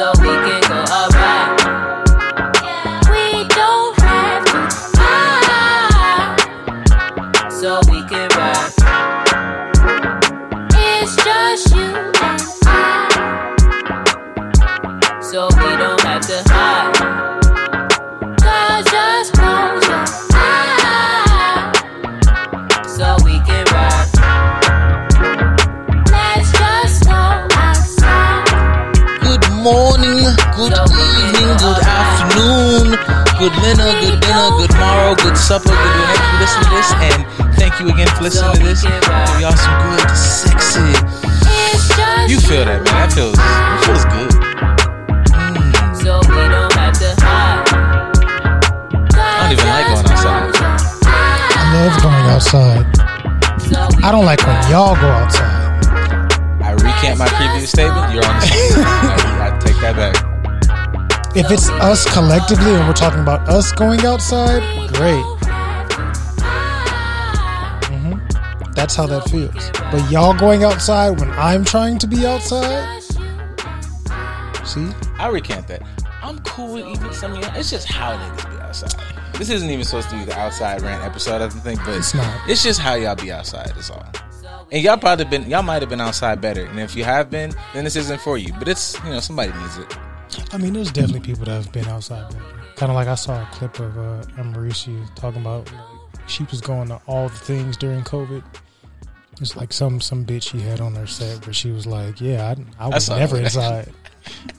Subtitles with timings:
[0.00, 0.59] we
[54.70, 55.82] y'all go outside.
[56.62, 58.14] I recant my previous statement.
[58.14, 58.84] You're on the same.
[58.84, 61.36] I, I take that back.
[61.36, 64.62] If it's us collectively and we're talking about us going outside,
[64.94, 65.22] great.
[67.90, 68.18] hmm
[68.74, 69.70] That's how that feels.
[69.90, 73.02] But y'all going outside when I'm trying to be outside,
[74.64, 74.88] see?
[75.18, 75.82] I recant that.
[76.22, 77.56] I'm cool with even some of y'all.
[77.56, 78.94] It's just how niggas be outside.
[79.34, 82.14] This isn't even supposed to be the outside rant episode, I don't think, but It's
[82.14, 82.48] not.
[82.48, 83.72] It's just how y'all be outside.
[83.76, 84.04] Is all.
[84.72, 86.64] And y'all probably been, y'all might have been outside better.
[86.64, 88.52] And if you have been, then this isn't for you.
[88.58, 89.98] But it's, you know, somebody needs it.
[90.52, 92.30] I mean, there's definitely people that have been outside.
[92.32, 92.44] Better.
[92.76, 94.22] Kind of like I saw a clip of uh,
[95.16, 98.44] talking about like, she was going to all the things during COVID.
[99.40, 102.54] It's like some some bitch she had on her set where she was like, "Yeah,
[102.78, 103.44] I, I was never that.
[103.44, 103.92] inside.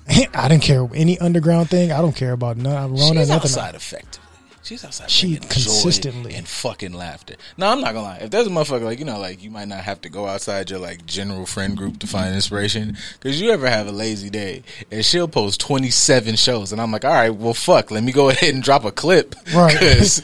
[0.34, 1.92] I didn't care any underground thing.
[1.92, 2.92] I don't care about none.
[2.96, 3.34] Rona, She's nothing.
[3.34, 4.28] outside effectively.
[4.72, 5.12] She's outside.
[5.12, 6.34] She consistently.
[6.34, 7.36] and fucking laughter.
[7.58, 8.18] No, I'm not gonna lie.
[8.22, 10.70] If there's a motherfucker like you know, like you might not have to go outside
[10.70, 12.96] your like general friend group to find inspiration.
[13.20, 17.04] Because you ever have a lazy day and she'll post 27 shows, and I'm like,
[17.04, 17.92] all right, well, fuck.
[17.92, 19.36] Let me go ahead and drop a clip.
[19.54, 19.78] Right.
[19.80, 20.22] this.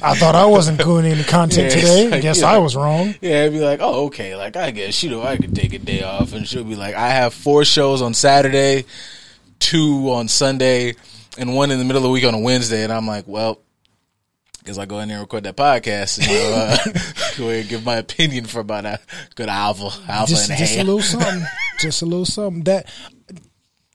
[0.00, 2.08] I thought I wasn't doing any content Yeah, today.
[2.10, 2.48] like, Guess you know.
[2.48, 3.16] I was wrong.
[3.20, 4.36] Yeah, it'd be like, oh, okay.
[4.36, 6.32] Like, I guess, you know, I could take a day off.
[6.34, 8.84] And she'll be like, I have four shows on Saturday,
[9.58, 10.94] two on Sunday,
[11.38, 12.84] and one in the middle of the week on a Wednesday.
[12.84, 13.60] And I'm like, well,
[14.66, 16.76] guess I go in there and record that podcast and you know, uh,
[17.38, 18.98] go ahead and give my opinion for about a
[19.36, 21.44] good hour, hour just, and a just a little something.
[21.78, 22.64] just a little something.
[22.64, 22.92] That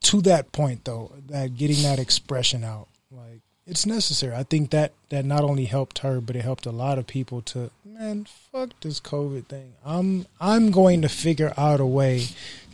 [0.04, 4.34] to that point though, that getting that expression out, like it's necessary.
[4.34, 7.42] I think that that not only helped her, but it helped a lot of people
[7.44, 9.74] to man, fuck this COVID thing.
[9.86, 12.28] I'm I'm going to figure out a way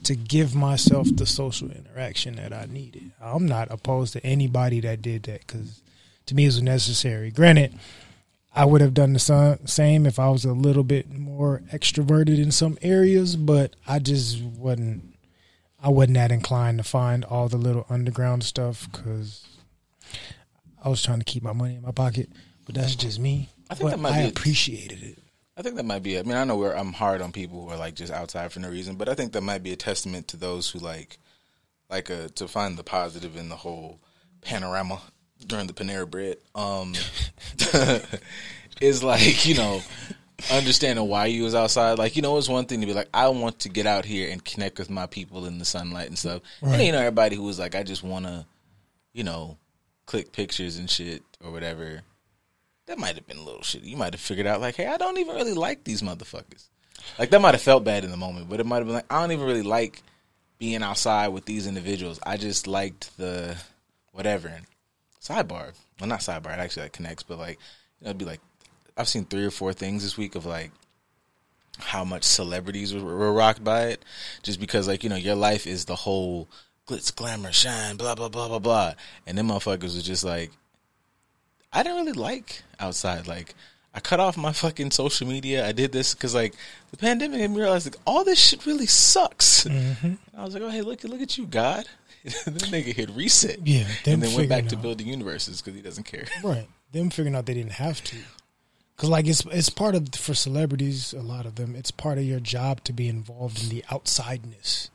[0.04, 3.12] to give myself the social interaction that I needed.
[3.22, 5.82] I'm not opposed to anybody that did that because
[6.28, 7.32] to me it was necessary.
[7.32, 7.78] Granted,
[8.56, 12.52] I would have done the same if I was a little bit more extroverted in
[12.52, 15.14] some areas, but I just wasn't.
[15.80, 19.46] I wasn't that inclined to find all the little underground stuff because
[20.84, 22.30] I was trying to keep my money in my pocket.
[22.66, 23.50] But that's just me.
[23.70, 25.20] I think But that might I be appreciated it.
[25.58, 26.20] I think that might be.
[26.20, 28.60] I mean, I know where I'm hard on people who are like just outside for
[28.60, 31.18] no reason, but I think that might be a testament to those who like,
[31.90, 34.00] like, uh, to find the positive in the whole
[34.42, 35.02] panorama
[35.48, 36.38] during the Panera Bread.
[36.54, 36.94] Um,
[38.82, 39.82] is like you know,
[40.52, 41.98] understanding why you was outside.
[41.98, 44.30] Like you know, it's one thing to be like, I want to get out here
[44.30, 46.44] and connect with my people in the sunlight and stuff.
[46.62, 48.46] And you know, everybody who was like, I just want to,
[49.12, 49.58] you know,
[50.06, 52.04] click pictures and shit or whatever
[52.88, 53.86] that might have been a little shitty.
[53.86, 56.68] You might have figured out like, hey, I don't even really like these motherfuckers.
[57.20, 59.12] Like that might have felt bad in the moment, but it might have been like,
[59.12, 60.02] I don't even really like
[60.58, 62.20] being outside with these individuals.
[62.26, 63.56] I just liked the
[64.12, 64.48] whatever.
[64.48, 64.66] And
[65.22, 66.54] sidebar, well, not sidebar.
[66.54, 67.60] It actually like connects, but like,
[68.00, 68.42] you know, it'd be like,
[68.98, 70.72] I've seen three or four things this week of like
[71.78, 74.04] how much celebrities were, rocked by it,
[74.42, 76.50] just because like you know your life is the whole
[76.88, 78.94] glitz, glamour, shine, blah blah blah blah blah,
[79.28, 80.52] and them motherfuckers was just like,
[81.74, 83.28] I didn't really like outside.
[83.28, 83.54] Like,
[83.94, 85.68] I cut off my fucking social media.
[85.68, 86.54] I did this because like
[86.92, 89.64] the pandemic made me realize like all this shit really sucks.
[89.64, 90.14] Mm-hmm.
[90.38, 91.86] I was like, oh hey, look look at you, God.
[92.24, 93.66] that nigga hit reset.
[93.66, 94.82] Yeah, and then went back figuring to out.
[94.82, 96.26] building universes because he doesn't care.
[96.44, 96.68] Right.
[96.92, 98.18] Them figuring out they didn't have to.
[98.96, 102.24] Cause like it's it's part of for celebrities, a lot of them, it's part of
[102.24, 104.90] your job to be involved in the outsideness.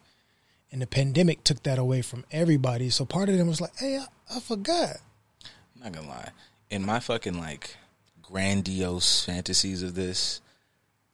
[0.70, 2.88] And the pandemic took that away from everybody.
[2.88, 4.96] So part of them was like, Hey, I, I forgot.
[5.76, 6.30] I'm not gonna lie.
[6.72, 7.76] In my fucking like
[8.22, 10.40] grandiose fantasies of this,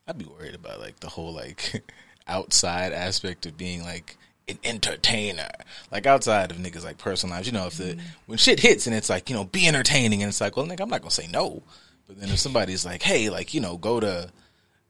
[0.06, 1.82] I'd be worried about like the whole like
[2.28, 4.16] outside aspect of being like
[4.48, 5.50] an entertainer.
[5.90, 8.06] Like outside of niggas like personal lives, you know, if the mm-hmm.
[8.26, 10.82] when shit hits and it's like, you know, be entertaining and it's like, well nigga,
[10.82, 11.62] I'm not gonna say no.
[12.06, 14.30] But then if somebody's like, hey, like, you know, go to,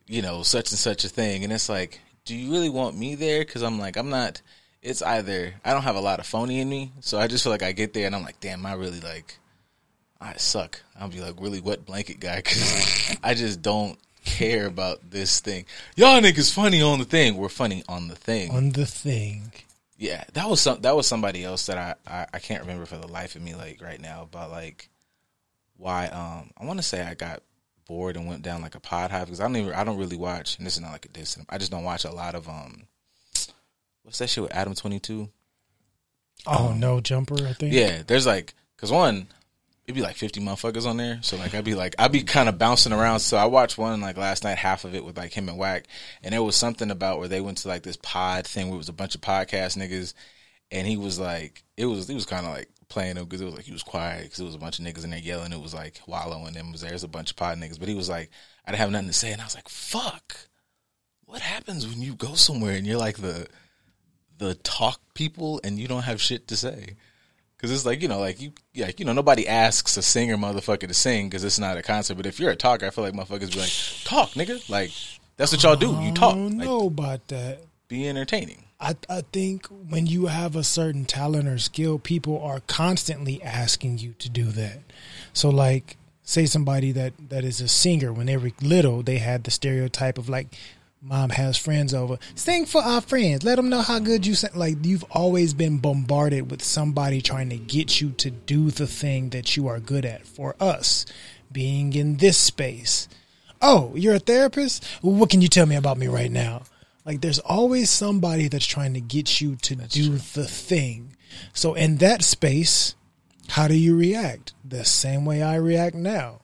[0.07, 3.15] you know, such and such a thing and it's like, do you really want me
[3.15, 3.43] there?
[3.47, 4.43] Cause I'm like, I'm not
[4.83, 7.53] it's either I don't have a lot of phony in me, so I just feel
[7.53, 9.39] like I get there and I'm like, damn, I really like,
[10.21, 10.83] I suck.
[10.99, 15.65] I'll be like really wet blanket guy because I just don't care about this thing.
[15.97, 17.37] Y'all niggas funny on the thing.
[17.37, 18.51] We're funny on the thing.
[18.51, 19.53] On the thing.
[19.97, 20.81] Yeah, that was some.
[20.83, 23.55] That was somebody else that I, I I can't remember for the life of me
[23.55, 24.89] like right now about like
[25.77, 27.43] why um I want to say I got
[27.87, 30.17] bored and went down like a pod hive because I don't even I don't really
[30.17, 31.39] watch and this is not like a diss.
[31.49, 32.85] I just don't watch a lot of um
[34.03, 35.31] what's that shit with Adam twenty two.
[36.47, 37.47] Oh No Jumper.
[37.47, 37.73] I think.
[37.73, 39.27] Yeah, there's like because one
[39.89, 42.51] it'd be like fifty motherfuckers on there, so like I'd be like I'd be kind
[42.51, 43.21] of bouncing around.
[43.21, 45.85] So I watched one like last night, half of it with like him and Wack,
[46.23, 48.79] and there was something about where they went to like this pod thing where it
[48.79, 50.13] was a bunch of podcast niggas,
[50.71, 53.47] and he was like it was he was kind of like playing them because it
[53.47, 55.55] was like he was quiet because it was a bunch of niggas in there yelling.
[55.55, 58.11] It was like wallowing them was there's a bunch of pod niggas, but he was
[58.11, 58.31] like
[58.67, 60.37] I didn't have nothing to say, and I was like fuck,
[61.25, 63.47] what happens when you go somewhere and you're like the
[64.37, 66.97] the talk people and you don't have shit to say?
[67.59, 70.89] Because it's like you know, like you, yeah, you know, nobody asks a singer motherfucker
[70.89, 72.15] to sing because it's not a concert.
[72.15, 74.67] But if you're a talker, I feel like motherfuckers be like, talk, nigga.
[74.71, 74.93] Like
[75.37, 75.99] that's what y'all do.
[76.01, 76.35] You talk.
[76.35, 77.59] I don't Like, know about that.
[77.89, 78.65] be entertaining.
[78.81, 83.99] I, I think when you have a certain talent or skill, people are constantly asking
[83.99, 84.79] you to do that.
[85.33, 89.43] So, like, say somebody that, that is a singer, when they were little, they had
[89.43, 90.57] the stereotype of like,
[91.01, 94.51] mom has friends over, sing for our friends, let them know how good you sing.
[94.55, 99.31] Like, you've always been bombarded with somebody trying to get you to do the thing
[99.31, 100.27] that you are good at.
[100.27, 101.07] For us,
[101.51, 103.09] being in this space,
[103.63, 104.85] oh, you're a therapist?
[105.03, 106.63] Well, what can you tell me about me right now?
[107.05, 111.17] Like there's always somebody that's trying to get you to do the thing.
[111.55, 112.97] So in that space,
[113.49, 114.53] how do you react?
[114.63, 116.43] The same way I react now.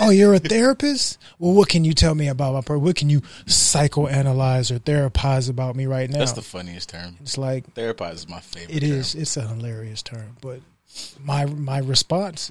[0.00, 1.18] Oh, you're a therapist?
[1.38, 2.82] Well, what can you tell me about my person?
[2.82, 6.18] What can you psychoanalyze or therapize about me right now?
[6.18, 7.16] That's the funniest term.
[7.20, 8.76] it's like Therapize is my favorite.
[8.76, 8.90] it term.
[8.92, 9.14] is.
[9.14, 10.60] It's a hilarious term, but
[11.24, 12.50] my my response,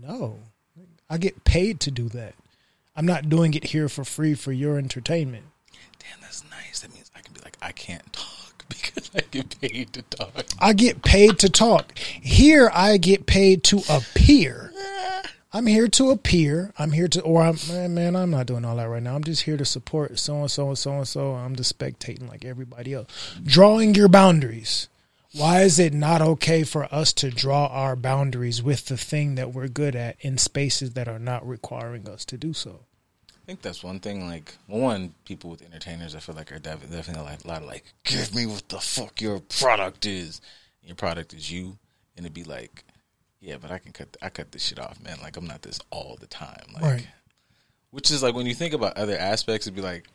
[0.00, 0.38] no.
[1.10, 2.34] I get paid to do that.
[2.96, 5.44] I'm not doing it here for free for your entertainment.
[5.98, 6.80] Damn, that's nice.
[6.80, 10.44] That means I can be like, I can't talk because I get paid to talk.
[10.58, 11.98] I get paid to talk.
[11.98, 14.72] Here, I get paid to appear.
[15.54, 16.72] I'm here to appear.
[16.78, 19.14] I'm here to, or I'm, man, man, I'm not doing all that right now.
[19.14, 21.34] I'm just here to support so and so and so and so.
[21.34, 23.36] I'm just spectating like everybody else.
[23.44, 24.88] Drawing your boundaries.
[25.34, 29.52] Why is it not okay for us to draw our boundaries with the thing that
[29.52, 32.80] we're good at in spaces that are not requiring us to do so?
[33.30, 34.26] I think that's one thing.
[34.26, 37.84] Like, one, people with entertainers, I feel like are definitely like a lot of like,
[38.04, 40.40] give me what the fuck your product is.
[40.82, 41.78] Your product is you,
[42.16, 42.84] and it'd be like,
[43.42, 45.18] yeah, but I can cut, I cut this shit off, man.
[45.20, 46.64] Like, I'm not this all the time.
[46.72, 47.06] Like, Right.
[47.90, 50.06] which is like when you think about other aspects, it'd be like,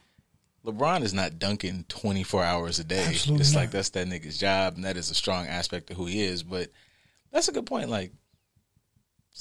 [0.65, 3.05] LeBron is not dunking 24 hours a day.
[3.05, 3.59] Absolutely it's not.
[3.59, 6.41] like that's that nigga's job, and that is a strong aspect of who he is.
[6.43, 6.69] But
[7.31, 7.89] that's a good point.
[7.89, 8.11] Like,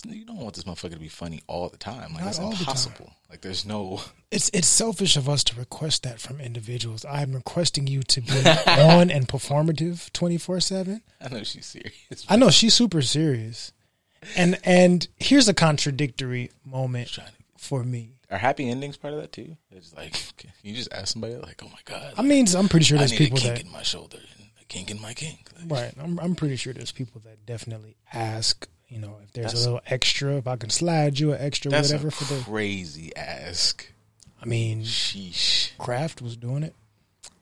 [0.06, 2.12] you don't want this motherfucker to be funny all the time.
[2.12, 3.12] Like, Not that's all the impossible.
[3.30, 4.00] Like, there's no.
[4.32, 7.04] It's it's selfish of us to request that from individuals.
[7.08, 8.32] I'm requesting you to be
[8.66, 11.02] on and performative 24 seven.
[11.20, 12.26] I know she's serious.
[12.28, 13.72] I know she's super serious,
[14.36, 17.18] and and here's a contradictory moment
[17.56, 18.12] for me.
[18.30, 19.56] Are happy endings part of that too?
[19.70, 22.84] It's like can you just ask somebody like, "Oh my god, I mean, I'm pretty
[22.86, 25.00] sure I there's need people a kink that in my shoulder and a kink in
[25.00, 25.94] my kink." Like, right.
[26.02, 28.68] I'm I'm pretty sure there's people that definitely ask.
[28.88, 31.88] You know, if there's a little extra, if I can slide you an extra, That's
[31.90, 32.40] whatever a for the.
[32.42, 33.84] crazy ask.
[34.40, 36.74] I mean, Sheesh, Kraft was doing it.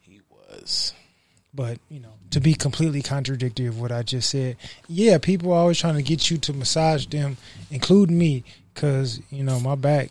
[0.01, 0.95] he was.
[1.55, 4.57] But you know, to be completely contradictory of what I just said,
[4.89, 7.37] yeah, people are always trying to get you to massage them,
[7.71, 8.43] including me,
[8.75, 10.11] because you know my back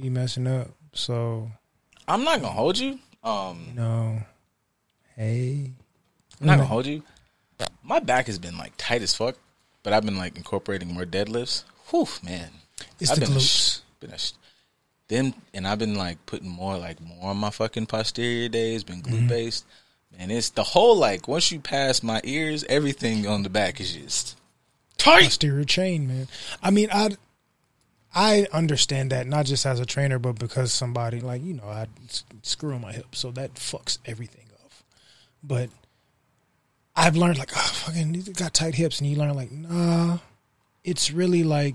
[0.00, 0.68] be messing up.
[0.92, 1.50] So
[2.06, 2.98] I'm not gonna hold you.
[3.24, 4.22] Um, know,
[5.16, 5.70] hey,
[6.40, 7.02] I'm not gonna hold you.
[7.82, 9.36] My back has been like tight as fuck,
[9.82, 11.64] but I've been like incorporating more deadlifts.
[11.90, 12.50] Whew, man.
[13.00, 13.80] It's I've the been a glutes.
[13.80, 14.18] sh- been a
[15.08, 18.84] them, and I've been like putting more like more on my fucking posterior days.
[18.84, 19.26] Been Mm-hmm.
[19.26, 19.64] glute based,
[20.18, 23.94] and it's the whole like once you pass my ears, everything on the back is
[23.94, 24.36] just
[24.98, 25.24] tight.
[25.24, 26.28] posterior chain, man.
[26.62, 27.16] I mean, I
[28.14, 31.86] I understand that not just as a trainer, but because somebody like you know I
[32.42, 34.72] screw my hip, so that fucks everything up.
[35.42, 35.70] But
[36.96, 40.18] I've learned like, oh, fucking, got tight hips, and you learn like, nah,
[40.84, 41.74] it's really like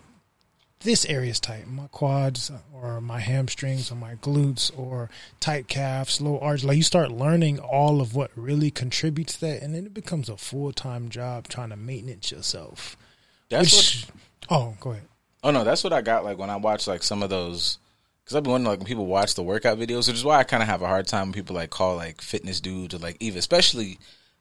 [0.81, 5.09] this area's tight, my quads or my hamstrings or my glutes or
[5.39, 6.63] tight calves, low arch.
[6.63, 10.29] Like you start learning all of what really contributes to that, and then it becomes
[10.29, 12.95] a full time job trying to maintenance yourself.
[13.49, 14.05] That's Which,
[14.47, 14.57] what.
[14.57, 15.03] oh, go ahead.
[15.43, 16.23] Oh no, that's what I got.
[16.23, 17.77] Like when I watch like some of those,
[18.23, 20.43] because I've been wondering like when people watch the workout videos, which is why I
[20.43, 23.17] kind of have a hard time when people like call like fitness dudes or like
[23.19, 23.99] even especially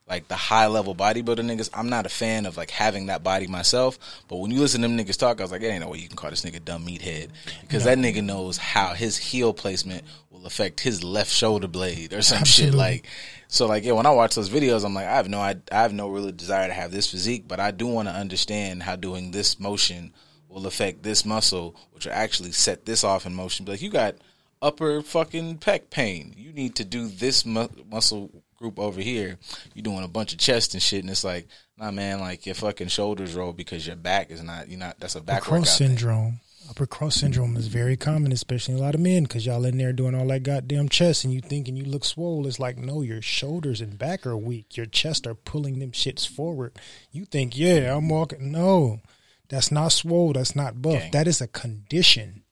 [0.09, 3.47] like the high level bodybuilder niggas, I'm not a fan of like having that body
[3.47, 3.99] myself.
[4.29, 5.99] But when you listen to them niggas talk, I was like, there ain't no way
[5.99, 7.29] you can call this nigga dumb meathead
[7.61, 12.23] because that nigga knows how his heel placement will affect his left shoulder blade or
[12.23, 12.75] some shit.
[12.75, 13.07] Like,
[13.49, 15.83] so like yeah, when I watch those videos, I'm like, I have no, I, I
[15.83, 18.97] have no real desire to have this physique, but I do want to understand how
[18.97, 20.13] doing this motion
[20.49, 23.67] will affect this muscle, which will actually set this off in motion.
[23.67, 24.15] Be like, you got
[24.63, 26.35] upper fucking pec pain.
[26.37, 29.39] You need to do this mu- muscle group over here.
[29.75, 31.49] You're doing a bunch of chest and shit, and it's like,
[31.79, 34.69] nah, man, like your fucking shoulders roll because your back is not.
[34.69, 34.99] You're not.
[35.01, 36.41] That's a back cross syndrome.
[36.69, 39.79] Upper cross syndrome is very common, especially in a lot of men, because y'all in
[39.79, 42.47] there doing all that goddamn chest, and you thinking you look swole.
[42.47, 44.77] It's like no, your shoulders and back are weak.
[44.77, 46.79] Your chest are pulling them shits forward.
[47.11, 48.53] You think, yeah, I'm walking.
[48.53, 49.01] No,
[49.49, 50.35] that's not swole.
[50.35, 51.01] That's not buff.
[51.01, 51.11] Gang.
[51.13, 52.43] That is a condition.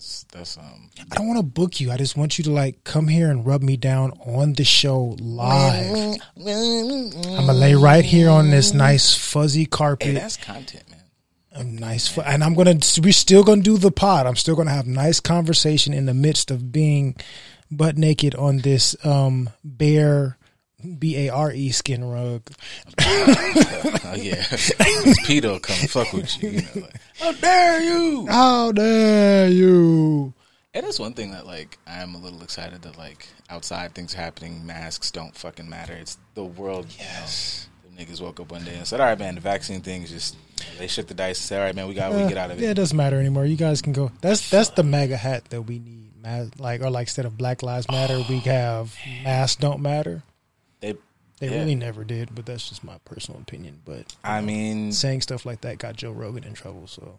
[0.00, 0.88] That's that's um.
[1.12, 1.90] I don't want to book you.
[1.90, 5.14] I just want you to like come here and rub me down on the show
[5.20, 6.16] live.
[6.38, 10.06] I'm gonna lay right here on this nice fuzzy carpet.
[10.06, 11.02] Hey, that's content, man.
[11.52, 14.70] a nice fu- and i'm gonna we're still gonna do the pod i'm still gonna
[14.70, 17.14] have nice conversation in the midst of being
[17.70, 20.38] butt naked on this um bare
[20.98, 22.42] b-a-r-e skin rug
[22.98, 24.44] Oh yeah,
[25.26, 26.50] Peter come fuck with you.
[26.50, 28.26] you know, like, How dare you?
[28.28, 30.32] how dare you
[30.74, 34.14] And that's one thing that like I am a little excited that like outside things
[34.14, 35.92] are happening, masks don't fucking matter.
[35.94, 36.86] It's the world.
[36.98, 37.68] Yes.
[37.84, 40.10] the niggas woke up one day and said, "All right, man, the vaccine thing is
[40.10, 40.36] just."
[40.78, 42.50] They shook the dice and said, "All right, man, we got we Uh, get out
[42.50, 44.82] of it." yeah it it." doesn't matter anymore you guys can go that's that's the
[44.82, 45.98] MAGA hat that we need
[46.58, 48.94] like or like instead of black lives matter we have
[49.24, 50.22] masks don't matter
[51.40, 51.58] They, Yeah.
[51.60, 55.62] really never did but that's just my personal opinion but I mean, saying stuff like
[55.62, 57.18] that got joe rogan in trouble so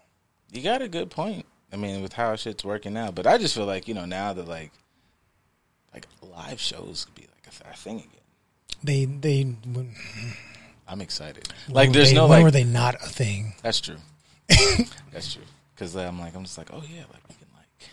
[0.51, 1.46] you got a good point.
[1.74, 4.34] I mean, with how shit's working now, but I just feel like you know now
[4.34, 4.72] that like
[5.94, 8.10] like live shows could be like a, thing again.
[8.84, 9.94] they they when,
[10.88, 11.48] I'm excited.
[11.70, 13.98] Like, there's they- no when like were they not a thing That's true.
[15.13, 15.44] That's true.
[15.74, 17.90] Because I'm like, I'm just like, oh yeah, like we can like,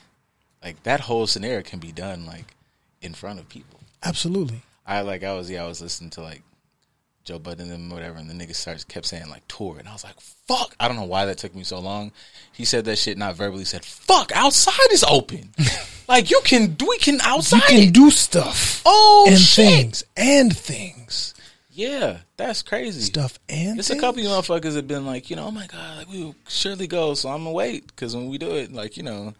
[0.65, 2.57] like that whole scenario can be done like
[3.01, 3.79] in front of people.
[4.03, 4.63] Absolutely.
[4.89, 6.43] I like, I was yeah, I was listening to like
[7.25, 9.93] Joe Budden and them, whatever, and the nigga starts kept saying like tour, and I
[9.93, 10.75] was like, fuck.
[10.81, 12.11] I don't know why that took me so long.
[12.55, 13.67] He said that shit not verbally.
[13.67, 15.51] Said, fuck, outside is open.
[16.09, 17.57] like you can, we can outside.
[17.57, 17.93] You can it.
[17.95, 19.67] do stuff oh and shit.
[19.67, 21.35] things and things.
[21.71, 23.03] Yeah, that's crazy.
[23.03, 25.67] Stuff and it's a couple of you motherfuckers have been like, you know, oh my
[25.67, 27.13] god, like we will surely go.
[27.13, 29.35] So I'm gonna wait because when we do it, like you know,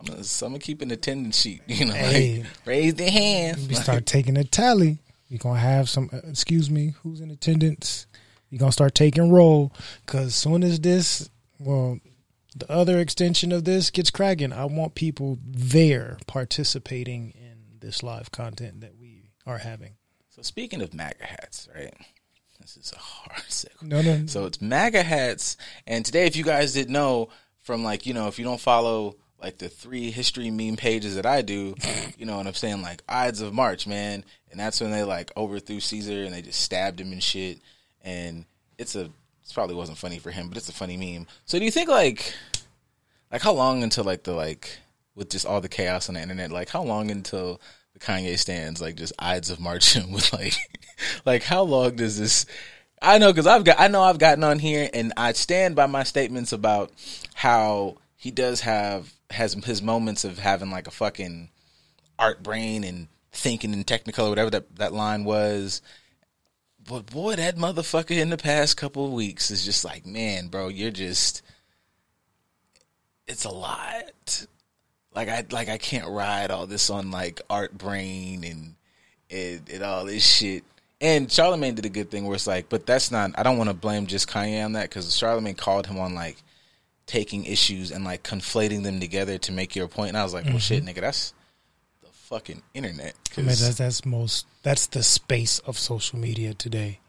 [0.00, 1.60] I'm gonna, so I'm gonna keep an attendance sheet.
[1.68, 2.38] You know, Hey.
[2.40, 3.68] like raise their hands.
[3.68, 4.98] We Like, start taking a tally.
[5.28, 8.06] You're to have some, uh, excuse me, who's in attendance?
[8.48, 9.72] You're to start taking roll
[10.04, 11.30] because soon as this,
[11.60, 12.00] well,
[12.56, 18.32] the other extension of this gets cracking, I want people there participating in this live
[18.32, 19.92] content that we are having.
[20.30, 21.94] so speaking of MAGA hats, right?
[22.60, 23.82] This is a hard segue.
[23.82, 24.26] No, no.
[24.26, 27.28] So it's MAGA hats, and today, if you guys didn't know,
[27.60, 31.26] from like you know, if you don't follow like the three history meme pages that
[31.26, 31.74] I do,
[32.18, 35.32] you know what I'm saying, like Ides of March, man, and that's when they like
[35.36, 37.60] overthrew Caesar and they just stabbed him and shit,
[38.02, 38.44] and
[38.78, 41.26] it's a it probably wasn't funny for him, but it's a funny meme.
[41.44, 42.34] So do you think like
[43.32, 44.78] like how long until like the like
[45.14, 47.60] with just all the chaos on the internet, like how long until
[47.92, 50.54] the Kanye stands like just Ides of Marching with like
[51.24, 52.46] like how long does this
[53.02, 55.86] I know because I've got I know I've gotten on here and I stand by
[55.86, 56.92] my statements about
[57.34, 61.48] how he does have has his moments of having like a fucking
[62.18, 65.80] art brain and thinking in technicolor whatever that that line was
[66.88, 70.68] but boy that motherfucker in the past couple of weeks is just like man bro
[70.68, 71.42] you're just
[73.26, 74.46] it's a lot
[75.14, 78.74] like I like I can't ride all this on like art brain and
[79.30, 80.64] and, and all this shit.
[81.00, 83.32] And Charlemagne did a good thing where it's like, but that's not.
[83.36, 86.36] I don't want to blame just Kanye on that because Charlemagne called him on like
[87.10, 90.10] taking issues and like conflating them together to make your point.
[90.10, 90.96] And I was like, well, shit, mm-hmm.
[90.96, 91.34] nigga, that's
[92.02, 93.14] the fucking internet.
[93.36, 97.00] I mean, that's, that's most, that's the space of social media today.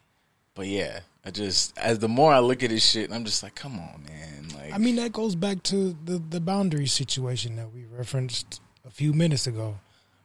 [0.55, 3.53] but yeah, I just as the more I look at this shit, I'm just like,
[3.53, 4.47] come on, man.
[4.55, 8.89] Like, I mean, that goes back to the the boundary situation that we referenced a
[8.89, 9.77] few minutes ago,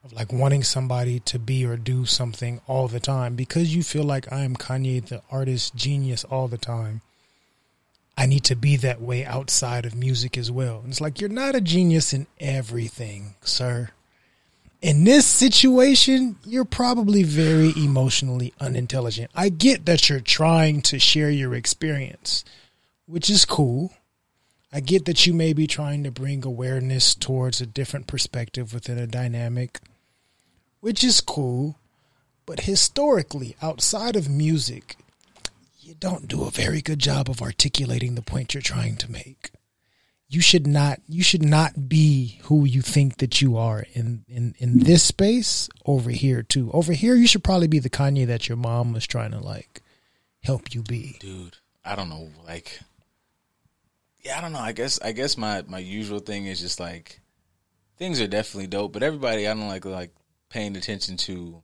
[0.05, 4.05] of like wanting somebody to be or do something all the time because you feel
[4.05, 7.03] like I am Kanye, the artist genius, all the time.
[8.17, 10.81] I need to be that way outside of music as well.
[10.81, 13.91] And it's like you're not a genius in everything, sir.
[14.81, 19.31] In this situation, you're probably very emotionally unintelligent.
[19.35, 22.45] I get that you're trying to share your experience,
[23.07, 23.93] which is cool.
[24.73, 28.99] I get that you may be trying to bring awareness towards a different perspective within
[28.99, 29.81] a dynamic,
[30.81, 31.79] which is cool.
[32.45, 34.97] But historically, outside of music,
[35.87, 39.51] you don't do a very good job of articulating the point you're trying to make.
[40.29, 44.55] You should not you should not be who you think that you are in in
[44.59, 46.71] in this space over here too.
[46.73, 49.83] Over here you should probably be the Kanye that your mom was trying to like
[50.47, 51.17] help you be.
[51.19, 52.79] dude i don't know like
[54.25, 57.21] yeah i don't know i guess i guess my my usual thing is just like
[57.99, 60.15] things are definitely dope but everybody i don't like like
[60.49, 61.63] paying attention to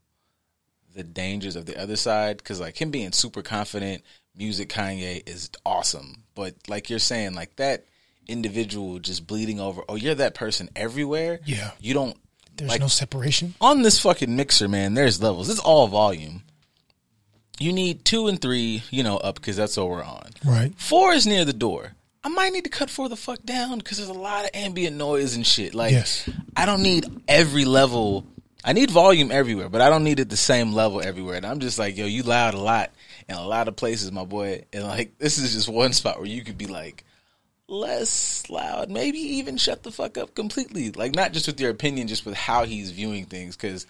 [0.93, 4.03] the dangers of the other side because like him being super confident
[4.35, 7.85] music kanye is awesome but like you're saying like that
[8.27, 11.71] individual just bleeding over oh you're that person everywhere Yeah.
[11.79, 12.15] you don't
[12.55, 13.53] There's like no separation.
[13.59, 15.49] on this fucking mixer, man, there's levels.
[15.49, 16.43] It's all volume.
[17.59, 20.29] You need two and three, you know, up because that's what we're on.
[20.45, 20.73] Right.
[20.77, 21.93] Four is near the door.
[22.23, 24.95] I might need to cut four the fuck down because there's a lot of ambient
[24.95, 25.75] noise and shit.
[25.75, 26.27] Like, Yes.
[26.55, 28.25] I don't need every level.
[28.63, 31.35] I need volume everywhere, but I don't need it the same level everywhere.
[31.35, 32.91] And I'm just like, yo, you loud a lot
[33.27, 34.63] in a lot of places, my boy.
[34.71, 37.03] And like, this is just one spot where you could be like,
[37.67, 40.91] less loud, maybe even shut the fuck up completely.
[40.91, 43.55] Like not just with your opinion, just with how he's viewing things.
[43.55, 43.87] Because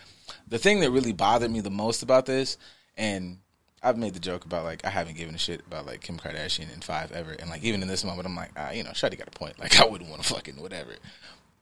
[0.48, 2.58] the thing that really bothered me the most about this,
[2.98, 3.40] and
[3.82, 6.74] I've made the joke about like I haven't given a shit about like Kim Kardashian
[6.74, 9.18] in five ever, and like even in this moment, I'm like, ah, you know, Shawty
[9.18, 9.60] got a point.
[9.64, 10.92] Like I wouldn't want to fucking whatever.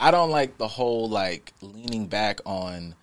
[0.02, 2.96] I don't like the whole like leaning back on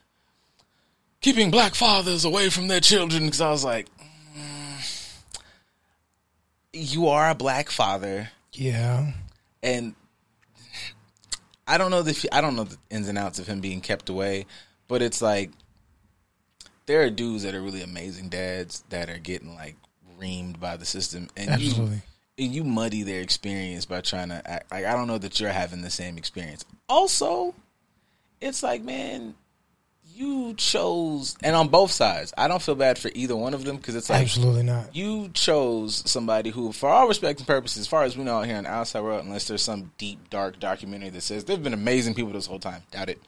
[1.21, 3.87] keeping black fathers away from their children because I was like,
[4.37, 5.09] mm,
[6.73, 9.13] you are a black father Yeah.
[9.63, 9.95] and
[11.67, 14.09] I don't know the I don't know the ins and outs of him being kept
[14.09, 14.47] away,
[14.89, 15.51] but it's like
[16.87, 19.77] there are dudes that are really amazing dads that are getting like
[20.19, 21.85] reamed by the system, and Absolutely.
[21.85, 22.03] you and
[22.45, 25.83] you muddy their experience by trying to act like I don't know that you're having
[25.83, 26.65] the same experience.
[26.89, 27.55] Also,
[28.41, 29.35] it's like man.
[30.15, 33.77] You chose, and on both sides, I don't feel bad for either one of them
[33.77, 34.93] because it's like Absolutely not.
[34.97, 38.47] you chose somebody who, for all respect and purposes, as far as we know out
[38.47, 41.73] here in the outside world, unless there's some deep, dark documentary that says they've been
[41.73, 42.83] amazing people this whole time.
[42.91, 43.23] Doubt it.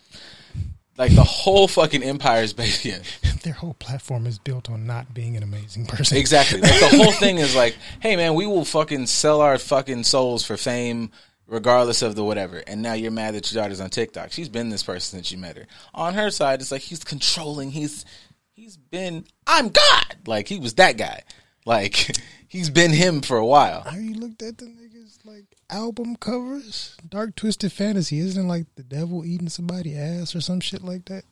[1.01, 2.85] Like the whole fucking empire is based.
[2.85, 2.99] Yeah,
[3.43, 6.19] Their whole platform is built on not being an amazing person.
[6.19, 6.61] exactly.
[6.61, 10.45] Like the whole thing is like, hey man, we will fucking sell our fucking souls
[10.45, 11.11] for fame,
[11.47, 12.59] regardless of the whatever.
[12.59, 14.31] And now you're mad that your daughter's on TikTok.
[14.31, 15.67] She's been this person since you met her.
[15.95, 17.71] On her side, it's like he's controlling.
[17.71, 18.05] He's
[18.53, 20.17] he's been I'm God.
[20.27, 21.23] Like he was that guy.
[21.65, 22.15] Like
[22.47, 23.85] he's been him for a while.
[23.85, 26.97] Have you looked at the niggas like album covers?
[27.09, 31.07] Dark Twisted Fantasy isn't it like the devil eating somebody ass or some shit like
[31.07, 31.25] that.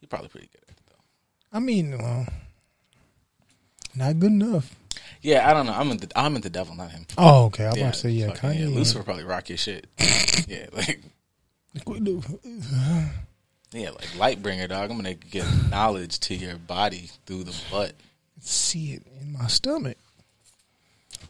[0.00, 1.56] He's probably pretty good at it though.
[1.56, 2.26] I mean, well,
[3.94, 4.74] not good enough.
[5.20, 5.72] Yeah, I don't know.
[5.72, 7.06] I'm in the I'm in the devil, not him.
[7.16, 7.66] Oh, okay.
[7.66, 8.60] I'm about to say yeah, fucking, Kanye.
[8.60, 9.86] yeah, Lucifer probably rock your shit.
[10.48, 11.00] yeah, like
[11.74, 13.08] yeah.
[13.72, 14.90] yeah, like Lightbringer, dog.
[14.90, 17.92] I'm gonna get knowledge to your body through the butt.
[18.40, 19.96] see it in my stomach.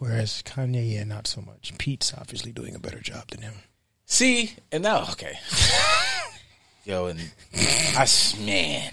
[0.03, 1.73] Whereas Kanye, yeah, not so much.
[1.79, 3.55] Pete's obviously doing a better job than him.
[4.05, 5.39] See, and now okay,
[6.85, 7.21] yo, and
[7.55, 8.09] I
[8.41, 8.91] man,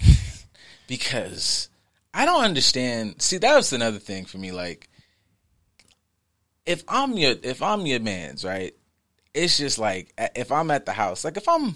[0.86, 1.68] because
[2.14, 3.24] I don't understand.
[3.24, 4.52] See, that was another thing for me.
[4.52, 4.88] Like,
[6.68, 8.76] if I'm your if I'm your man's right,
[9.34, 11.74] it's just like if I'm at the house, like if I'm.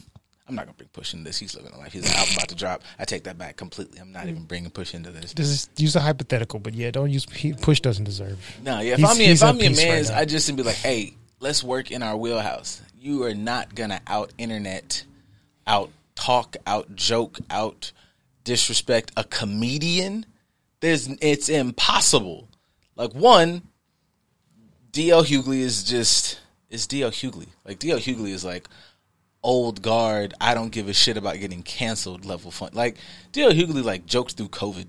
[0.48, 1.38] I'm not gonna bring Push into this.
[1.38, 1.94] He's living a life.
[1.94, 2.84] His album about to drop.
[3.00, 4.00] I take that back completely.
[4.00, 4.32] I'm not mm.
[4.32, 5.34] even bringing Push into this.
[5.34, 7.80] This is use a hypothetical, but yeah, don't use he, push.
[7.80, 8.40] Doesn't deserve.
[8.62, 8.94] No, yeah.
[8.94, 10.10] If He's- I'm if I'm your peace right man's.
[10.10, 12.82] I just be like, hey, let's work in our wheelhouse.
[13.00, 15.06] You are not gonna out internet,
[15.66, 17.92] out talk, out joke, out
[18.44, 20.26] disrespect a comedian.
[20.82, 22.50] There's it's impossible.
[22.96, 23.64] Like one,
[24.92, 27.48] DL Hughley is just is DL Hughley.
[27.66, 28.68] Like DL Hughley is like
[29.44, 30.34] old guard.
[30.40, 32.70] I don't give a shit about getting canceled level fun.
[32.74, 32.98] Like
[33.32, 34.88] DL Hughley like jokes through COVID.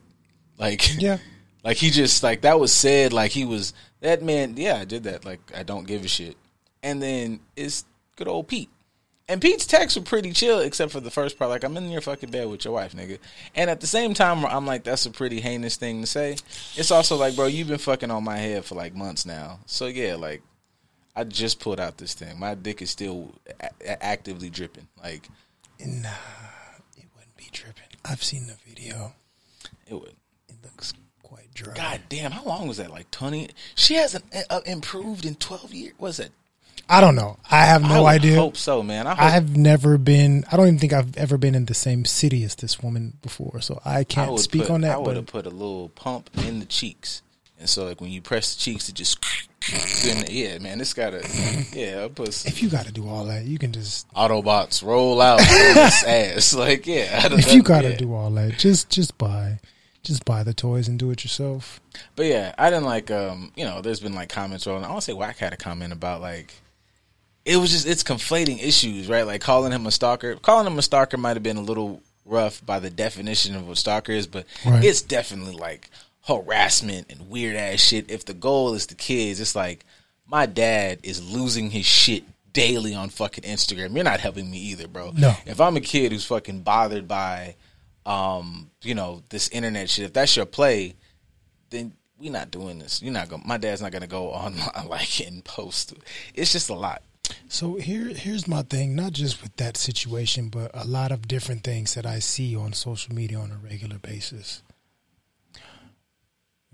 [0.59, 1.19] Like Yeah.
[1.65, 4.55] like he just like that was said like he was that man.
[4.57, 5.25] Yeah, I did that.
[5.25, 6.37] Like I don't give a shit.
[6.83, 7.85] And then it's
[8.17, 8.71] good old Pete.
[9.27, 11.51] And Pete's texts were pretty chill, except for the first part.
[11.51, 13.19] Like I'm in your fucking bed with your wife, nigga.
[13.55, 16.33] And at the same time, I'm like, that's a pretty heinous thing to say.
[16.77, 19.61] It's also like, bro, you've been fucking on my head for like months now.
[19.65, 20.43] So yeah, like
[21.17, 22.39] I just pulled out this thing.
[22.39, 24.89] My dick is still a- actively dripping.
[25.03, 25.29] Like
[25.79, 26.09] Nah,
[26.97, 27.85] it wouldn't be dripping.
[28.05, 29.13] I've seen the video.
[29.87, 30.15] it would.
[30.49, 31.75] It looks quite dry.
[31.75, 32.91] God damn, how long was that?
[32.91, 33.49] Like twenty?
[33.75, 35.95] She hasn't uh, improved in twelve years.
[35.99, 36.33] Was it?
[36.89, 37.39] I don't know.
[37.51, 38.37] I have I no would idea.
[38.37, 39.07] Hope so, man.
[39.07, 40.45] I have never been.
[40.53, 43.61] I don't even think I've ever been in the same city as this woman before,
[43.63, 44.97] so I I can't would speak put, on that.
[44.97, 47.23] I would have put a little pump in the cheeks,
[47.59, 49.25] and so like when you press the cheeks, it just
[50.29, 50.79] yeah, man.
[50.79, 51.23] This gotta
[51.73, 54.09] yeah, I put some if you got to do all that, you can just.
[54.15, 56.55] Autobots roll out this ass.
[56.55, 57.97] Like yeah, I don't- If you got to yeah.
[57.97, 59.59] do all that, just just buy,
[60.03, 61.81] Just buy the toys and do it yourself.
[62.17, 63.11] But yeah, I didn't like.
[63.11, 64.85] Um, you know, there's been like comments rolling.
[64.85, 66.53] I want to say Wack had a comment about like
[67.45, 69.27] it was just it's conflating issues, right?
[69.27, 70.37] Like calling him a stalker.
[70.37, 73.77] Calling him a stalker might have been a little rough by the definition of what
[73.77, 74.83] stalker is, but Right.
[74.83, 75.91] it's definitely like
[76.27, 78.11] harassment and weird ass shit.
[78.11, 79.85] If the goal is the kids, it's like
[80.27, 83.95] my dad is losing his shit daily on fucking Instagram.
[83.95, 85.13] You're not helping me either, bro.
[85.17, 85.35] No.
[85.45, 87.57] If I'm a kid who's fucking bothered by
[88.07, 90.95] um, you know, this internet shit, if that's your play,
[91.71, 93.03] then we're not doing this.
[93.03, 95.95] You're not going my dad's not gonna go online like and post.
[96.35, 97.03] It's just a lot.
[97.49, 98.95] So here, here's my thing.
[98.95, 102.73] Not just with that situation, but a lot of different things that I see on
[102.75, 104.63] social media on a regular basis.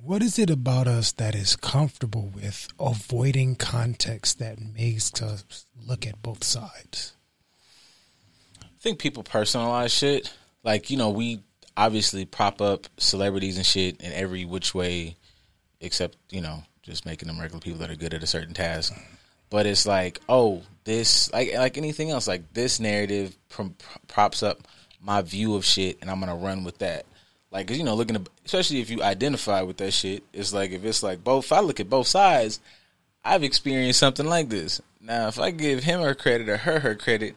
[0.02, 6.06] What is it about us that is comfortable with avoiding context that makes us look
[6.06, 7.12] at both sides?
[8.62, 10.32] I think people personalize shit.
[10.64, 11.40] Like, you know, we
[11.76, 15.16] obviously prop up celebrities and shit in every which way
[15.80, 18.94] except, you know, just making them regular people that are good at a certain task.
[19.50, 23.76] But it's like, oh, this like like anything else, like this narrative prom-
[24.08, 24.66] props up
[24.98, 27.04] my view of shit and I'm going to run with that.
[27.50, 30.70] Like, 'cause, you know, looking at, especially if you identify with that shit, it's like
[30.70, 32.60] if it's like both if I look at both sides,
[33.24, 34.80] I've experienced something like this.
[35.00, 37.34] Now, if I give him her credit or her her credit,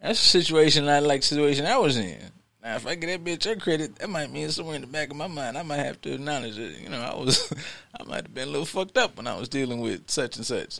[0.00, 2.18] that's a situation I like situation I was in.
[2.62, 5.10] Now, if I get that bitch her credit, that might mean somewhere in the back
[5.10, 7.52] of my mind, I might have to acknowledge that you know I was,
[8.00, 10.46] I might have been a little fucked up when I was dealing with such and
[10.46, 10.78] such.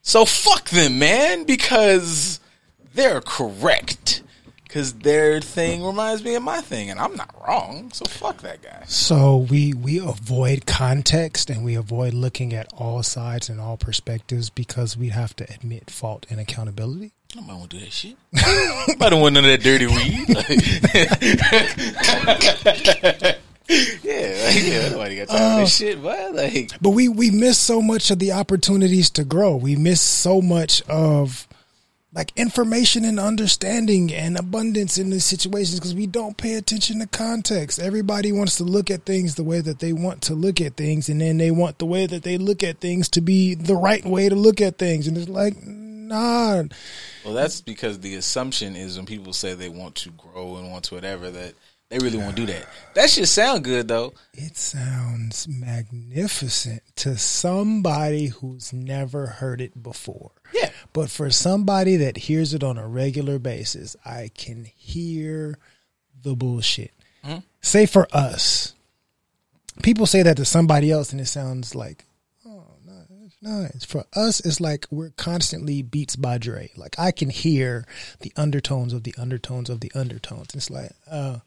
[0.00, 2.40] So fuck them, man, because
[2.94, 4.22] they're correct.
[4.72, 7.90] Because their thing reminds me of my thing, and I'm not wrong.
[7.92, 8.84] So fuck that guy.
[8.86, 14.48] So we we avoid context and we avoid looking at all sides and all perspectives
[14.48, 17.12] because we have to admit fault and accountability.
[17.36, 18.16] Nobody want to do that shit.
[18.34, 20.26] I don't want none of that dirty weed.
[23.68, 27.30] yeah, like, yeah, nobody got time for this uh, shit, but like, But we we
[27.30, 29.54] miss so much of the opportunities to grow.
[29.54, 31.46] We miss so much of
[32.14, 37.06] like information and understanding and abundance in these situations because we don't pay attention to
[37.06, 37.78] context.
[37.78, 41.08] Everybody wants to look at things the way that they want to look at things,
[41.08, 44.04] and then they want the way that they look at things to be the right
[44.04, 45.06] way to look at things.
[45.06, 45.56] And it's like,
[46.12, 46.64] nah,
[47.24, 50.84] well, that's because the assumption is when people say they want to grow and want
[50.84, 51.54] to whatever that
[51.92, 52.66] they really won't do that.
[52.94, 54.14] That should sound good though.
[54.32, 60.30] It sounds magnificent to somebody who's never heard it before.
[60.54, 60.70] Yeah.
[60.94, 65.58] But for somebody that hears it on a regular basis, I can hear
[66.22, 66.92] the bullshit.
[67.60, 68.74] Say for us,
[69.82, 72.06] people say that to somebody else and it sounds like,
[72.46, 73.84] oh, no, it's nice.
[73.84, 76.70] For us, it's like we're constantly beats by Dre.
[76.74, 77.86] Like I can hear
[78.20, 80.54] the undertones of the undertones of the undertones.
[80.54, 81.40] It's like, uh,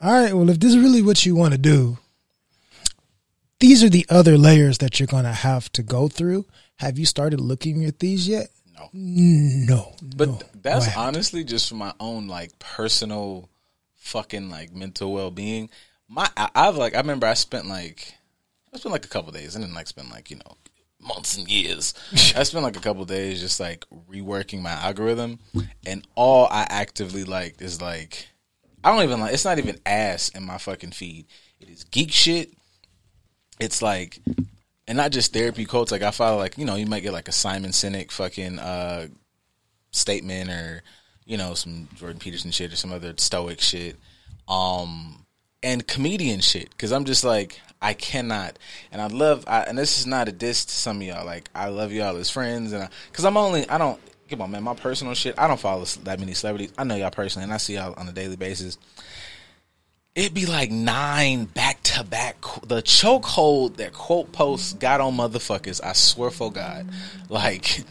[0.00, 1.98] all right, well, if this is really what you want to do,
[3.60, 6.46] these are the other layers that you're going to have to go through.
[6.76, 8.50] Have you started looking at these yet?
[8.72, 8.88] No.
[8.92, 9.96] No.
[10.16, 10.40] But no.
[10.62, 13.48] that's honestly just for my own like personal
[13.96, 15.70] fucking like mental well being.
[16.08, 18.14] My I, I've like I remember I spent like
[18.72, 20.56] I spent like a couple days and then like spent like, you know,
[21.00, 21.94] months and years.
[22.36, 25.40] I spent like a couple days just like reworking my algorithm
[25.84, 28.28] and all I actively liked is like
[28.82, 31.26] I don't even like it's not even ass in my fucking feed.
[31.60, 32.52] It is geek shit.
[33.60, 34.20] It's like
[34.88, 35.92] and not just therapy quotes.
[35.92, 39.08] Like I follow, like you know, you might get like a Simon Sinek fucking uh,
[39.90, 40.82] statement, or
[41.26, 43.96] you know, some Jordan Peterson shit, or some other Stoic shit,
[44.48, 45.26] um,
[45.62, 46.70] and comedian shit.
[46.70, 48.58] Because I'm just like, I cannot,
[48.90, 51.26] and I love, I, and this is not a diss to some of y'all.
[51.26, 54.00] Like I love y'all as friends, and because I'm only, I don't.
[54.28, 54.62] Come on, man.
[54.62, 55.38] My personal shit.
[55.38, 56.72] I don't follow that many celebrities.
[56.76, 58.78] I know y'all personally, and I see y'all on a daily basis
[60.18, 62.40] it'd be like nine back to back.
[62.66, 65.80] The chokehold that quote posts got on motherfuckers.
[65.82, 66.88] I swear for God,
[67.28, 67.84] like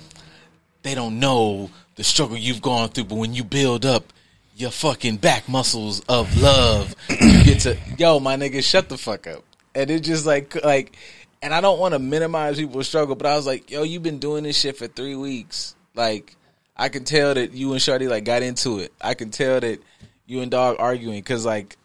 [0.83, 4.11] they don't know the struggle you've gone through, but when you build up
[4.57, 9.25] your fucking back muscles of love, you get to yo, my nigga, shut the fuck
[9.27, 9.43] up.
[9.73, 10.97] And it just like like,
[11.41, 14.19] and I don't want to minimize people's struggle, but I was like, yo, you've been
[14.19, 15.75] doing this shit for three weeks.
[15.97, 16.35] Like,
[16.77, 18.93] I can tell that you and Shorty like got into it.
[19.01, 19.81] I can tell that
[20.27, 21.75] you and Dog arguing because like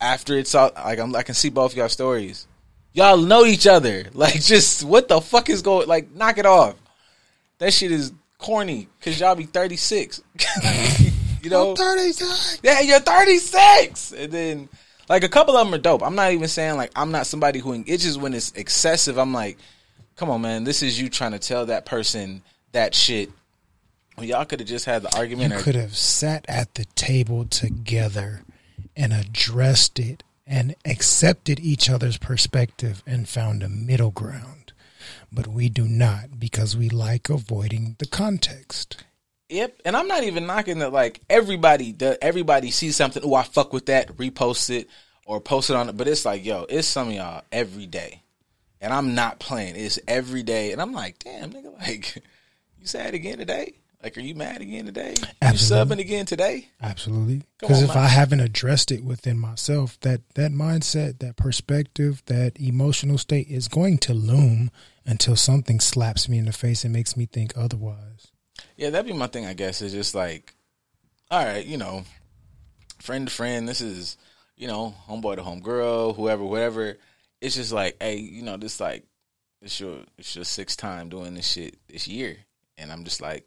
[0.00, 2.46] after it's all like I'm, I can see both y'all stories.
[2.92, 4.04] Y'all know each other.
[4.14, 5.86] Like, just what the fuck is going?
[5.86, 6.76] Like, knock it off.
[7.58, 10.22] That shit is corny because y'all be 36.
[11.42, 12.60] you know, I'm 36.
[12.62, 14.68] yeah, you're 36, and then
[15.08, 16.02] like a couple of them are dope.
[16.02, 19.18] I'm not even saying like I'm not somebody who just when it's excessive.
[19.18, 19.58] I'm like,
[20.16, 23.30] come on, man, this is you trying to tell that person that shit.
[24.16, 25.52] Well, y'all could have just had the argument.
[25.52, 28.42] You or, could have sat at the table together
[28.96, 34.72] and addressed it and accepted each other's perspective and found a middle ground.
[35.30, 39.04] But we do not because we like avoiding the context.
[39.48, 40.92] Yep, and I'm not even knocking that.
[40.92, 43.22] Like everybody, does, everybody sees something.
[43.24, 44.16] Oh, I fuck with that.
[44.16, 44.88] Repost it
[45.24, 45.96] or post it on it.
[45.96, 48.22] But it's like, yo, it's some of y'all every day,
[48.80, 49.76] and I'm not playing.
[49.76, 52.22] It's every day, and I'm like, damn, nigga, like
[52.86, 53.74] you sad again today?
[54.02, 55.14] Like, are you mad again today?
[55.42, 55.96] Absolutely.
[55.96, 56.68] You subbing again today?
[56.80, 57.42] Absolutely.
[57.58, 57.98] Because if man.
[57.98, 63.66] I haven't addressed it within myself, that that mindset, that perspective, that emotional state is
[63.66, 64.70] going to loom
[65.04, 68.28] until something slaps me in the face and makes me think otherwise.
[68.76, 69.46] Yeah, that'd be my thing.
[69.46, 70.54] I guess is just like,
[71.30, 72.04] all right, you know,
[73.00, 73.68] friend to friend.
[73.68, 74.16] This is,
[74.56, 76.98] you know, homeboy to homegirl, whoever, whatever.
[77.40, 79.04] It's just like, hey, you know, this like,
[79.62, 82.36] it's your it's your sixth time doing this shit this year,
[82.78, 83.46] and I'm just like,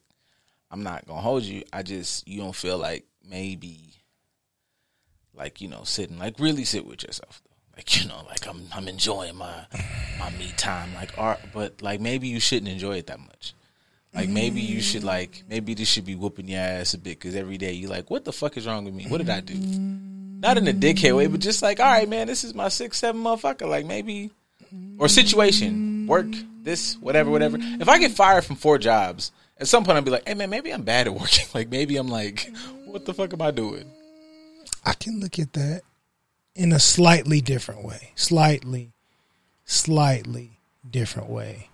[0.72, 1.64] I'm not gonna hold you.
[1.74, 3.94] I just you don't feel like maybe,
[5.34, 7.42] like you know, sitting like really sit with yourself.
[7.76, 9.66] Like you know, like I'm I'm enjoying my
[10.20, 13.54] my me time, like art, but like maybe you shouldn't enjoy it that much.
[14.14, 17.36] Like maybe you should like maybe this should be whooping your ass a bit because
[17.36, 19.06] every day you're like what the fuck is wrong with me?
[19.08, 19.54] What did I do?
[19.56, 22.98] Not in a dickhead way, but just like all right, man, this is my six
[22.98, 23.70] seven motherfucker.
[23.70, 24.32] Like maybe
[24.98, 26.28] or situation, work,
[26.64, 27.58] this, whatever, whatever.
[27.60, 30.50] If I get fired from four jobs, at some point I'll be like, hey man,
[30.50, 31.46] maybe I'm bad at working.
[31.54, 32.52] Like maybe I'm like,
[32.86, 33.92] what the fuck am I doing?
[34.86, 35.82] I can look at that
[36.56, 38.12] in a slightly different way.
[38.16, 38.92] Slightly,
[39.66, 41.70] slightly different way.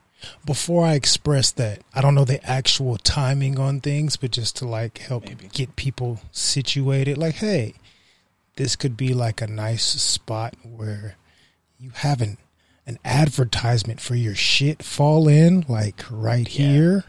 [0.45, 4.67] Before I express that, I don't know the actual timing on things, but just to
[4.67, 5.49] like help Maybe.
[5.51, 7.75] get people situated, like, hey,
[8.55, 11.15] this could be like a nice spot where
[11.79, 12.21] you have
[12.87, 16.67] an, an advertisement for your shit fall in, like right Yeah.
[16.67, 17.03] here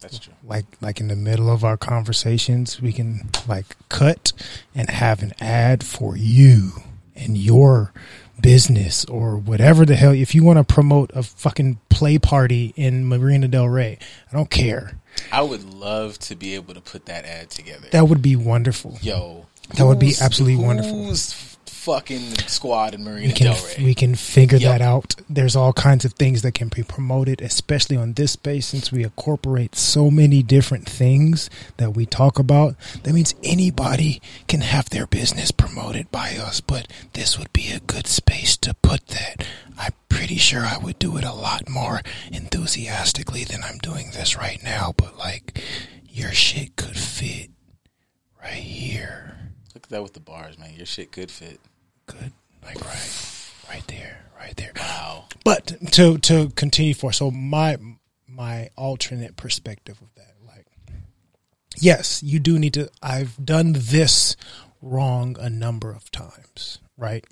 [0.00, 0.34] That's true.
[0.44, 4.32] like like in the middle of our conversations we can like cut
[4.74, 6.72] and have an ad for you
[7.16, 7.92] and your
[8.40, 13.06] business or whatever the hell if you want to promote a fucking play party in
[13.06, 13.98] Marina Del Rey
[14.30, 14.98] I don't care
[15.32, 17.86] I would love to be able to put that ad together.
[17.92, 21.14] that would be wonderful Yo, That would be who's- absolutely wonderful.
[21.66, 23.84] Fucking squad in Marina we can Del Rey?
[23.84, 24.70] we can figure Yep.
[24.72, 25.14] that out.
[25.28, 29.04] There's all kinds of things that can be promoted, especially on this space since we
[29.04, 32.76] incorporate so many different things that we talk about.
[33.02, 37.80] That means anybody can have their business promoted by us, but this would be a
[37.80, 39.44] good space to put that.
[39.78, 42.00] I'm pretty sure I would do it a lot more
[42.32, 45.60] enthusiastically than I'm doing this right now, but like
[46.08, 47.50] your shit could fit
[48.42, 49.53] right here.
[49.84, 50.72] Look at that with the bars, man.
[50.74, 51.60] Your shit could fit.
[52.06, 52.32] Good.
[52.64, 53.34] Like right
[53.68, 54.72] right there, right there.
[54.78, 55.26] Wow.
[55.44, 57.76] But to to continue for so my
[58.26, 60.66] my alternate perspective of that, like
[61.76, 64.36] yes, you do need to I've done this
[64.80, 67.26] wrong a number of times, right?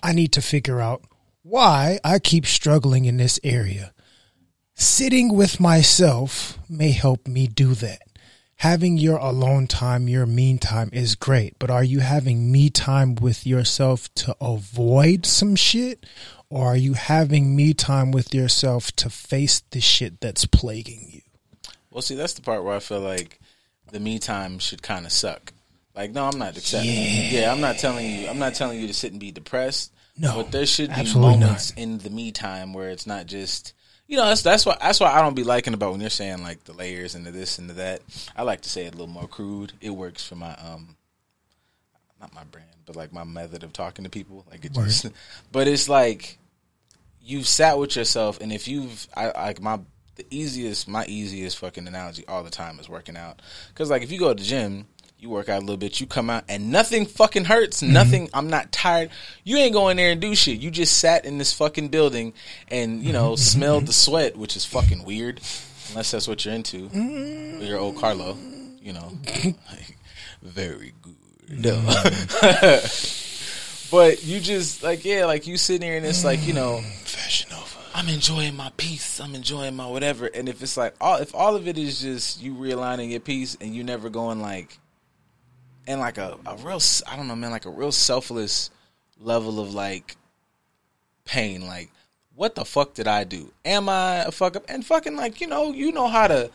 [0.00, 1.02] I need to figure out
[1.42, 3.92] why I keep struggling in this area.
[4.76, 8.02] Sitting with myself may help me do that.
[8.56, 13.14] Having your alone time, your mean time is great, but are you having me time
[13.14, 16.06] with yourself to avoid some shit?
[16.48, 21.20] Or are you having me time with yourself to face the shit that's plaguing you?
[21.90, 23.40] Well, see, that's the part where I feel like
[23.90, 25.52] the me time should kind of suck.
[25.94, 26.90] Like, no, I'm not accepting.
[26.92, 27.30] Yeah.
[27.30, 27.52] Yeah.
[27.52, 28.28] I'm not telling you.
[28.28, 29.92] I'm not telling you to sit and be depressed.
[30.16, 33.74] No, but there should be moments in the me time where it's not just.
[34.14, 36.44] You know, that's that's why that's why I don't be liking about when you're saying
[36.44, 38.00] like the layers into this into that.
[38.36, 39.72] I like to say it a little more crude.
[39.80, 40.94] It works for my um,
[42.20, 44.44] not my brand, but like my method of talking to people.
[44.48, 45.08] Like it just,
[45.50, 46.38] but it's like
[47.20, 49.80] you've sat with yourself, and if you've, I like my
[50.14, 53.42] the easiest, my easiest fucking analogy all the time is working out.
[53.70, 54.86] Because like if you go to the gym,
[55.24, 57.82] you work out a little bit, you come out, and nothing fucking hurts.
[57.82, 57.92] Mm-hmm.
[57.92, 58.30] Nothing.
[58.34, 59.10] I'm not tired.
[59.42, 60.60] You ain't going there and do shit.
[60.60, 62.34] You just sat in this fucking building
[62.68, 63.40] and you know mm-hmm.
[63.40, 64.10] smelled the mm-hmm.
[64.10, 65.40] sweat, which is fucking weird,
[65.88, 66.90] unless that's what you're into.
[66.94, 68.36] Or your old Carlo,
[68.80, 69.96] you know, like,
[70.42, 71.16] very good.
[71.48, 72.02] No.
[73.90, 77.52] But you just like yeah, like you sitting here and it's like you know Fashion
[77.52, 77.78] over.
[77.94, 79.20] I'm enjoying my peace.
[79.20, 80.26] I'm enjoying my whatever.
[80.26, 83.56] And if it's like all if all of it is just you realigning your peace
[83.60, 84.78] and you never going like
[85.86, 88.70] and like a, a real I don't know man like a real selfless
[89.20, 90.16] level of like
[91.24, 91.90] pain like
[92.36, 93.52] what the fuck did I do?
[93.64, 94.64] Am I a fuck up?
[94.68, 96.50] And fucking like you know you know how to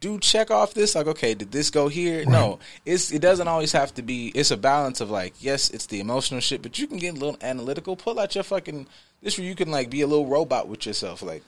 [0.00, 3.72] do check off this like okay did this go here no it's it doesn't always
[3.72, 6.86] have to be it's a balance of like yes it's the emotional shit but you
[6.86, 8.86] can get a little analytical pull out your fucking
[9.22, 11.20] This where you can like be a little robot with yourself.
[11.22, 11.42] Like,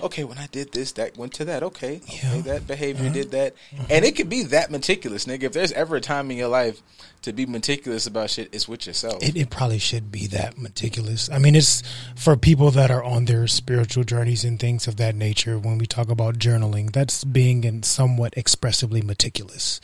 [0.00, 1.62] okay, when I did this, that went to that.
[1.62, 2.40] Okay, okay, Yeah.
[2.42, 3.84] that behavior did that, mm-hmm.
[3.90, 5.42] and it could be that meticulous, nigga.
[5.42, 6.80] If there's ever a time in your life
[7.22, 9.22] to be meticulous about shit, it's with yourself.
[9.22, 11.28] It, it probably should be that meticulous.
[11.30, 11.82] I mean, it's
[12.16, 15.58] for people that are on their spiritual journeys and things of that nature.
[15.58, 19.82] When we talk about journaling, that's being in somewhat expressively meticulous.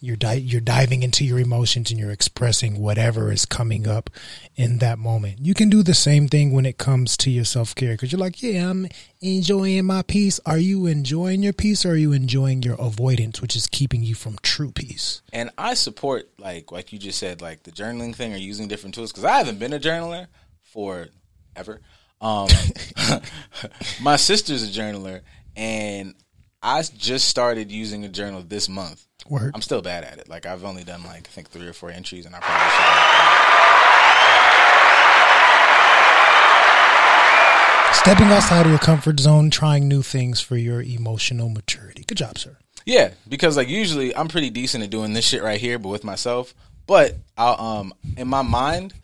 [0.00, 4.10] You're di- you're diving into your emotions and you're expressing whatever is coming up
[4.54, 5.38] in that moment.
[5.40, 8.20] You can do the same thing when it comes to your self care because you're
[8.20, 8.88] like, yeah, I'm
[9.20, 10.38] enjoying my peace.
[10.44, 14.14] Are you enjoying your peace or are you enjoying your avoidance, which is keeping you
[14.14, 15.22] from true peace?
[15.32, 18.94] And I support like like you just said, like the journaling thing or using different
[18.94, 20.26] tools because I haven't been a journaler
[20.62, 21.08] for
[21.54, 21.80] ever.
[22.20, 22.48] Um,
[24.00, 25.22] my sister's a journaler,
[25.54, 26.14] and
[26.62, 29.05] I just started using a journal this month.
[29.30, 29.52] Word.
[29.54, 30.28] I'm still bad at it.
[30.28, 33.62] Like I've only done like I think three or four entries, and I probably should.
[37.92, 42.04] Stepping outside of your comfort zone, trying new things for your emotional maturity.
[42.06, 42.56] Good job, sir.
[42.84, 46.04] Yeah, because like usually I'm pretty decent at doing this shit right here, but with
[46.04, 46.54] myself.
[46.86, 48.94] But I'll um in my mind,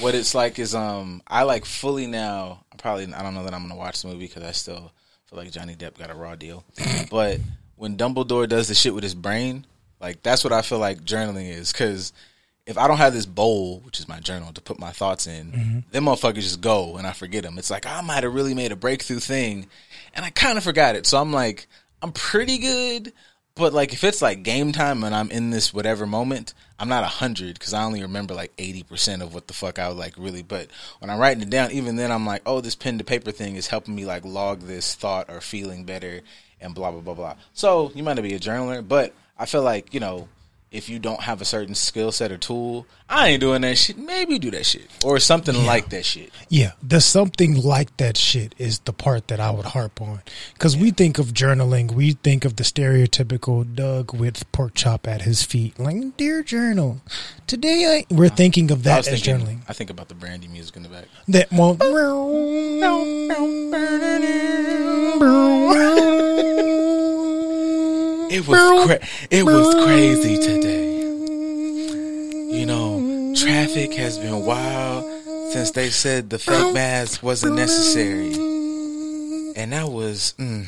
[0.00, 2.64] what it's like is um I like fully now.
[2.72, 4.92] I probably I don't know that I'm gonna watch the movie because I still
[5.28, 6.62] feel like Johnny Depp got a raw deal.
[7.10, 7.40] but
[7.76, 9.66] when Dumbledore does the shit with his brain,
[10.00, 11.72] like that's what I feel like journaling is.
[11.72, 12.12] Because
[12.66, 15.52] if I don't have this bowl, which is my journal, to put my thoughts in,
[15.52, 15.78] mm-hmm.
[15.90, 17.58] them motherfuckers just go and I forget them.
[17.58, 19.68] It's like I might have really made a breakthrough thing,
[20.14, 21.06] and I kind of forgot it.
[21.06, 21.68] So I'm like,
[22.02, 23.12] I'm pretty good,
[23.54, 27.04] but like if it's like game time and I'm in this whatever moment, I'm not
[27.04, 29.96] a hundred because I only remember like eighty percent of what the fuck I would
[29.96, 30.42] like really.
[30.42, 33.30] But when I'm writing it down, even then I'm like, oh, this pen to paper
[33.30, 36.22] thing is helping me like log this thought or feeling better
[36.66, 37.34] and blah blah blah blah.
[37.54, 40.28] So you might not be a journaler, but I feel like you know
[40.72, 43.96] if you don't have a certain skill set or tool, I ain't doing that shit.
[43.96, 46.32] Maybe do that shit or something like that shit.
[46.48, 50.22] Yeah, the something like that shit is the part that I would harp on.
[50.54, 55.22] Because we think of journaling, we think of the stereotypical Doug with pork chop at
[55.22, 57.00] his feet, like, dear journal,
[57.46, 58.14] today I.
[58.14, 59.46] We're thinking of that as thinking.
[59.46, 59.60] journaling.
[59.68, 61.04] I think about the brandy music in the back.
[61.28, 61.80] That won't.
[61.82, 62.12] Oh.
[68.30, 70.96] It was cra- it was crazy today.
[72.58, 75.04] You know, traffic has been wild
[75.52, 78.32] since they said the fake mask wasn't necessary,
[79.56, 80.34] and that was.
[80.38, 80.66] Mm,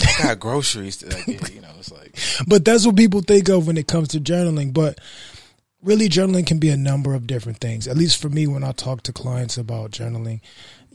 [0.00, 1.68] I got groceries to like, you know.
[1.78, 4.72] It's like But that's what people think of when it comes to journaling.
[4.72, 4.98] But
[5.82, 7.86] really, journaling can be a number of different things.
[7.86, 10.40] At least for me, when I talk to clients about journaling,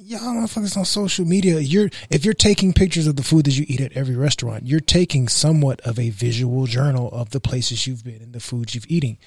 [0.05, 3.65] y'all motherfuckers on social media, you're if you're taking pictures of the food that you
[3.67, 8.03] eat at every restaurant, you're taking somewhat of a visual journal of the places you've
[8.03, 9.17] been and the foods you've eaten.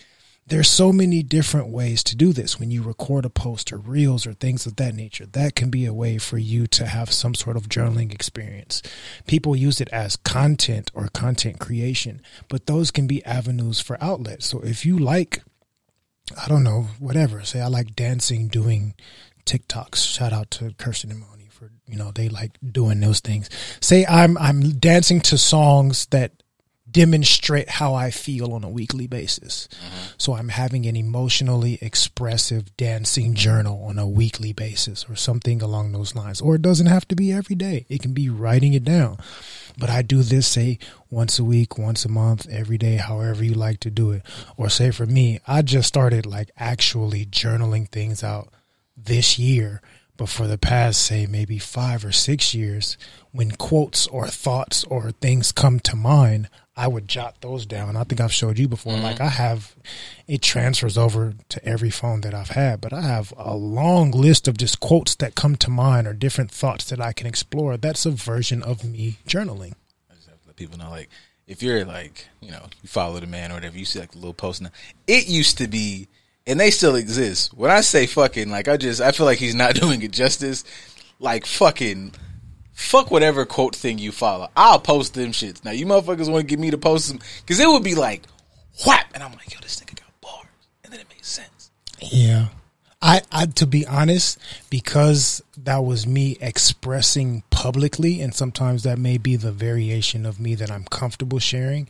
[0.49, 2.61] There's so many different ways to do this.
[2.61, 5.87] When you record a post or reels or things of that nature, that can be
[5.87, 8.81] a way for you to have some sort of journaling experience.
[9.27, 14.45] People use it as content or content creation, but those can be avenues for outlet.
[14.45, 15.43] So if you like,
[16.41, 18.95] I don't know, whatever, say I like dancing, doing
[19.47, 19.97] TikToks.
[19.97, 23.49] Shout out to Kirsten and Moni for you know they like doing those things.
[23.81, 26.33] Say I'm I'm dancing to songs that
[26.97, 29.69] demonstrate how I feel on a weekly basis.
[29.71, 30.07] Mm-hmm.
[30.17, 35.93] So I'm having an emotionally expressive dancing journal on a weekly basis or something along
[35.93, 36.41] those lines.
[36.41, 37.85] Or it doesn't have to be every day.
[37.91, 39.19] It can be writing it down.
[39.77, 40.79] But I do this say
[41.11, 44.23] once a week, once a month, every day, however you like to do it.
[44.57, 48.49] Or say for me, I just started like actually journaling things out
[48.97, 49.81] this year.
[50.17, 52.97] But for the past, say, maybe five or six years,
[53.33, 57.97] when quotes or thoughts or things come to mind, I would jot those down.
[57.97, 58.95] I think I've showed you before.
[58.95, 59.03] Mm-hmm.
[59.03, 59.75] Like I have,
[60.27, 64.49] it transfers over to every phone that I've had, but I have a long list
[64.49, 67.77] of just quotes that come to mind or different thoughts that I can explore.
[67.77, 69.75] That's a version of me journaling.
[70.11, 71.11] I just have to let people know, like,
[71.47, 74.19] if you're like, you know, you follow the man or whatever, you see like the
[74.19, 74.71] little post now.
[75.07, 76.09] It used to be,
[76.47, 77.53] and they still exist.
[77.55, 80.65] When I say fucking, like, I just, I feel like he's not doing it justice.
[81.19, 82.13] Like, fucking,
[82.73, 84.49] fuck whatever quote thing you follow.
[84.57, 85.65] I'll post them shits.
[85.65, 88.23] Now, you motherfuckers want to get me to post them, because it would be like,
[88.87, 90.47] whap, and I'm like, yo, this nigga got bars.
[90.85, 91.71] And then it makes sense.
[92.01, 92.49] Yeah.
[93.03, 94.39] I, I to be honest,
[94.71, 100.55] because that was me expressing publicly, and sometimes that may be the variation of me
[100.55, 101.89] that I'm comfortable sharing.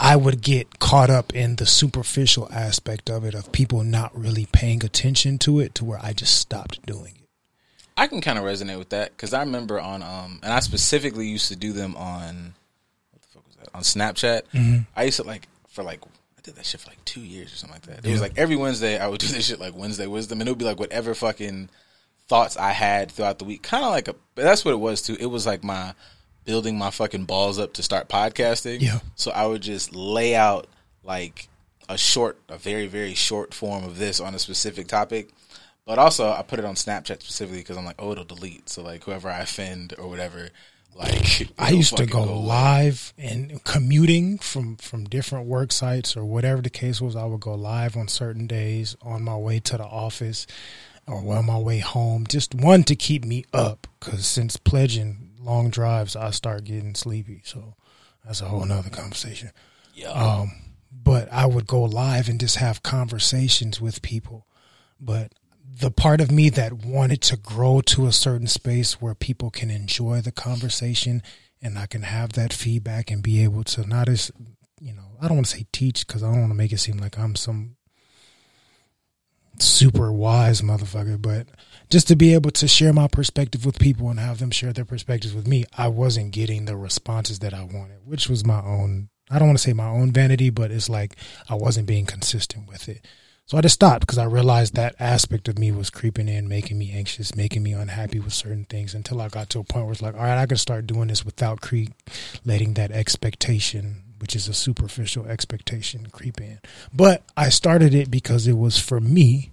[0.00, 4.46] I would get caught up in the superficial aspect of it, of people not really
[4.52, 7.28] paying attention to it, to where I just stopped doing it.
[7.96, 11.26] I can kind of resonate with that because I remember on um and I specifically
[11.26, 12.54] used to do them on
[13.10, 14.86] what the fuck was that on Snapchat.
[14.94, 17.56] I used to like for like I did that shit for like two years or
[17.56, 18.06] something like that.
[18.06, 20.52] It was like every Wednesday I would do this shit like Wednesday wisdom and it
[20.52, 21.70] would be like whatever fucking
[22.28, 23.64] thoughts I had throughout the week.
[23.64, 25.16] Kind of like a, that's what it was too.
[25.18, 25.92] It was like my
[26.48, 28.80] building my fucking balls up to start podcasting.
[28.80, 29.00] Yeah.
[29.16, 30.66] So I would just lay out
[31.04, 31.46] like
[31.90, 35.28] a short, a very, very short form of this on a specific topic.
[35.84, 38.70] But also, I put it on Snapchat specifically because I'm like, oh, it'll delete.
[38.70, 40.48] So like, whoever I offend or whatever,
[40.94, 46.24] like I used to fucking go live and commuting from from different work sites or
[46.24, 47.14] whatever the case was.
[47.14, 50.46] I would go live on certain days on my way to the office
[51.06, 52.26] or on my way home.
[52.26, 57.42] Just one to keep me up because since pledging long drives, I start getting sleepy.
[57.44, 57.74] So
[58.24, 59.50] that's a whole nother conversation.
[59.94, 60.10] Yeah.
[60.10, 60.52] Um,
[60.92, 64.46] but I would go live and just have conversations with people.
[65.00, 65.32] But
[65.80, 69.70] the part of me that wanted to grow to a certain space where people can
[69.70, 71.22] enjoy the conversation
[71.60, 74.30] and I can have that feedback and be able to not as,
[74.80, 76.78] you know, I don't want to say teach because I don't want to make it
[76.78, 77.76] seem like I'm some
[79.60, 81.46] super wise motherfucker, but
[81.90, 84.84] just to be able to share my perspective with people and have them share their
[84.84, 89.08] perspectives with me, I wasn't getting the responses that I wanted, which was my own,
[89.30, 91.16] I don't want to say my own vanity, but it's like
[91.48, 93.06] I wasn't being consistent with it.
[93.46, 96.78] So I just stopped because I realized that aspect of me was creeping in, making
[96.78, 99.92] me anxious, making me unhappy with certain things until I got to a point where
[99.92, 101.92] it's like, all right, I can start doing this without cre-
[102.44, 106.60] letting that expectation, which is a superficial expectation, creep in.
[106.92, 109.52] But I started it because it was for me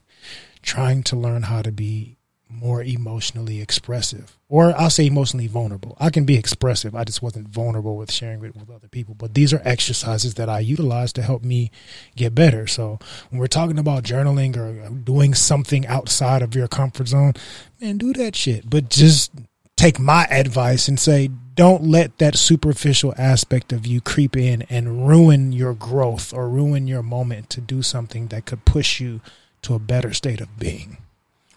[0.61, 2.17] trying to learn how to be
[2.49, 5.97] more emotionally expressive or I'll say emotionally vulnerable.
[5.99, 6.95] I can be expressive.
[6.95, 9.15] I just wasn't vulnerable with sharing it with other people.
[9.15, 11.71] But these are exercises that I utilize to help me
[12.15, 12.67] get better.
[12.67, 12.99] So
[13.29, 17.33] when we're talking about journaling or doing something outside of your comfort zone,
[17.81, 18.69] man, do that shit.
[18.69, 19.31] But just
[19.75, 25.07] take my advice and say, don't let that superficial aspect of you creep in and
[25.07, 29.21] ruin your growth or ruin your moment to do something that could push you
[29.61, 30.97] to a better state of being.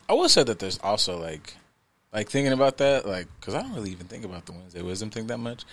[0.09, 1.55] I will say that there's also like,
[2.13, 5.11] like thinking about that, like, because I don't really even think about the Wednesday wisdom
[5.11, 5.65] thing that much,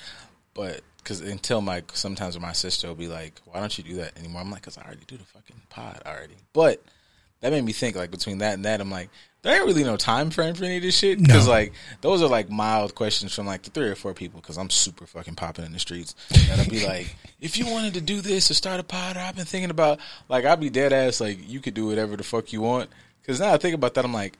[0.54, 4.18] but because until my sometimes my sister will be like, "Why don't you do that
[4.18, 6.82] anymore?" I'm like, "Cause I already do the fucking pod already." But
[7.42, 9.10] that made me think like between that and that, I'm like,
[9.42, 11.52] there ain't really no time frame for any of this shit because No.
[11.52, 14.72] like those are like mild questions from like the three or four people because I'm
[14.72, 16.16] super fucking popping in the streets,
[16.50, 19.20] and I'll be like, if you wanted to do this or start a pod, or
[19.20, 22.24] I've been thinking about like I'd be dead ass like you could do whatever the
[22.24, 22.90] fuck you want
[23.22, 24.38] because now I think about that, I'm like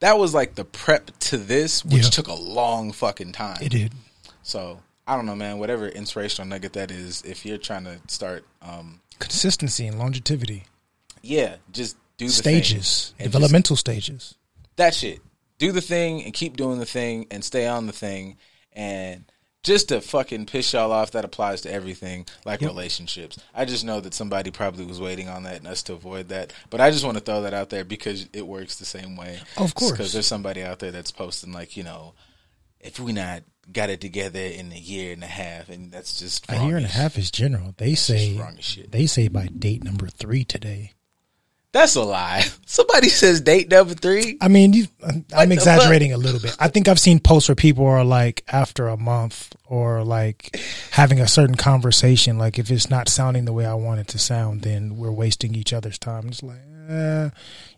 [0.00, 2.10] that was like the prep to this, which Yeah.
[2.10, 3.58] took a long fucking time.
[3.62, 3.92] It did.
[4.42, 5.58] So I don't know, man.
[5.58, 10.64] Whatever inspirational nugget that is, if you're trying to start, um, Consistency and longevity.
[11.24, 12.70] Yeah, just do the Stages.
[12.72, 13.14] thing.
[13.18, 14.34] And just- Developmental stages.
[14.76, 15.20] that shit.
[15.58, 18.36] Do the thing and keep doing the thing and stay on the thing.
[18.72, 19.24] And
[19.62, 23.38] just to fucking piss y'all off, that applies to everything, like relationships.
[23.54, 26.52] I just know that somebody probably was waiting on that and us to avoid that.
[26.70, 29.40] But I just want to throw that out there because it works the same way.
[29.56, 29.92] Of course.
[29.92, 32.14] Because there's somebody out there that's posting, like, you know,
[32.80, 36.44] if we not got it together in a year and a half, and that's just
[36.50, 37.74] A year and a half is general.
[37.78, 38.90] They say wrong as shit.
[38.92, 40.92] they say by date number three today.
[41.74, 42.44] That's a lie.
[42.66, 44.38] Somebody says date number three.
[44.40, 44.86] I mean, you,
[45.34, 46.56] I'm exaggerating a little bit.
[46.60, 50.56] I think I've seen posts where people are like after a month or like
[50.92, 52.38] having a certain conversation.
[52.38, 55.56] Like if it's not sounding the way I want it to sound, then we're wasting
[55.56, 56.28] each other's time.
[56.28, 57.30] It's like, eh,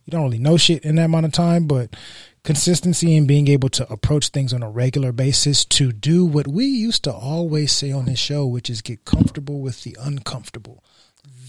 [0.04, 1.96] you don't really know shit in that amount of time, but
[2.44, 6.66] consistency and being able to approach things on a regular basis to do what we
[6.66, 10.84] used to always say on this show, which is get comfortable with the uncomfortable.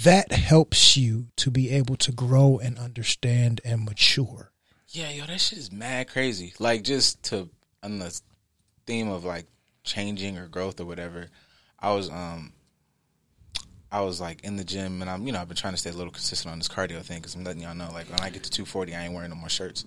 [0.04, 4.52] That helps you to be able to grow and understand and mature.
[4.90, 6.54] Yeah, yo, that shit is mad crazy.
[6.60, 7.50] Like just to
[7.84, 8.20] on the
[8.86, 9.46] theme of like
[9.84, 11.28] changing or growth or whatever.
[11.80, 12.54] I was um
[13.92, 15.90] I was like in the gym and I'm you know I've been trying to stay
[15.90, 18.30] a little consistent on this cardio thing because I'm letting y'all know like when I
[18.30, 19.86] get to 240 I ain't wearing no more shirts.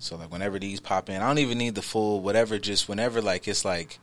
[0.00, 2.58] So like whenever these pop in, I don't even need the full whatever.
[2.58, 3.98] Just whenever like it's like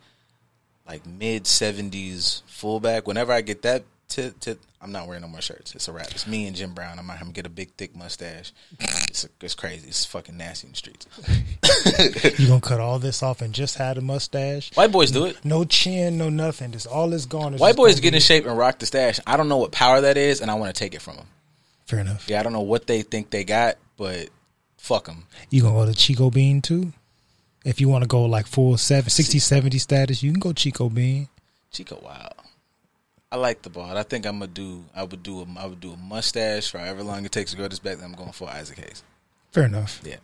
[0.88, 3.06] like mid 70s fullback.
[3.06, 5.76] Whenever I get that to, to I'm not wearing no more shirts.
[5.76, 6.12] It's a wrap.
[6.12, 6.97] It's me and Jim Brown.
[6.97, 8.51] I might have him get a big thick mustache.
[8.80, 9.88] It's it's crazy.
[9.88, 11.07] It's fucking nasty in the streets.
[12.39, 14.72] You gonna cut all this off and just had a mustache?
[14.76, 15.43] White boys do it.
[15.43, 16.72] No chin, no nothing.
[16.72, 17.53] Just all is gone.
[17.53, 19.20] It's White boys get be- in shape and rock the stash.
[19.26, 21.28] I don't know what power that is, and I want to take it from them.
[21.86, 22.28] Fair enough.
[22.30, 24.30] Yeah, I don't know what they think they got, but
[24.78, 25.26] fuck them.
[25.49, 26.93] You gonna go to Chico Bean too?
[27.66, 30.89] If you want to go like full seven, 60, 70 status, you can go Chico
[30.89, 31.28] Bean.
[31.72, 32.32] Chico, wow.
[33.32, 33.96] I like the ball.
[33.98, 34.84] I think I'm gonna do.
[34.96, 35.42] I would do.
[35.42, 37.98] A, I would do a mustache for however long it takes to grow this back.
[37.98, 39.04] Then I'm going for Isaac Hayes.
[39.52, 40.02] Fair enough.
[40.04, 40.18] Yeah,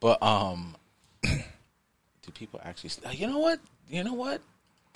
[0.00, 0.74] but um,
[1.22, 2.90] do people actually?
[3.12, 3.60] You know what?
[3.90, 4.40] You know what?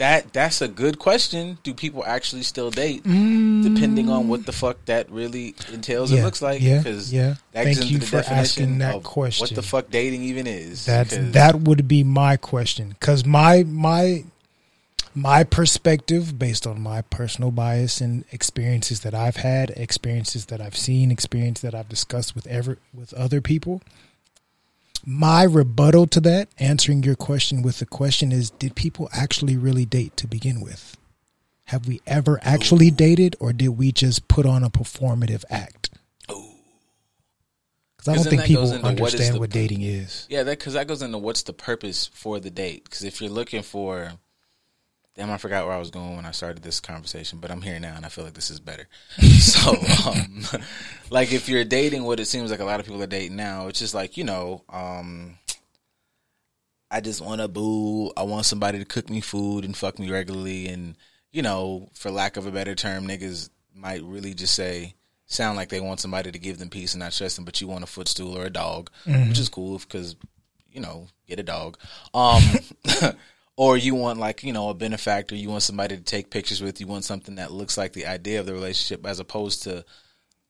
[0.01, 1.59] that that's a good question.
[1.63, 3.03] Do people actually still date?
[3.05, 6.15] Depending on what the fuck that really entails, Mm.
[6.15, 6.63] Yeah, it looks like.
[6.63, 7.35] yeah, because yeah.
[7.53, 10.87] that Thank you the for asking that of What the fuck dating even is?
[10.87, 14.25] That's because- that would be my question because my my
[15.15, 20.77] my perspective based on my personal bias and experiences that I've had, experiences that I've
[20.77, 23.83] seen, experience that I've discussed with ever with other people.
[25.05, 29.85] My rebuttal to that, answering your question with the question is did people actually really
[29.85, 30.97] date to begin with?
[31.65, 32.95] Have we ever actually oh.
[32.95, 35.91] dated or did we just put on a performative act?
[36.29, 36.55] Oh.
[37.97, 40.27] Because I don't think people understand the- what dating is.
[40.29, 42.85] Yeah, that because that goes into what's the purpose for the date.
[42.85, 44.13] Because if you're looking for,
[45.15, 47.79] damn, I forgot where I was going when I started this conversation, but I'm here
[47.81, 48.89] now, and I feel like this is better.
[49.39, 49.75] so,
[50.09, 50.45] um,
[51.11, 53.69] like, if you're dating, what it seems like a lot of people are dating now,
[53.69, 55.39] it's just like you know, um,
[56.91, 58.13] I just want to boo.
[58.17, 60.97] I want somebody to cook me food and fuck me regularly, and
[61.33, 64.95] you know, for lack of a better term, niggas might really just say.
[65.27, 67.69] Sound like they want somebody to give them peace and not trust them, but you
[67.69, 70.17] want a footstool or a dog, which is cool because
[70.73, 71.79] you know, get a dog.
[72.15, 72.43] Um,
[73.61, 76.81] or you want like, you know, a benefactor, you want somebody to take pictures with,
[76.81, 79.85] you want something that looks like the idea of the relationship as opposed to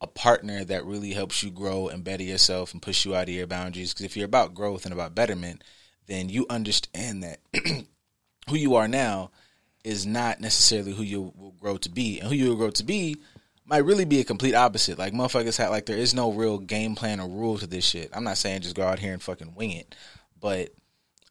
[0.01, 3.35] a partner that really helps you grow and better yourself and push you out of
[3.35, 3.93] your boundaries.
[3.93, 5.65] Because if you're about growth and about betterment,
[6.07, 7.41] then you understand that
[8.49, 9.33] who you are now
[9.83, 12.21] is not necessarily who you will grow to be.
[12.21, 13.17] And who you will grow to be
[13.67, 15.01] might really be a complete opposite.
[15.01, 18.11] Like motherfuckers have like there is no real game plan or rule to this shit.
[18.13, 19.97] I'm not saying just go out here and fucking wing it,
[20.39, 20.69] but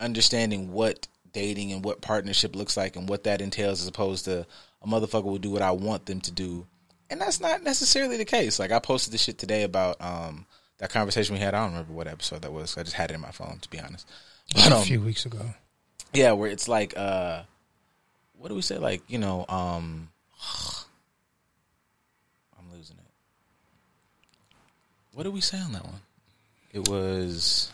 [0.02, 4.46] understanding what dating and what partnership looks like and what that entails as opposed to
[4.82, 6.66] a motherfucker will do what I want them to do.
[7.10, 8.60] And that's not necessarily the case.
[8.60, 10.46] Like I posted this shit today about um
[10.78, 11.54] that conversation we had.
[11.54, 12.78] I don't remember what episode that was.
[12.78, 14.08] I just had it in my phone to be honest.
[14.54, 15.42] But a um, few weeks ago.
[16.14, 17.44] yeah, where it's like, uh,
[18.38, 18.78] what do we say?
[18.78, 20.10] Like, you know, um,
[22.58, 24.56] I'm losing it.
[25.14, 26.02] What did we say on that one?
[26.72, 27.72] It was,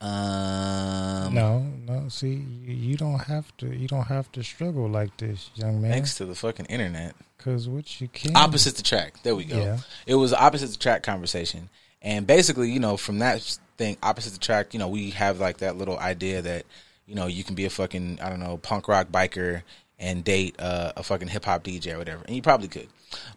[0.00, 2.08] um, No, no.
[2.08, 3.66] See, you, don't have to.
[3.74, 5.90] You don't have to struggle like this, young man.
[5.90, 7.14] thanks to the fucking internet.
[7.36, 9.22] Because what you can Opposite the track.
[9.22, 9.58] There we go.
[9.58, 9.78] Yeah.
[10.06, 11.68] It was opposite the track conversation,
[12.02, 15.58] and basically, you know, from that thing, opposite the track, You know, we have like
[15.58, 16.66] that little idea that
[17.06, 19.62] you know you can be a fucking I don't know punk rock biker
[19.98, 22.88] and date uh, a fucking hip hop DJ or whatever, and you probably could,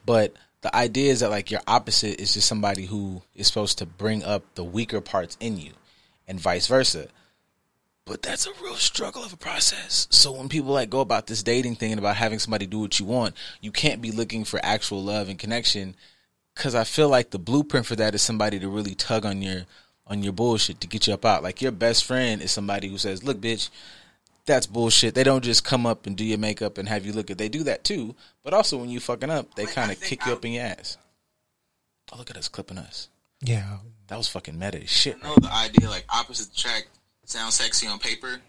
[0.05, 3.85] but the idea is that like your opposite is just somebody who is supposed to
[3.85, 5.71] bring up the weaker parts in you,
[6.31, 7.09] and vice versa.
[8.05, 10.07] But that's a real struggle of a process.
[10.09, 12.99] So when people like go about this dating thing and about having somebody do what
[12.99, 15.95] you want, you can't be looking for actual love and connection
[16.55, 19.65] because I feel like the blueprint for that is somebody to really tug on your
[20.07, 21.43] on your bullshit to get you up out.
[21.43, 23.69] Like your best friend is somebody who says, "Look, bitch,
[24.45, 27.29] that's bullshit." They don't just come up and do your makeup and have you look
[27.29, 27.37] at.
[27.37, 30.09] They do that too, but also when you fucking up, they kind I of think
[30.09, 30.97] kick you up in your ass.
[32.11, 33.09] Oh, look at us clipping us.
[33.41, 33.77] Yeah,
[34.11, 35.15] That was fucking meta as shit.
[35.23, 36.87] I know the idea like opposite attract
[37.23, 38.41] sounds sexy on paper,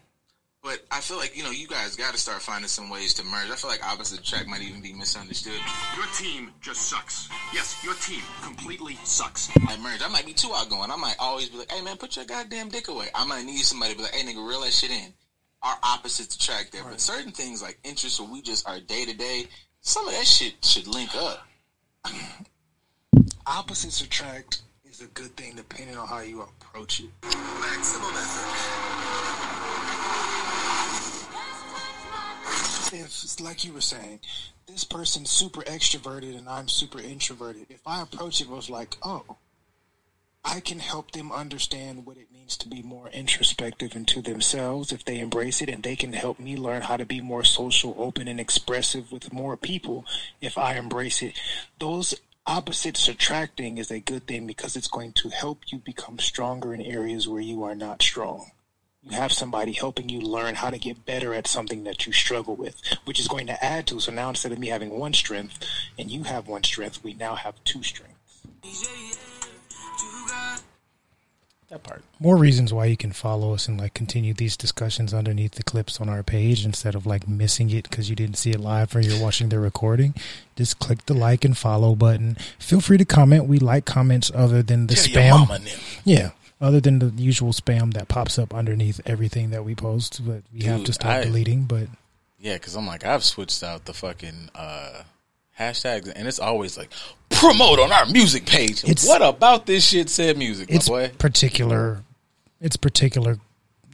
[0.61, 3.23] but I feel like you know you guys got to start finding some ways to
[3.23, 3.49] merge.
[3.49, 5.61] I feel like opposite attract might even be misunderstood.
[5.95, 7.29] Your team just sucks.
[7.53, 9.49] Yes, your team completely sucks.
[9.65, 10.01] I merge.
[10.01, 10.91] I might be too outgoing.
[10.91, 13.59] I might always be like, "Hey man, put your goddamn dick away." I might need
[13.59, 15.13] somebody to be like, "Hey nigga, reel that shit in."
[15.61, 19.13] Our opposites attract there, but certain things like interests where we just are day to
[19.13, 19.47] day.
[19.79, 21.47] Some of that shit should link up.
[23.47, 24.72] opposites attract is
[25.03, 27.09] a good thing depending on how you approach it.
[27.23, 28.93] Maximum effort.
[32.95, 34.19] If like you were saying,
[34.67, 37.65] this person's super extroverted and I'm super introverted.
[37.69, 39.37] If I approach it was like, oh,
[40.45, 45.05] I can help them understand what it means to be more introspective into themselves if
[45.05, 48.27] they embrace it, and they can help me learn how to be more social, open,
[48.27, 50.05] and expressive with more people
[50.41, 51.39] if I embrace it.
[51.79, 52.13] Those
[52.45, 56.81] opposites attracting is a good thing because it's going to help you become stronger in
[56.81, 58.51] areas where you are not strong.
[59.01, 62.55] You have somebody helping you learn how to get better at something that you struggle
[62.55, 63.99] with, which is going to add to.
[63.99, 65.65] So now instead of me having one strength
[65.97, 68.13] and you have one strength, we now have two strengths.
[71.73, 72.03] That part.
[72.19, 75.99] more reasons why you can follow us and like continue these discussions underneath the clips
[75.99, 79.01] on our page instead of like missing it because you didn't see it live or
[79.01, 80.13] you're watching the recording.
[80.55, 82.37] Just click the like and follow button.
[82.59, 83.47] Feel free to comment.
[83.47, 86.01] We like comments other than the Tell spam.
[86.05, 86.29] Yeah.
[86.61, 90.65] Other than the usual spam that pops up underneath everything that we post, but we
[90.65, 91.63] have to stop I- deleting.
[91.63, 91.87] But
[92.39, 95.01] Yeah, because I'm like, I've switched out the fucking uh,
[95.59, 96.89] hashtags, and it's always like
[97.29, 98.83] promote on our music page.
[98.83, 101.11] It's- what about this shit said music, my it's boy?
[101.17, 102.03] particular.
[102.61, 103.39] It's particular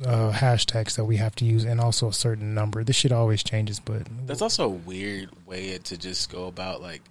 [0.05, 2.83] uh, hashtags that we have to use, and also a certain number.
[2.83, 7.01] This shit always changes, but That's also a weird way to just go about like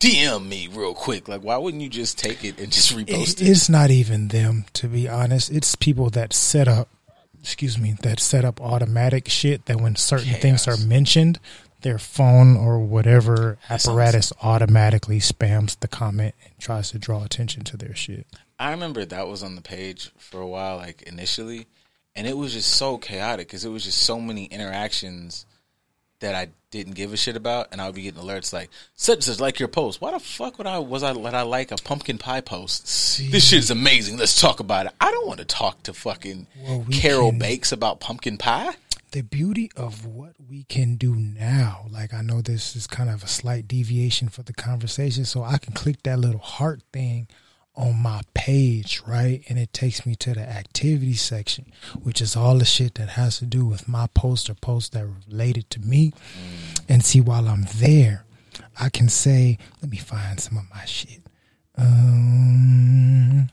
[0.00, 1.26] DM me real quick.
[1.28, 3.48] Like, why wouldn't you just take it and just repost it, it?
[3.48, 5.50] it's not even them to be honest.
[5.50, 6.88] It's people that set up,
[7.40, 11.40] excuse me, that set up automatic shit that when certain things are mentioned,
[11.82, 17.76] their phone or whatever apparatus automatically spams the comment and tries to draw attention to
[17.76, 18.26] their shit.
[18.58, 21.66] I remember that was on the page for a while, like initially,
[22.16, 25.46] and it was just so chaotic because it was just so many interactions
[26.20, 29.22] that I didn't give a shit about, and I would be getting alerts like such
[29.22, 30.00] such like your post.
[30.00, 32.82] Why the fuck would I was I let I like a pumpkin pie post?
[33.30, 34.16] This shit is amazing.
[34.18, 34.92] Let's talk about it.
[35.00, 38.74] I don't want to talk to fucking Well, we Carol can- Bakes about pumpkin pie.
[39.12, 43.22] The beauty of what we can do now, like I know this is kind of
[43.22, 47.28] a slight deviation for the conversation, so I can click that little heart thing
[47.74, 49.42] on my page, right?
[49.48, 53.38] And it takes me to the activity section, which is all the shit that has
[53.38, 56.12] to do with my post or posts that are related to me.
[56.88, 58.24] And see, while I'm there,
[58.80, 61.22] I can say, let me find some of my shit.
[61.76, 63.48] Um,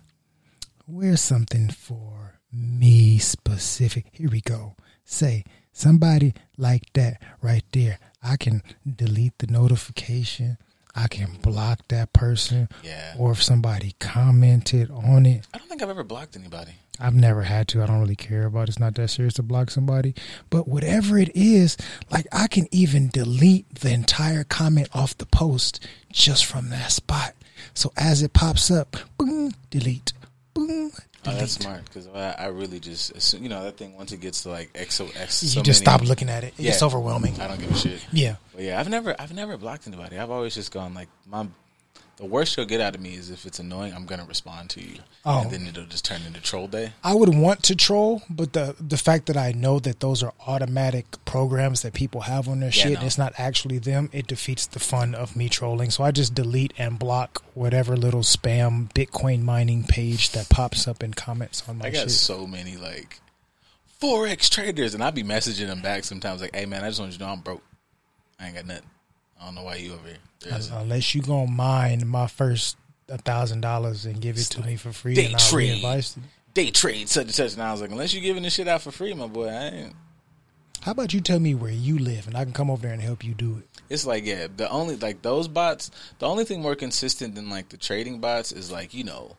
[0.88, 4.08] where's something for me specific?
[4.12, 4.76] Here we go.
[5.06, 8.00] Say somebody like that right there.
[8.24, 10.58] I can delete the notification.
[10.96, 12.70] I can block that person.
[12.84, 13.16] Yeah.
[13.18, 16.72] Or if somebody commented on it, I don't think I've ever blocked anybody.
[17.00, 17.84] I've never had to.
[17.84, 18.70] I don't really care about it.
[18.70, 20.16] It's not that serious to block somebody.
[20.50, 21.76] But whatever it is,
[22.10, 27.34] like I can even delete the entire comment off the post just from that spot.
[27.74, 30.14] So as it pops up, boom, delete.
[30.56, 30.90] Boom,
[31.28, 34.22] Oh, that's smart because I, I really just assume, you know that thing once it
[34.22, 36.54] gets to like XOX, X, you just many- stop looking at it.
[36.58, 36.86] It's Yeah.
[36.86, 37.40] overwhelming.
[37.42, 38.00] I don't give a shit.
[38.14, 38.36] Yeah.
[38.54, 40.18] But yeah, I've never I've never blocked anybody.
[40.18, 41.46] I've always just gone like my
[42.18, 44.82] the worst you'll get out of me is if it's annoying, I'm gonna respond to
[44.82, 45.00] you.
[45.26, 45.42] Oh.
[45.42, 46.94] And then it'll just turn into troll day.
[47.04, 50.32] I would want to troll, but the the fact that I know that those are
[50.48, 52.98] automatic programs that people have on their Yeah, shit, no.
[53.00, 55.92] and it's not actually them, it defeats the fun of me trolling.
[55.92, 61.04] So I just delete and block whatever little spam Bitcoin mining page that pops up
[61.04, 62.12] in comments on my I got shit.
[62.12, 63.20] so many like
[64.02, 67.12] Forex traders and I'd be messaging them back sometimes like, Hey man, I just want
[67.12, 67.64] you to know I'm broke.
[68.40, 68.84] I ain't got nothing.
[69.40, 70.18] I don't know why you over here.
[70.40, 72.78] There's- Unless you gonna mine my first
[73.10, 76.06] a thousand dollars and give it to me for free, Day and I'll trade.
[76.54, 78.82] Day trade such and such and I was like, unless you giving this shit out
[78.82, 79.96] for free, my boy, I ain't
[80.82, 83.02] How about you tell me where you live, and I can come over there and
[83.02, 83.82] help you do it.
[83.90, 85.92] It's like yeah, the only like those bots.
[86.20, 89.36] The only thing more consistent than like the trading bots is like you know,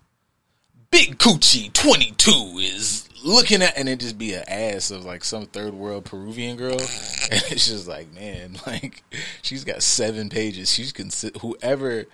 [0.91, 5.25] Big Coochie twenty two is looking at and it just be an ass of like
[5.25, 6.73] some third world Peruvian girl,
[7.31, 9.03] and it's just like man, like
[9.43, 10.71] she's got seven pages.
[10.73, 12.05] She's consi- whoever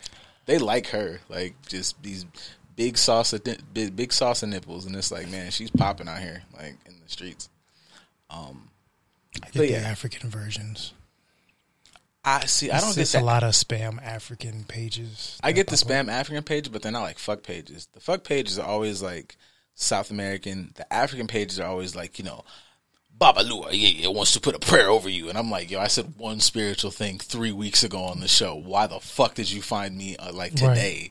[0.47, 2.27] they like her like just these
[2.75, 3.33] big sauce
[3.75, 7.09] big big sauce nipples, and it's like man, she's popping out here like in the
[7.09, 7.49] streets.
[8.31, 8.71] Um,
[9.37, 9.79] I get But the yeah.
[9.79, 10.95] African versions.
[12.25, 12.71] I see.
[12.71, 13.23] I don't get that.
[13.23, 15.39] a lot of spam African pages.
[15.43, 17.89] I get the spam African page, but they're not like fuck pages.
[17.93, 19.37] The fuck pages are always like
[19.75, 20.73] South American.
[20.77, 22.45] The African pages are always like, you know,
[23.19, 25.29] Babalua, yeah, yeah, wants to put a prayer over you.
[25.29, 28.55] And I'm like, yo, I said one spiritual thing three weeks ago on the show.
[28.55, 30.75] Why the fuck did you find me uh, like Right.
[30.75, 31.11] today?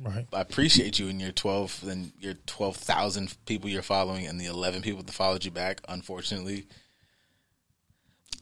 [0.00, 0.26] Right.
[0.32, 4.82] I appreciate you and your 12 and your 12,000 people you're following and the 11
[4.82, 6.66] people that followed you back, unfortunately.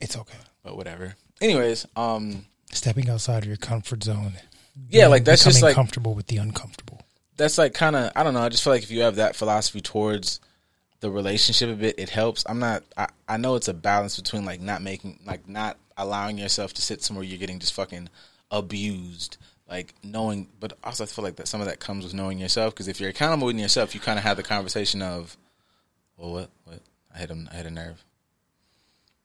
[0.01, 0.39] It's okay.
[0.62, 1.16] But whatever.
[1.41, 4.34] Anyways, um, Stepping outside of your comfort zone.
[4.88, 7.01] yeah, like that's just like comfortable with the uncomfortable.
[7.36, 8.43] that's like kind of I don't know.
[8.43, 10.38] I just feel like if you have that philosophy towards
[11.01, 12.45] the relationship a bit, it helps.
[12.49, 12.84] I'm not.
[12.97, 16.82] I, I know it's a balance between like not making like not allowing yourself to
[16.82, 18.09] sit somewhere you're getting just fucking
[18.51, 19.36] abused.
[19.68, 22.74] Like knowing, but also I feel like that some of that comes with knowing yourself.
[22.74, 25.36] Because if you're accountable in yourself, you kind of have the conversation of,
[26.16, 26.80] well, what, what?
[27.14, 27.49] I hit him.
[27.53, 28.05] I hit a nerve.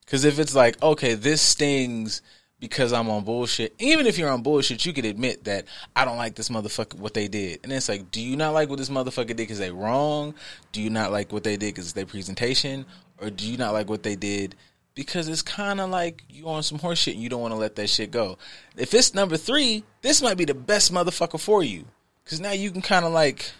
[0.06, 2.22] Because if it's like, okay, this stings
[2.58, 3.74] because I'm on bullshit.
[3.78, 7.12] Even if you're on bullshit, you could admit that I don't like this motherfucker what
[7.14, 7.60] they did.
[7.62, 10.34] And it's like, do you not like what this motherfucker did because they wrong?
[10.72, 12.86] Do you not like what they did because it's their presentation?
[13.20, 14.54] Or do you not like what they did
[14.94, 17.58] because it's kind of like you on some horse shit and you don't want to
[17.58, 18.38] let that shit go?
[18.76, 21.84] If it's number three, this might be the best motherfucker for you.
[22.24, 23.52] Because now you can kind of like,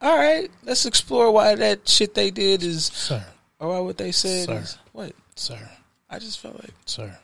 [0.00, 3.24] all right, let's explore why that shit they did is, Sir.
[3.60, 4.58] or why what they said Sir.
[4.58, 5.12] is, what?
[5.38, 5.70] Sir.
[6.10, 7.16] I just felt like, Sir.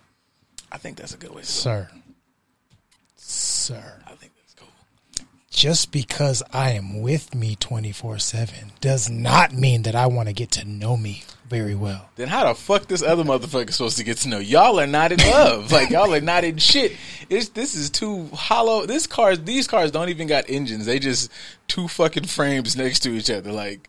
[0.70, 1.50] I think that's a good way to go.
[1.50, 1.88] Sir.
[3.16, 4.02] Sir.
[4.06, 4.68] I think that's cool.
[5.50, 10.34] Just because I am with me 24 7 does not mean that I want to
[10.34, 12.08] get to know me very well.
[12.16, 14.38] Then how the fuck this other motherfucker supposed to get to know?
[14.38, 15.70] Y'all are not in love.
[15.72, 16.96] like y'all are not in shit.
[17.28, 18.86] It's this is too hollow.
[18.86, 20.86] This cars, these cars don't even got engines.
[20.86, 21.30] They just
[21.68, 23.52] two fucking frames next to each other.
[23.52, 23.88] Like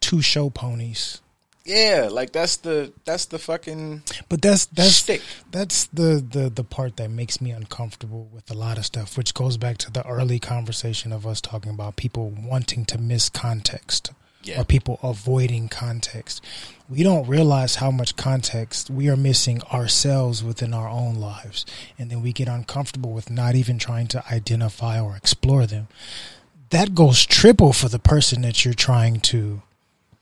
[0.00, 1.21] Two show ponies.
[1.64, 5.22] Yeah, like that's the that's the fucking But that's that's Shtick.
[5.52, 9.32] that's the, the the part that makes me uncomfortable with a lot of stuff, which
[9.32, 14.10] goes back to the early conversation of us talking about people wanting to miss context
[14.42, 14.60] Yeah.
[14.60, 16.42] or people avoiding context.
[16.88, 21.64] We don't realize how much context we are missing ourselves within our own lives,
[21.96, 25.86] and then we get uncomfortable with not even trying to identify or explore them.
[26.70, 29.62] That goes triple for the person that you're trying to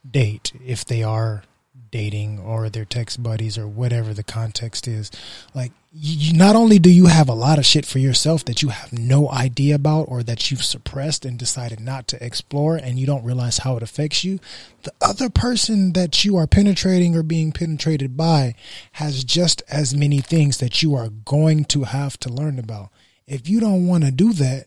[0.09, 1.43] date if they are
[1.91, 5.11] dating or their text buddies or whatever the context is.
[5.55, 8.69] Like you, not only do you have a lot of shit for yourself that you
[8.69, 13.07] have no idea about or that you've suppressed and decided not to explore and you
[13.07, 14.39] don't realize how it affects you
[14.83, 18.55] the other person that you are penetrating or being penetrated by
[18.93, 22.91] has just as many things that you are going to have to learn about.
[23.27, 24.67] If you don't want to do that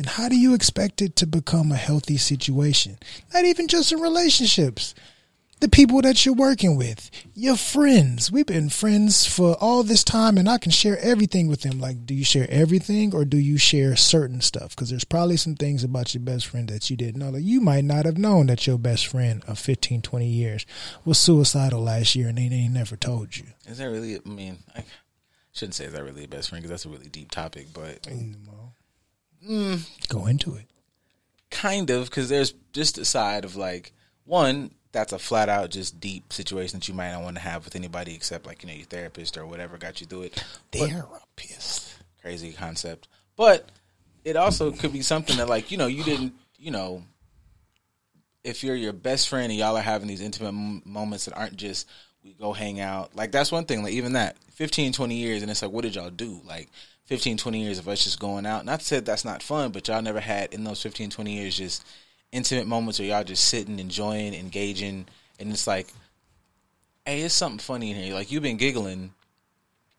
[0.00, 2.96] then how do you expect it to become a healthy situation?
[3.34, 4.94] Not even just in relationships.
[5.60, 8.32] The people that you're working with, your friends.
[8.32, 11.78] We've been friends for all this time and I can share everything with them.
[11.80, 14.70] Like, do you share everything or do you share certain stuff?
[14.70, 17.28] Because there's probably some things about your best friend that you didn't know.
[17.28, 20.64] Like, you might not have known that your best friend of 15, 20 years
[21.04, 23.48] was suicidal last year and they, they never told you.
[23.66, 24.16] Is that really?
[24.16, 24.82] I mean, I
[25.52, 28.06] shouldn't say is that really a best friend because that's a really deep topic, but
[30.08, 30.66] Go into it.
[31.50, 33.92] kind of because there's just a side of like
[34.24, 37.64] one that's a flat out just deep situation that you might not want to have
[37.64, 40.44] with anybody except like you know your therapist or whatever got you through it.
[40.72, 41.94] But- Therapist.
[42.20, 43.08] crazy concept.
[43.36, 43.68] But
[44.24, 47.02] it also could be something that like, you know, you didn't, you know,
[48.44, 51.56] if you're your best friend and y'all are having these intimate m- moments that aren't
[51.56, 51.88] just
[52.22, 53.14] we go hang out.
[53.16, 55.94] Like that's one thing, like even that 15 20 years and it's like what did
[55.94, 56.40] y'all do?
[56.46, 56.68] Like
[57.10, 58.64] 15 20 years of us just going out.
[58.64, 61.56] Not to say that's not fun, but y'all never had in those 15 20 years
[61.56, 61.84] just
[62.30, 65.06] intimate moments where y'all just sitting, enjoying, engaging
[65.40, 65.88] and it's like
[67.04, 68.14] hey, it's something funny in here.
[68.14, 69.12] Like you've been giggling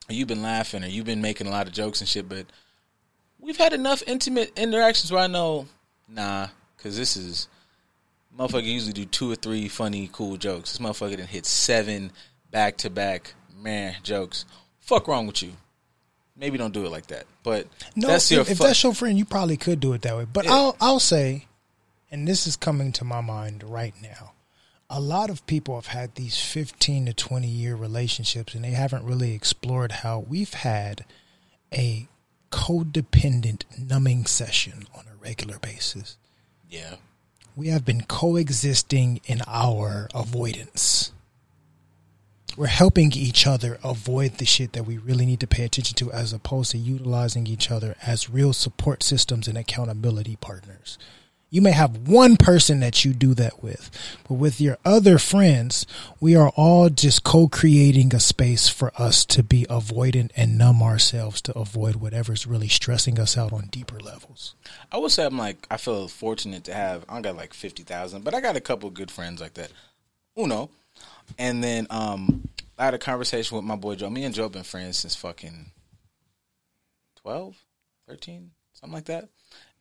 [0.09, 2.45] or you've been laughing or you've been making a lot of jokes and shit, but
[3.41, 5.67] we've had enough intimate interactions where I know,
[6.07, 6.47] nah,
[6.77, 7.49] because this is
[8.39, 10.71] motherfucker usually do two or three funny, cool jokes.
[10.71, 12.13] This motherfucker done hit seven
[12.51, 14.45] back to back man jokes.
[14.79, 15.51] Fuck wrong with you?
[16.41, 17.25] Maybe don't do it like that.
[17.43, 20.17] But No, that's your if, if that's your friend, you probably could do it that
[20.17, 20.25] way.
[20.25, 20.53] But Yeah.
[20.53, 21.45] I'll I'll say,
[22.09, 24.33] and this is coming to my mind right now.
[24.89, 29.05] A lot of people have had these fifteen to twenty year relationships, and they haven't
[29.05, 31.05] really explored how we've had
[31.71, 32.07] a
[32.51, 36.17] codependent numbing session on a regular basis.
[36.69, 36.95] yeah.
[37.53, 41.11] We have been coexisting in our avoidance.
[42.57, 46.11] We're helping each other avoid the shit that we really need to pay attention to
[46.11, 50.97] as opposed to utilizing each other as real support systems and accountability partners.
[51.53, 53.91] You may have one person that you do that with,
[54.25, 55.85] but with your other friends,
[56.21, 60.81] we are all just co creating a space for us to be avoidant and numb
[60.81, 64.55] ourselves to avoid whatever's really stressing us out on deeper levels.
[64.93, 68.23] I would say I'm like I feel fortunate to have I got like fifty thousand,
[68.23, 69.71] but I got a couple good friends like that.
[70.39, 70.69] Uno.
[71.37, 74.09] And then um I had a conversation with my boy Joe.
[74.09, 75.71] Me and Joe been friends since fucking
[77.17, 77.55] 12,
[78.07, 79.29] 13, something like that.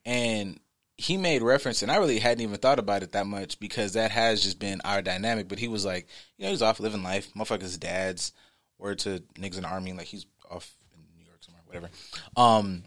[0.04, 0.60] And
[0.98, 4.10] he made reference and I really hadn't even thought about it that much because that
[4.10, 5.48] has just been our dynamic.
[5.48, 7.32] But he was like, you know, he's off living life.
[7.34, 8.32] Motherfucker's dad's
[8.78, 11.90] word to niggas in the army, like he's off in New York somewhere, whatever.
[12.36, 12.84] Um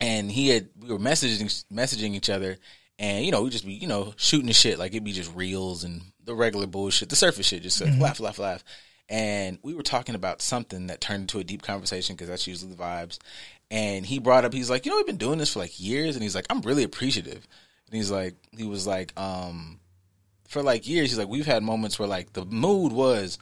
[0.00, 2.58] and he had we were messaging messaging each other
[2.98, 5.34] and you know we just be you know shooting the shit like it'd be just
[5.34, 8.64] reels and the regular bullshit the surface shit just like laugh laugh laugh
[9.08, 12.72] and we were talking about something that turned into a deep conversation because that's usually
[12.72, 13.18] the vibes
[13.70, 16.16] and he brought up he's like you know we've been doing this for like years
[16.16, 17.46] and he's like i'm really appreciative
[17.86, 19.80] and he's like he was like um
[20.48, 23.38] for like years he's like we've had moments where like the mood was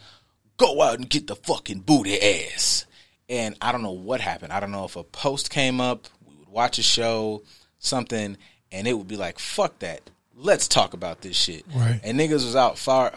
[0.60, 2.84] go out and get the fucking booty ass.
[3.30, 4.52] And I don't know what happened.
[4.52, 7.42] I don't know if a post came up, we would watch a show,
[7.78, 8.36] something,
[8.70, 10.10] and it would be like, fuck that.
[10.42, 11.64] Let's talk about this shit.
[11.74, 12.00] Right.
[12.02, 13.12] And niggas was out far,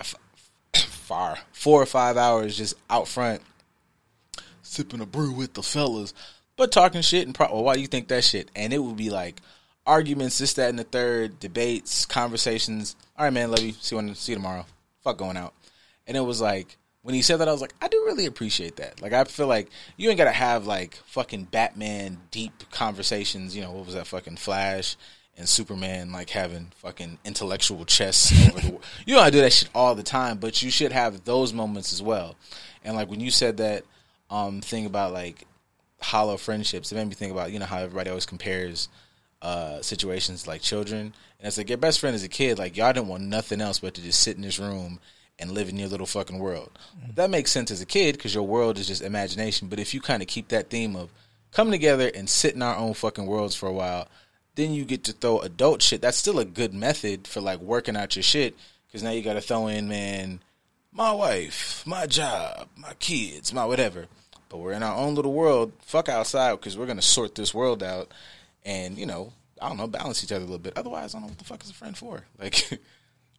[0.73, 3.41] far, four or five hours just out front,
[4.61, 6.13] sipping a brew with the fellas,
[6.57, 8.51] but talking shit and pro- well, why do you think that shit?
[8.55, 9.39] And it would be like
[9.85, 12.97] arguments, this, that, and the third, debates, conversations.
[13.17, 13.71] All right, man, love you.
[13.71, 14.65] See you, see you tomorrow.
[15.01, 15.53] Fuck going out.
[16.05, 18.77] And it was like when he said that, I was like, I do really appreciate
[18.77, 19.01] that.
[19.01, 23.55] Like, I feel like you ain't gotta have like fucking Batman deep conversations.
[23.55, 24.97] You know, what was that fucking Flash
[25.37, 28.79] and Superman like having fucking intellectual chess over the.
[29.05, 31.93] You know, I do that shit all the time, but you should have those moments
[31.93, 32.35] as well.
[32.83, 33.83] And like when you said that
[34.29, 35.45] um thing about like
[36.01, 38.89] hollow friendships, it made me think about you know how everybody always compares
[39.43, 41.13] uh, situations like children.
[41.39, 43.79] And it's like your best friend as a kid, like y'all didn't want nothing else
[43.79, 44.99] but to just sit in this room
[45.37, 46.71] and live in your little fucking world.
[47.15, 49.67] That makes sense as a kid because your world is just imagination.
[49.67, 51.09] But if you kind of keep that theme of
[51.51, 54.07] come together and sit in our own fucking worlds for a while,
[54.55, 56.01] then you get to throw adult shit.
[56.01, 58.55] That's still a good method for like working out your shit
[58.87, 60.39] because now you got to throw in, man,
[60.91, 64.05] my wife, my job, my kids, my whatever.
[64.49, 65.73] But we're in our own little world.
[65.81, 68.11] Fuck outside because we're gonna sort this world out,
[68.63, 70.77] and you know, I don't know, balance each other a little bit.
[70.77, 72.23] Otherwise, I don't know what the fuck is a friend for.
[72.39, 72.79] Like,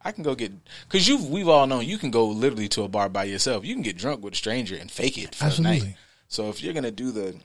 [0.03, 0.51] I can go get
[0.87, 3.65] because you we've all known you can go literally to a bar by yourself.
[3.65, 5.57] You can get drunk with a stranger and fake it for a night.
[5.57, 5.97] Absolutely.
[6.27, 7.35] So if you're gonna do the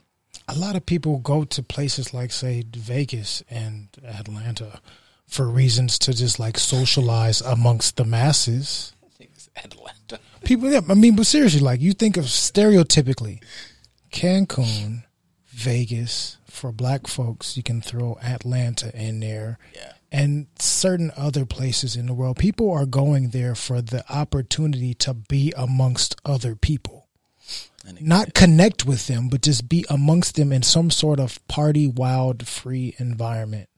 [0.51, 4.81] a lot of people go to places like say Vegas and Atlanta
[5.27, 8.93] for reasons to just like socialize amongst the masses.
[9.57, 13.43] Atlanta, People, yeah, I mean, but seriously, like you think of stereotypically,
[14.11, 15.05] Cancun,
[15.49, 19.59] Vegas for black folks, you can throw Atlanta in there.
[19.75, 19.93] Yeah.
[20.13, 25.15] And certain other places in the world, people are going there for the opportunity to
[25.15, 27.00] be amongst other people.
[28.01, 32.47] Not connect with them, but just be amongst them in some sort of party, wild,
[32.47, 33.69] free environment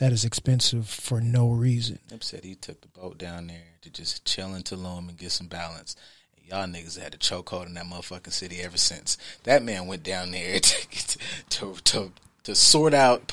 [0.00, 1.98] that is expensive for no reason.
[2.10, 5.30] Nip said he took the boat down there to just chill in Tulum and get
[5.30, 5.94] some balance.
[6.36, 9.18] And y'all niggas had a chokehold in that motherfucking city ever since.
[9.44, 11.08] That man went down there to
[11.50, 12.12] to to,
[12.44, 13.30] to sort out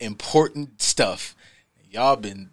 [0.00, 1.34] important stuff.
[1.90, 2.50] Y'all been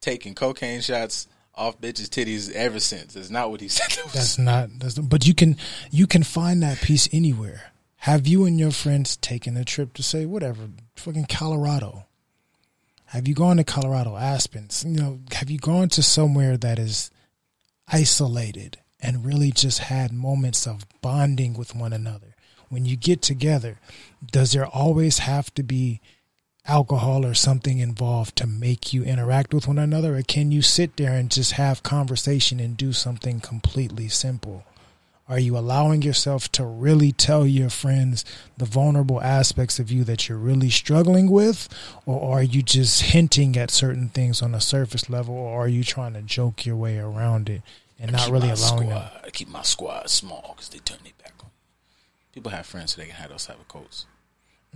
[0.00, 1.28] taking cocaine shots
[1.58, 3.14] off bitches' titties ever since.
[3.14, 3.90] That's not what he said.
[4.12, 4.70] That's not.
[4.78, 5.56] That's but you can
[5.90, 7.72] you can find that piece anywhere.
[8.02, 12.04] Have you and your friends taken a trip to say whatever, fucking Colorado?
[13.06, 14.84] Have you gone to Colorado, Aspens?
[14.84, 17.10] You know, have you gone to somewhere that is
[17.90, 22.36] isolated and really just had moments of bonding with one another?
[22.68, 23.80] When you get together,
[24.30, 26.00] does there always have to be
[26.68, 30.96] alcohol or something involved to make you interact with one another or can you sit
[30.96, 34.64] there and just have conversation and do something completely simple
[35.28, 38.24] are you allowing yourself to really tell your friends
[38.56, 41.68] the vulnerable aspects of you that you're really struggling with
[42.06, 45.82] or are you just hinting at certain things on a surface level or are you
[45.82, 47.62] trying to joke your way around it
[47.98, 51.12] and not really allowing them squad, I keep my squad small because they turn their
[51.22, 51.46] back on.
[51.46, 51.52] me.
[52.32, 54.06] People have friends so they can have those type of coats.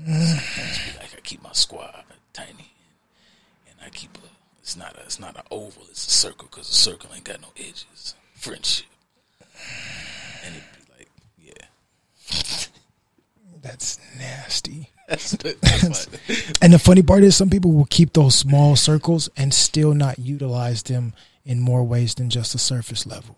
[0.04, 2.72] Sometimes be like I keep my squad tiny,
[3.68, 4.28] and I keep a.
[4.60, 5.00] It's not a.
[5.02, 5.84] It's not an oval.
[5.90, 8.14] It's a circle because a circle ain't got no edges.
[8.34, 8.86] Friendship,
[10.44, 11.66] and it'd be like, yeah,
[13.62, 16.06] that's nasty that's, that's
[16.62, 20.18] And the funny part is, some people will keep those small circles and still not
[20.18, 21.12] utilize them
[21.44, 23.36] in more ways than just a surface level.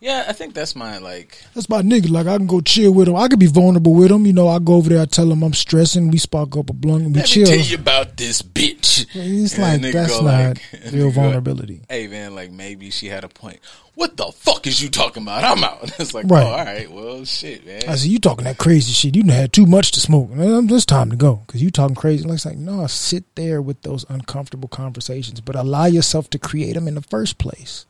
[0.00, 0.24] Yeah.
[0.28, 1.38] I think that's my like.
[1.54, 2.10] That's my nigga.
[2.10, 3.16] Like I can go chill with him.
[3.16, 4.26] I can be vulnerable with him.
[4.26, 5.00] You know, I go over there.
[5.02, 6.10] I tell him I'm stressing.
[6.10, 7.04] We spark up a blunt.
[7.04, 7.42] and We Let chill.
[7.50, 9.06] me tell you about this bitch.
[9.14, 11.80] It's And like that's not like- real nigga go, vulnerability.
[11.88, 13.58] Hey man, like maybe she had a point.
[13.94, 15.44] What the fuck is you talking about?
[15.44, 15.92] I'm out.
[16.00, 16.42] It's like, Right.
[16.42, 17.82] oh, all right, well, shit, man.
[17.86, 19.14] I said, you talking that crazy shit.
[19.14, 20.30] You done had too much to smoke.
[20.32, 22.24] It's time to go because you talking crazy.
[22.24, 26.72] Like, it's like, no, sit there with those uncomfortable conversations, but allow yourself to create
[26.72, 27.84] them in the first place.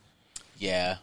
[0.59, 0.97] yeah,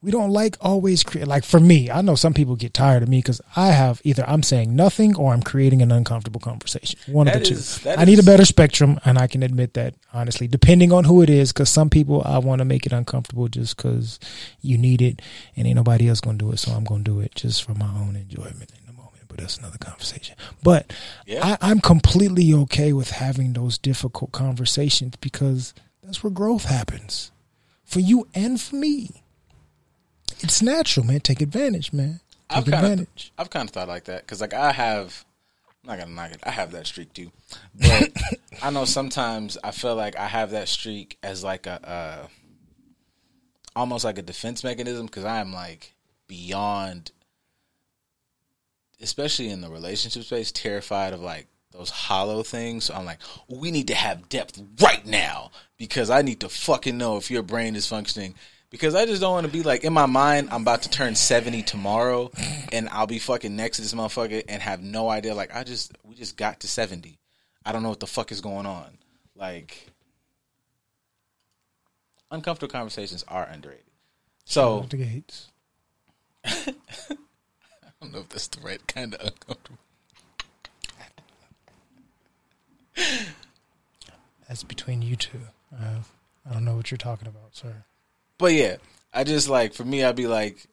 [0.00, 3.08] we don't like always create like for me i know some people get tired of
[3.08, 6.98] me because i have either i'm saying nothing or i'm creating an uncomfortable conversation.
[7.08, 9.74] One That of the is- two i need a better spectrum and i can admit
[9.74, 12.92] that honestly depending on who it is because some people i want to make it
[12.92, 14.20] uncomfortable just because
[14.60, 15.20] you need it
[15.56, 17.88] and ain't nobody else gonna do it so i'm gonna do it just for my
[17.98, 20.36] own enjoyment in the moment but that's another conversation.
[20.62, 20.92] But
[21.26, 21.44] Yeah.
[21.60, 27.30] I, i'm completely okay with having those difficult conversations because that's where growth happens.
[27.84, 29.22] For you and for me
[30.40, 31.20] it's natural, man.
[31.20, 32.20] Take advantage, man.
[32.50, 33.32] I've Take of, advantage.
[33.36, 35.24] I've kind of thought like that because like I have,
[35.84, 36.40] I'm not gonna knock it.
[36.42, 37.30] I have that streak too,
[37.74, 38.10] but
[38.62, 42.26] I know sometimes I feel like I have that streak as like a, uh,
[43.76, 45.94] almost like a defense mechanism because I am like
[46.26, 47.12] beyond,
[49.00, 52.84] especially in the relationship space, terrified of like those hollow things.
[52.84, 56.96] So I'm like, we need to have depth right now because I need to fucking
[56.96, 58.34] know if your brain is functioning.
[58.70, 61.14] Because I just don't want to be like in my mind, I'm about to turn
[61.14, 62.30] 70 tomorrow
[62.72, 65.34] and I'll be fucking next to this motherfucker and have no idea.
[65.34, 67.18] Like, I just, we just got to 70.
[67.64, 68.98] I don't know what the fuck is going on.
[69.34, 69.90] Like,
[72.30, 73.84] uncomfortable conversations are underrated.
[74.44, 75.48] So, the gates.
[76.44, 76.74] I
[78.00, 79.78] don't know if that's the right kind of uncomfortable.
[84.48, 85.40] That's between you two.
[85.74, 86.00] Uh,
[86.48, 87.84] I don't know what you're talking about, sir.
[88.38, 88.76] But yeah,
[89.12, 90.66] I just like for me, I'd be like,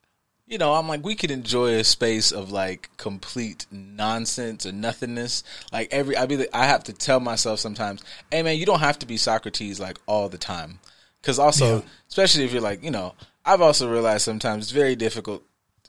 [0.48, 5.44] you know, I'm like we could enjoy a space of like complete nonsense or nothingness.
[5.72, 8.80] Like every, I be, like, I have to tell myself sometimes, hey man, you don't
[8.82, 10.80] have to be Socrates like all the time,
[11.22, 15.44] because also, especially if you're like, you know, I've also realized sometimes it's very difficult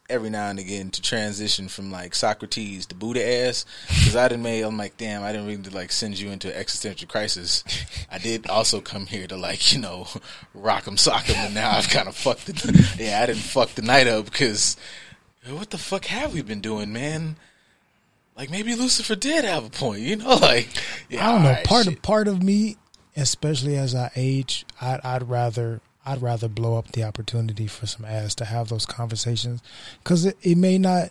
[0.09, 4.43] every now and again to transition from like Socrates to Buddha ass because I didn't
[4.45, 7.65] make I'm like damn I didn't really like send you into existential crisis.
[8.11, 10.07] I did also come here to like you know
[10.55, 12.65] rock 'em sock 'em and now I've kind of fucked it.
[12.99, 14.77] Yeah, I didn't fuck the night up because
[15.49, 17.37] what the fuck have we been doing, man?
[18.37, 20.37] Like maybe Lucifer did have a point, you know?
[20.41, 20.69] Like
[21.09, 21.49] yeah, I don't know.
[21.51, 21.95] alright, part shit.
[21.95, 22.77] of part of me,
[23.17, 28.05] especially as I age, I'd, I'd rather I'd rather blow up the opportunity for some
[28.05, 29.61] ass to have those conversations
[30.03, 31.11] because it, it may not,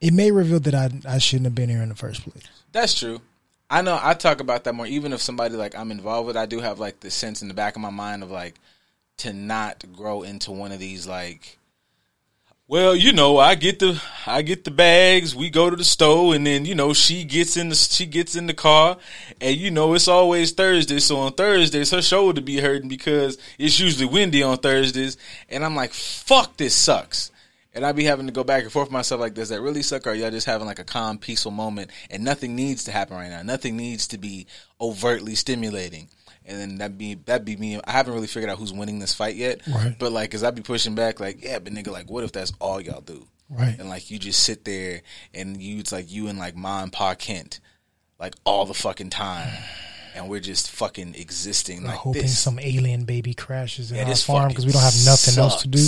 [0.00, 2.48] it may reveal that I I shouldn't have been here in the first place.
[2.72, 3.20] That's true.
[3.68, 4.86] I know I talk about that more.
[4.86, 7.54] Even if somebody like I'm involved with, I do have like the sense in the
[7.54, 8.54] back of my mind of like
[9.18, 11.58] to not grow into one of these like.
[12.70, 15.34] Well, you know, I get the I get the bags.
[15.34, 18.36] We go to the store, and then you know she gets in the she gets
[18.36, 18.96] in the car,
[19.40, 21.00] and you know it's always Thursday.
[21.00, 25.16] So on Thursdays, her shoulder be hurting because it's usually windy on Thursdays,
[25.48, 27.32] and I'm like, fuck, this sucks.
[27.74, 30.06] And I be having to go back and forth myself like, does that really suck?
[30.06, 33.30] Or y'all just having like a calm, peaceful moment and nothing needs to happen right
[33.30, 33.42] now?
[33.42, 34.46] Nothing needs to be
[34.80, 36.08] overtly stimulating.
[36.50, 37.80] And then that be that be me.
[37.84, 39.60] I haven't really figured out who's winning this fight yet.
[39.68, 39.94] Right.
[39.96, 42.52] But like, cause I'd be pushing back, like, yeah, but nigga, like, what if that's
[42.58, 43.24] all y'all do?
[43.48, 43.76] Right.
[43.78, 46.92] And like, you just sit there and you, it's like you and like Ma and
[46.92, 47.60] Pa Kent,
[48.18, 49.48] like all the fucking time,
[50.16, 52.38] and we're just fucking existing We're like hoping this.
[52.38, 55.68] some alien baby crashes in Yeah, our farm because we don't have nothing else to
[55.68, 55.86] do.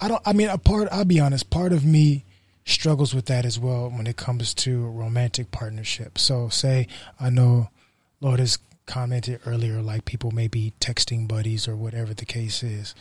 [0.00, 0.22] I don't.
[0.24, 0.88] I mean, a part.
[0.90, 1.50] I'll be honest.
[1.50, 2.24] Part of me
[2.64, 6.18] struggles with that as well when it comes to romantic partnership.
[6.18, 6.88] So, say
[7.20, 7.68] I know
[8.20, 8.58] Lord has
[8.88, 12.94] commented earlier, like people may be texting buddies or whatever the case is.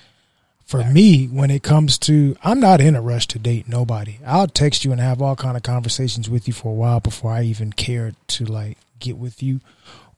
[0.64, 4.20] For me, when it comes to, I'm not in a rush to date nobody.
[4.26, 7.32] I'll text you and have all kind of conversations with you for a while before
[7.32, 9.62] I even care to like get with you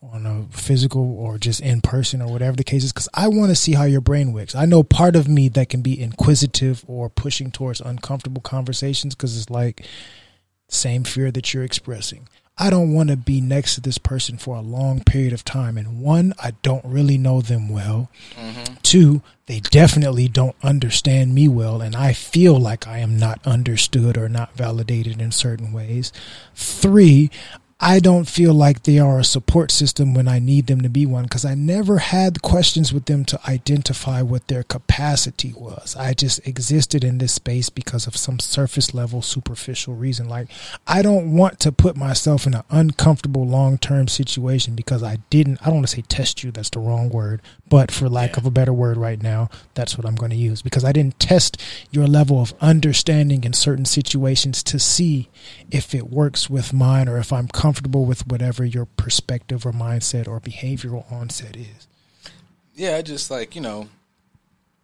[0.01, 3.49] on a physical or just in person or whatever the case is because I want
[3.49, 4.55] to see how your brain works.
[4.55, 9.37] I know part of me that can be inquisitive or pushing towards uncomfortable conversations because
[9.37, 9.85] it's like
[10.69, 12.27] same fear that you're expressing.
[12.61, 15.77] I don't want to be next to this person for a long period of time.
[15.77, 18.11] And one, I don't really know them well.
[18.35, 18.75] Mm-hmm.
[18.83, 21.81] Two, they definitely don't understand me well.
[21.81, 26.11] And I feel like I am not understood or not validated in certain ways.
[26.53, 27.31] Three,
[27.81, 31.05] I don't feel like they are a support system when I need them to be
[31.05, 35.95] one because I never had questions with them to identify what their capacity was.
[35.95, 40.27] I just existed in this space because of some surface level, superficial reason.
[40.27, 40.49] Like,
[40.87, 45.61] I don't want to put myself in an uncomfortable long term situation because I didn't,
[45.61, 48.45] I don't want to say test you, that's the wrong word, but for lack of
[48.45, 51.55] a better word right now, that's what I'm going to use because I didn't test
[51.91, 55.29] your level of understanding in certain situations to see
[55.71, 57.68] if it works with mine or if I'm comfortable
[58.05, 61.87] with whatever your perspective or mindset or behavioral onset is.
[62.75, 63.87] yeah, just like you know,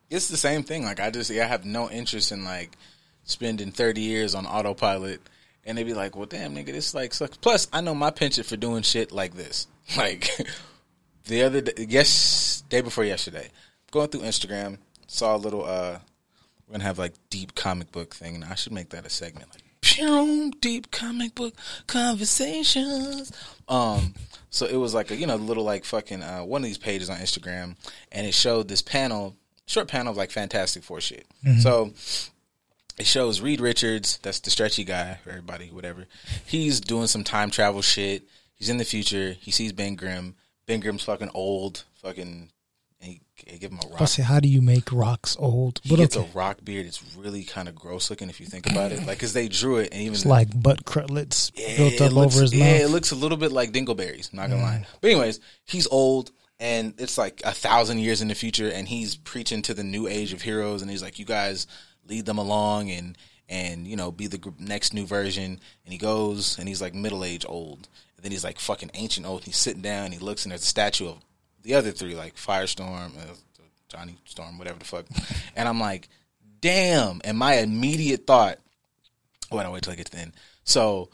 [0.09, 0.83] it's the same thing.
[0.83, 2.77] Like I just I have no interest in like
[3.23, 5.21] spending thirty years on autopilot,
[5.65, 8.47] and they'd be like, "Well, damn, nigga, this like sucks." Plus, I know my penchant
[8.47, 9.67] for doing shit like this.
[9.97, 10.29] Like
[11.25, 13.49] the other day, yes, day before yesterday,
[13.91, 15.63] going through Instagram, saw a little.
[15.63, 15.99] uh
[16.67, 19.49] We're gonna have like deep comic book thing, and I should make that a segment.
[19.51, 19.61] Like,
[20.61, 21.53] deep comic book
[21.87, 23.31] conversations.
[23.67, 24.13] Um,
[24.49, 27.09] so it was like a you know little like fucking uh, one of these pages
[27.09, 27.75] on Instagram,
[28.11, 29.35] and it showed this panel,
[29.65, 31.25] short panel of like Fantastic Four shit.
[31.59, 31.93] So
[32.97, 36.05] it shows Reed Richards, that's the stretchy guy for everybody, whatever.
[36.45, 38.23] He's doing some time travel shit.
[38.55, 39.35] He's in the future.
[39.39, 40.35] He sees Ben Grimm.
[40.65, 42.49] Ben Grimm's fucking old, fucking.
[43.45, 44.01] He give him a rock.
[44.01, 45.79] I say, how do you make rocks old?
[45.83, 46.27] He But gets okay.
[46.27, 46.85] a rock beard.
[46.87, 49.05] It's really kind of gross looking if you think about it.
[49.05, 52.11] Like, cause they drew it, and even It's like butt cutlets yeah, built it up
[52.11, 52.81] looks- over his yeah, mouth.
[52.81, 54.33] it looks a little bit like dingleberries.
[54.33, 54.85] Not gonna lie.
[54.99, 59.15] But anyways, he's old, and it's like a thousand years in the future, and he's
[59.15, 61.67] preaching to the new age of heroes, and he's like, "You guys
[62.07, 63.15] lead them along, and
[63.47, 67.23] and you know, be the next new version." And he goes, and he's like middle
[67.23, 67.87] age old,
[68.17, 69.41] and then he's like fucking ancient old.
[69.41, 71.17] And he's sitting down, and he looks, and there's a statue of
[71.65, 73.33] the other three, like Firestorm, uh,
[73.89, 75.05] Johnny Storm, whatever the fuck.
[75.55, 76.09] And I'm like,
[76.61, 77.21] damn.
[77.23, 78.59] And my immediate thought,
[79.51, 80.33] wait, I wait till I get to the end.
[80.63, 81.09] So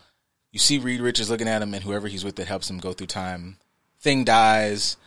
[0.52, 2.92] you see Reed Richards looking at him, and whoever he's with that helps him go
[2.94, 3.58] through time.
[4.02, 4.98] Thing dies,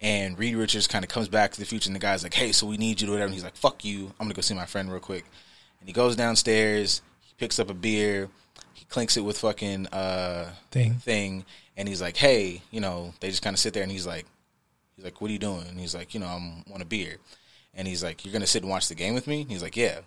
[0.00, 2.52] and Reed Richards kind of comes back to the future, and the guy's like, "Hey,
[2.52, 4.54] so we need you to whatever." And he's like, "Fuck you, I'm gonna go see
[4.54, 5.24] my friend real quick."
[5.80, 8.28] And he goes downstairs, he picks up a beer,
[8.74, 10.94] he clinks it with fucking uh Thing.
[10.94, 11.44] thing,
[11.76, 14.26] and he's like, "Hey, you know," they just kind of sit there, and he's like,
[15.02, 17.18] "He's like, what are you doing?" And he's like, "You know, I'm want a beer,"
[17.74, 19.76] and he's like, "You're gonna sit and watch the game with me?" And he's like,
[19.76, 20.00] "Yeah."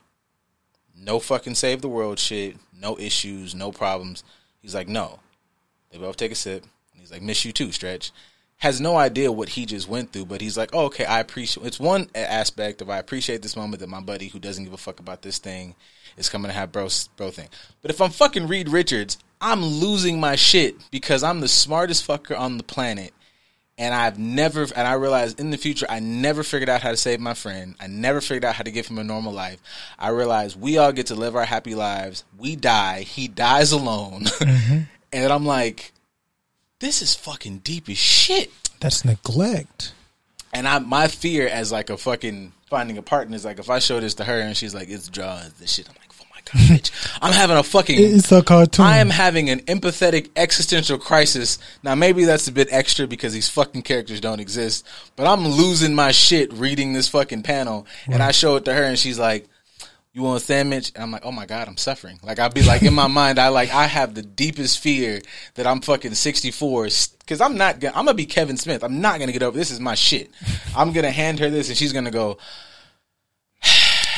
[0.97, 4.23] No fucking save the world shit, no issues, no problems.
[4.61, 5.19] He's like, "No."
[5.91, 8.11] They both take a sip, and he's like, "Miss you too, Stretch."
[8.57, 11.65] has no idea what he just went through, but he's like, oh, okay, I appreciate.
[11.67, 14.77] It's one aspect of I appreciate this moment that my buddy who doesn't give a
[14.77, 15.75] fuck about this thing
[16.17, 16.87] is coming to have bro
[17.17, 17.49] bro thing.
[17.81, 22.37] But if I'm fucking Reed Richards, I'm losing my shit because I'm the smartest fucker
[22.37, 23.13] on the planet.
[23.77, 26.97] And I've never, and I realized in the future, I never figured out how to
[26.97, 27.75] save my friend.
[27.79, 29.59] I never figured out how to give him a normal life.
[29.99, 32.23] I realized we all get to live our happy lives.
[32.37, 33.01] We die.
[33.01, 34.25] He dies alone.
[34.45, 34.79] Mm-hmm.
[35.11, 35.91] and I'm like,
[36.79, 38.51] this is fucking deep as shit.
[38.79, 39.93] That's neglect.
[40.53, 43.79] And I, my fear as like a fucking finding a partner is like if I
[43.79, 45.89] show this to her and she's like, it's drugs, this shit.
[45.89, 46.04] I'm like,
[46.45, 46.91] god, bitch,
[47.21, 47.97] I'm having a fucking.
[47.99, 48.85] It's a cartoon.
[48.85, 51.59] I am having an empathetic existential crisis.
[51.83, 55.95] Now maybe that's a bit extra because these fucking characters don't exist, but I'm losing
[55.95, 59.47] my shit reading this fucking panel, and I show it to her and she's like.
[60.13, 60.93] You want a sandwich?
[60.95, 62.21] And I'm like, oh my god, I'm suffering.
[62.23, 65.21] Like I'll be like in my mind, I like I have the deepest fear
[65.55, 66.87] that I'm fucking 64
[67.19, 67.97] because I'm not gonna.
[67.97, 68.83] I'm gonna be Kevin Smith.
[68.83, 69.57] I'm not gonna get over.
[69.57, 70.29] This is my shit.
[70.75, 72.37] I'm gonna hand her this, and she's gonna go.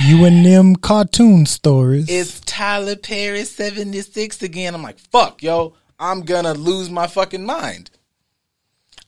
[0.06, 2.08] You and them cartoon stories.
[2.08, 4.76] It's Tyler Perry 76 again.
[4.76, 7.90] I'm like, fuck, yo, I'm gonna lose my fucking mind.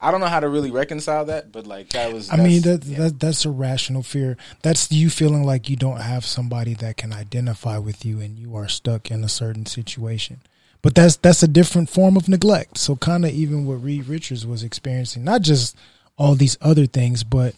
[0.02, 2.32] I don't know how to really reconcile that, but like that was.
[2.32, 4.36] I mean, that, that that's a rational fear.
[4.64, 8.56] That's you feeling like you don't have somebody that can identify with you, and you
[8.56, 10.42] are stuck in a certain situation.
[10.82, 12.80] But that's that's a different form of neglect.
[12.80, 15.78] So kind of even what Reed Richards was experiencing, not just
[16.18, 17.54] all these other things, but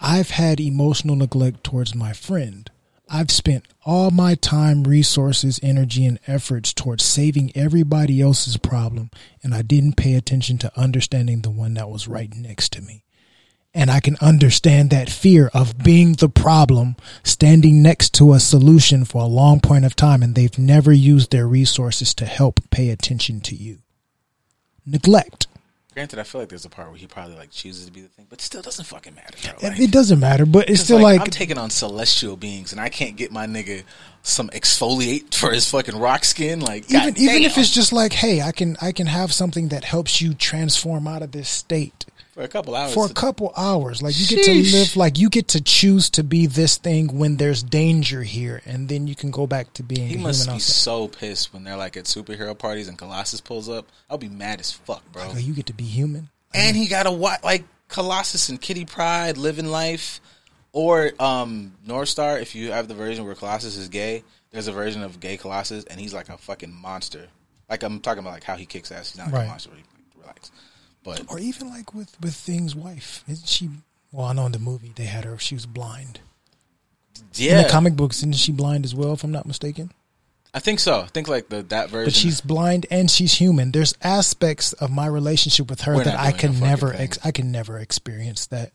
[0.00, 2.68] I've had emotional neglect towards my friend.
[3.14, 9.10] I've spent all my time, resources, energy, and efforts towards saving everybody else's problem,
[9.42, 13.04] and I didn't pay attention to understanding the one that was right next to me.
[13.74, 19.04] And I can understand that fear of being the problem, standing next to a solution
[19.04, 22.88] for a long point of time, and they've never used their resources to help pay
[22.88, 23.80] attention to you.
[24.86, 25.48] Neglect.
[25.94, 28.08] Granted, I feel like there's a part where he probably like chooses to be the
[28.08, 29.36] thing, but still doesn't fucking matter.
[29.42, 29.68] Bro.
[29.68, 32.80] Like, it doesn't matter, but it's still like, like, I'm taking on celestial beings, and
[32.80, 33.84] I can't get my nigga
[34.22, 36.60] some exfoliate for his fucking rock skin.
[36.60, 39.84] Like even even if it's just like, hey, I can I can have something that
[39.84, 42.94] helps you transform out of this state for a couple hours.
[42.94, 44.02] for a couple hours.
[44.02, 47.36] Like you get to live, like you get to choose to be this thing when
[47.36, 50.54] there's danger here, and then you can go back to being he a must human
[50.54, 50.72] be outside.
[50.72, 53.86] so pissed when they're like at superhero parties and Colossus pulls up.
[54.10, 55.28] I'll be mad as fuck, bro.
[55.28, 56.28] Like, you get to be human.
[56.54, 60.20] and he got a what like Colossus and Kitty Pryde living life,
[60.72, 62.38] or um North Star.
[62.38, 65.84] If you have the version where Colossus is gay, there's a version of gay Colossus,
[65.84, 67.26] and he's like a fucking monster.
[67.68, 69.10] Like I'm talking about like how he kicks ass.
[69.12, 69.44] He's not like Right.
[69.44, 69.70] a monster.
[69.70, 69.91] But he, like, relax.
[71.04, 73.70] But Or even like with with Thing's wife, isn't she?
[74.12, 76.20] Well, I know in the movie they had her; she was blind.
[77.34, 79.14] Yeah, in the comic books, isn't she blind as well?
[79.14, 79.90] If I'm not mistaken.
[80.54, 81.00] I think so.
[81.00, 82.06] I think like the that version.
[82.06, 83.72] But she's blind and she's human.
[83.72, 87.50] There's aspects of my relationship with her We're that I can never, ex- I can
[87.50, 88.72] never experience that.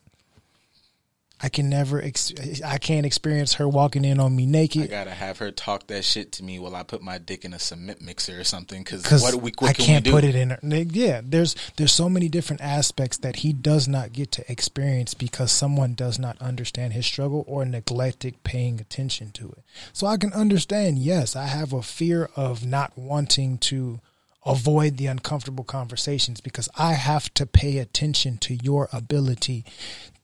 [1.41, 2.33] I can never, ex-
[2.65, 4.83] I can't experience her walking in on me naked.
[4.83, 7.53] I gotta have her talk that shit to me while I put my dick in
[7.53, 8.83] a cement mixer or something.
[8.83, 10.59] Because what, do we, what I can can't put it in her.
[10.63, 15.51] Yeah, there's there's so many different aspects that he does not get to experience because
[15.51, 19.63] someone does not understand his struggle or neglected paying attention to it.
[19.93, 20.97] So I can understand.
[20.97, 23.99] Yes, I have a fear of not wanting to
[24.47, 29.65] avoid the uncomfortable conversations because I have to pay attention to your ability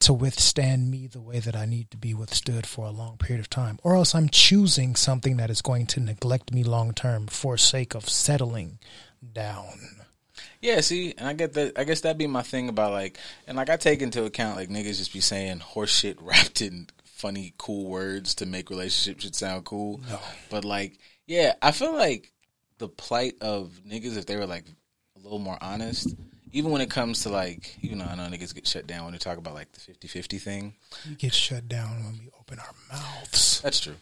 [0.00, 3.40] to withstand me the way that I need to be withstood for a long period
[3.40, 3.78] of time.
[3.82, 7.94] Or else I'm choosing something that is going to neglect me long term for sake
[7.94, 8.78] of settling
[9.32, 9.66] down.
[10.60, 11.78] Yeah, see, and I get that.
[11.78, 14.68] I guess that'd be my thing about like, and like I take into account like
[14.68, 19.34] niggas just be saying horse shit wrapped in funny, cool words to make relationships should
[19.34, 20.00] sound cool.
[20.10, 20.18] No.
[20.50, 22.32] But like, yeah, I feel like
[22.84, 24.64] the plight of niggas if they were like
[25.16, 26.14] a little more honest,
[26.52, 29.12] even when it comes to like, even though I know niggas get shut down when
[29.12, 30.74] they talk about like the 50-50 thing.
[31.08, 33.62] We get shut down when we open our mouths.
[33.62, 33.94] That's true.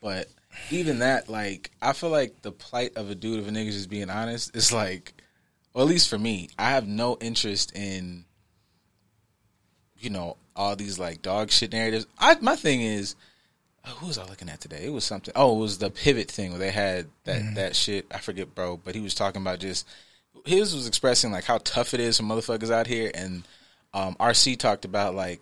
[0.00, 0.28] But
[0.70, 3.90] even that, like, I feel like the plight of a dude, of a nigga's just
[3.90, 5.12] being honest, is like,
[5.74, 8.24] or at least for me, I have no interest in,
[9.98, 12.06] you know, all these like dog shit narratives.
[12.18, 13.16] I my thing is,
[13.86, 14.84] oh, who was I looking at today?
[14.84, 15.32] It was something.
[15.36, 18.06] Oh, it was the pivot thing where they had that that shit.
[18.12, 19.86] I forget, bro, but he was talking about just
[20.44, 23.46] his was expressing like how tough it is for motherfuckers out here, and
[23.92, 25.40] um, RC talked about like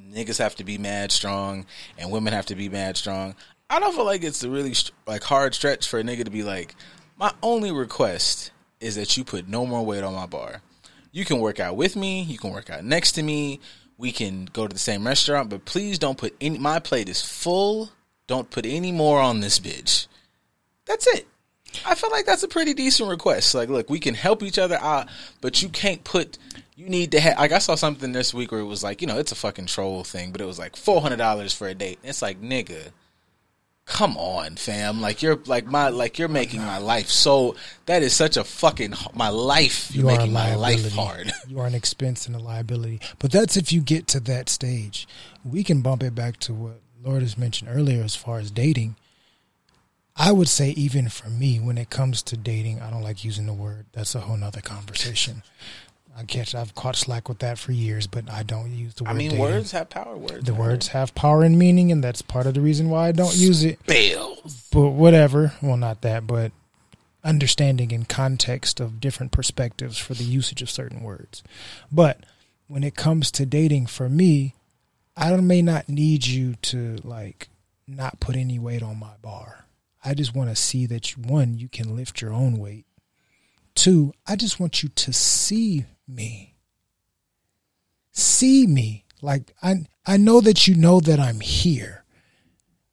[0.00, 1.64] niggas have to be mad strong
[1.98, 3.34] and women have to be mad strong.
[3.68, 4.74] I don't feel like it's a really
[5.06, 6.74] like hard stretch for a nigga to be like,
[7.18, 10.60] my only request is that you put no more weight on my bar.
[11.12, 12.22] You can work out with me.
[12.22, 13.60] You can work out next to me.
[13.98, 16.58] We can go to the same restaurant, but please don't put any.
[16.58, 17.90] My plate is full.
[18.26, 20.06] Don't put any more on this bitch.
[20.84, 21.26] That's it.
[21.84, 23.54] I feel like that's a pretty decent request.
[23.54, 25.08] Like, look, we can help each other out,
[25.40, 26.38] but you can't put.
[26.74, 27.38] You need to have.
[27.38, 29.66] Like, I saw something this week where it was like, you know, it's a fucking
[29.66, 31.98] troll thing, but it was like four hundred dollars for a date.
[32.02, 32.90] It's like, nigga,
[33.86, 35.00] come on, fam.
[35.00, 37.56] Like you're like my like you're making my life so.
[37.86, 39.90] That is such a fucking my life.
[39.94, 41.32] You're you making my life hard.
[41.48, 43.00] You are an expense and a liability.
[43.20, 45.06] But that's if you get to that stage.
[45.44, 48.96] We can bump it back to what Lord has mentioned earlier as far as dating.
[50.16, 53.46] I would say even for me, when it comes to dating, I don't like using
[53.46, 53.86] the word.
[53.92, 55.42] That's a whole nother conversation.
[56.18, 59.10] I catch I've caught slack with that for years, but I don't use the word
[59.10, 59.42] I mean, dating.
[59.44, 60.16] words have power.
[60.16, 60.44] Words.
[60.44, 63.36] the words have power and meaning, and that's part of the reason why I don't
[63.36, 63.84] use it.
[63.86, 64.66] Bells.
[64.72, 65.52] But whatever.
[65.60, 66.52] Well, not that, but
[67.22, 71.42] understanding in context of different perspectives for the usage of certain words.
[71.92, 72.20] But
[72.66, 74.54] when it comes to dating, for me,
[75.16, 77.48] I don't- may not need you to like
[77.86, 79.66] not put any weight on my bar.
[80.04, 82.86] I just want to see that you, one, you can lift your own weight.
[83.74, 86.54] Two, I just want you to see me.
[88.12, 89.04] See me.
[89.22, 92.04] Like I I know that you know that I'm here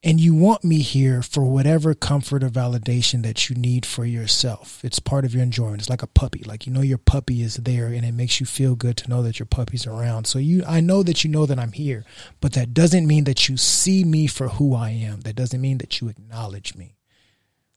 [0.05, 4.83] and you want me here for whatever comfort or validation that you need for yourself.
[4.83, 5.79] It's part of your enjoyment.
[5.79, 6.43] It's like a puppy.
[6.43, 9.21] Like you know your puppy is there and it makes you feel good to know
[9.23, 10.25] that your puppy's around.
[10.27, 12.03] So you I know that you know that I'm here,
[12.41, 15.21] but that doesn't mean that you see me for who I am.
[15.21, 16.97] That doesn't mean that you acknowledge me.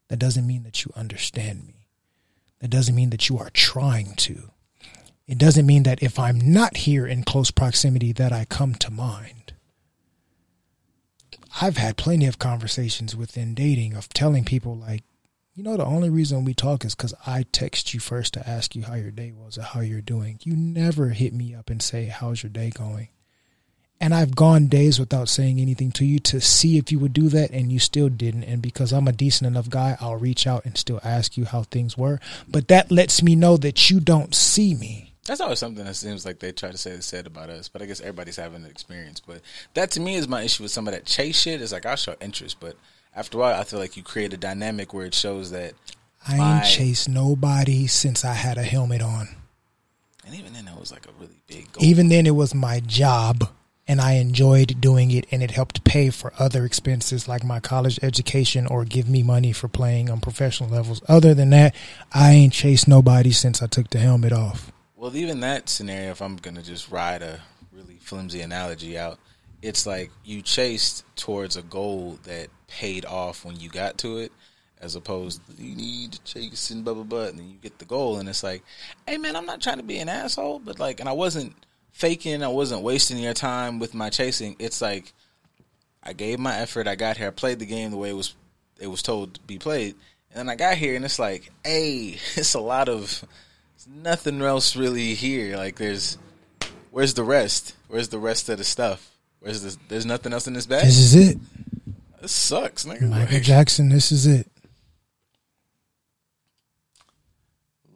[0.08, 1.88] That doesn't mean that you understand me.
[2.60, 4.50] That doesn't mean that you are trying to.
[5.26, 8.90] It doesn't mean that if I'm not here in close proximity that I come to
[8.90, 9.54] mind.
[11.60, 15.02] I've had plenty of conversations within dating of telling people like,
[15.54, 18.76] you know, the only reason we talk is because I text you first to ask
[18.76, 20.38] you how your day was or how you're doing.
[20.42, 23.08] You never hit me up and say, how's your day going?
[23.98, 27.30] And I've gone days without saying anything to you to see if you would do
[27.30, 28.44] that, and you still didn't.
[28.44, 31.62] And because I'm a decent enough guy, I'll reach out and still ask you how
[31.62, 32.20] things were.
[32.46, 35.05] But that lets me know that you don't see me.
[35.26, 37.82] That's always something that seems like they try to say they said about us, but
[37.82, 39.20] I guess everybody's having an experience.
[39.20, 39.40] But
[39.74, 41.60] that to me is my issue with some of that chase shit.
[41.60, 42.76] Is like I'll show interest, but
[43.14, 45.72] after a while, I feel like you create a dynamic where it shows that,
[46.28, 49.28] I ain't My- chased nobody since I had a helmet on.
[50.24, 51.84] and even then, that was like a really big goal.
[51.84, 53.48] Even then, it was my job,
[53.88, 57.98] and I enjoyed doing it, and it helped pay for other expenses like my college
[58.02, 61.00] education or give me money for playing on professional levels.
[61.08, 61.74] Other than that,
[62.12, 64.72] I ain't chased nobody since I took the helmet off.
[65.06, 69.20] Well, even that scenario, if I'm gonna just ride a really flimsy analogy out,
[69.62, 74.32] it's like you chased towards a goal that paid off when you got to it,
[74.80, 77.78] as opposed to you need to chase and blah blah blah, and then you get
[77.78, 78.64] the goal, and it's like,
[79.06, 81.54] hey man, I'm not trying to be an asshole, but like, and I wasn't
[81.92, 84.56] faking, I wasn't wasting your time with my chasing.
[84.58, 85.12] It's like
[86.02, 88.34] I gave my effort, I got here, I played the game the way it was
[88.80, 89.94] it was told to be played,
[90.32, 93.24] and then I got here, and it's like, hey, it's a lot of
[93.86, 95.56] nothing else really here.
[95.56, 96.18] Like there's
[96.90, 97.74] where's the rest?
[97.88, 99.10] Where's the rest of the stuff?
[99.40, 100.84] Where's this there's nothing else in this bag?
[100.84, 101.38] This is it.
[102.20, 103.08] This sucks, nigga.
[103.08, 104.50] Michael Like, Jackson, this is it.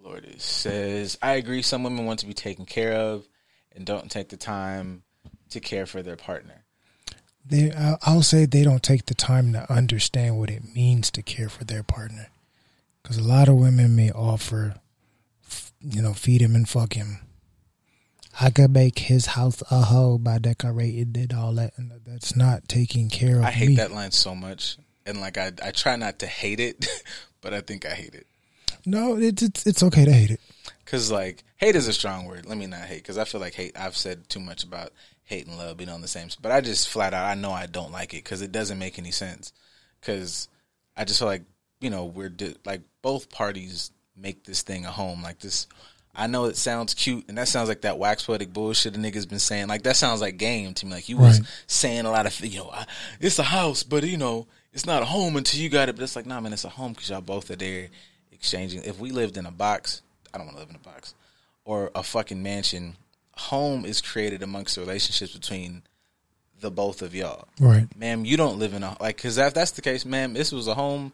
[0.02, 3.26] Lord it says I agree some women want to be taken care of
[3.74, 5.02] and don't take the time
[5.50, 6.64] to care for their partner.
[7.44, 7.72] They,
[8.02, 11.64] I'll say they don't take the time to understand what it means to care for
[11.64, 12.28] their partner.
[13.02, 14.74] Because a lot of women may offer,
[15.80, 17.20] you know, feed him and fuck him.
[18.40, 21.72] I could make his house a hoe by decorating it all that.
[21.76, 23.46] And that's not taking care of me.
[23.46, 23.76] I hate me.
[23.76, 24.78] that line so much.
[25.06, 26.86] And like I I try not to hate it,
[27.40, 28.26] but I think I hate it.
[28.86, 30.40] No, it's, it's it's okay to hate it.
[30.86, 32.46] Cause like hate is a strong word.
[32.46, 33.04] Let me not hate.
[33.04, 33.78] Cause I feel like hate.
[33.78, 34.92] I've said too much about
[35.24, 36.28] hate and love being on the same.
[36.40, 38.98] But I just flat out I know I don't like it because it doesn't make
[38.98, 39.52] any sense.
[40.02, 40.48] Cause
[40.96, 41.42] I just feel like
[41.80, 43.90] you know we're di- like both parties
[44.20, 45.22] make this thing a home.
[45.22, 45.66] Like this.
[46.14, 49.28] I know it sounds cute, and that sounds like that wax poetic bullshit the niggas
[49.28, 49.68] been saying.
[49.68, 50.92] Like that sounds like game to me.
[50.92, 52.84] Like you was saying a lot of, you know, I,
[53.20, 55.96] it's a house, but you know, it's not a home until you got it.
[55.96, 57.88] But it's like, nah, man, it's a home because y'all both are there
[58.32, 58.82] exchanging.
[58.82, 60.02] If we lived in a box,
[60.34, 61.14] I don't want to live in a box
[61.64, 62.96] or a fucking mansion.
[63.36, 65.82] Home is created amongst the relationships between
[66.60, 67.48] the both of y'all.
[67.58, 67.86] Right.
[67.96, 70.66] Ma'am, you don't live in a like because if that's the case, ma'am, this was
[70.66, 71.12] a home,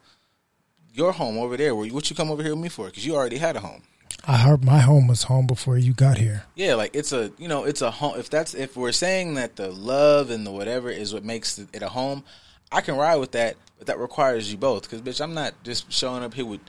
[0.93, 1.75] your home over there.
[1.75, 2.87] Where what you come over here with me for?
[2.87, 3.83] Because you already had a home.
[4.25, 6.43] I heard my home was home before you got here.
[6.55, 8.19] Yeah, like it's a you know it's a home.
[8.19, 11.81] If that's if we're saying that the love and the whatever is what makes it
[11.81, 12.23] a home,
[12.71, 13.55] I can ride with that.
[13.77, 14.83] But that requires you both.
[14.83, 16.61] Because bitch, I'm not just showing up here with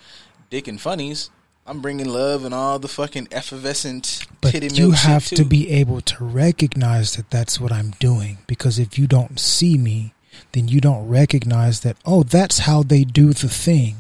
[0.51, 1.31] dick and funnies.
[1.67, 6.25] I'm bringing love and all the fucking effervescent But you have to be able to
[6.25, 8.39] recognize that that's what I'm doing.
[8.47, 10.15] Because if you don't see me,
[10.53, 13.97] then you don't recognize that, oh, that's how they do the thing.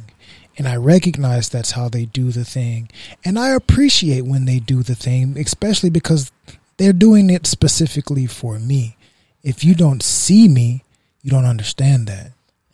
[0.58, 2.90] And I recognize that's how they do the thing.
[3.24, 6.32] And I appreciate when they do the thing, especially because
[6.76, 8.96] they're doing it specifically for me.
[9.44, 10.82] If you don't see me,
[11.22, 12.32] you don't understand that.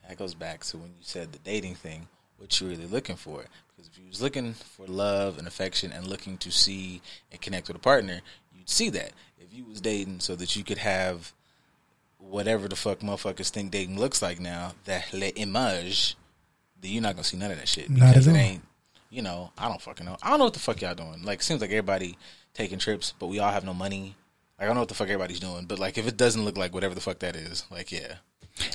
[0.09, 2.09] That goes back to when you said the dating thing,
[2.39, 3.45] what you're really looking for.
[3.77, 7.69] Because if you was looking for love and affection and looking to see and connect
[7.69, 8.21] with a partner,
[8.57, 9.13] you'd see that.
[9.39, 11.35] If you was dating so that you could have
[12.19, 16.17] whatever the fuck motherfuckers think dating looks like now, that le image,
[16.85, 17.91] then you're not gonna see none of that shit.
[17.91, 18.45] Not Because at it all.
[18.45, 18.63] ain't
[19.11, 20.17] you know, I don't fucking know.
[20.23, 21.23] I don't know what the fuck y'all doing.
[21.23, 22.19] Like it seems like everybody
[22.53, 24.17] taking trips, but we all have no money.
[24.59, 26.57] Like I don't know what the fuck everybody's doing, but like if it doesn't look
[26.57, 28.15] like whatever the fuck that is, like yeah.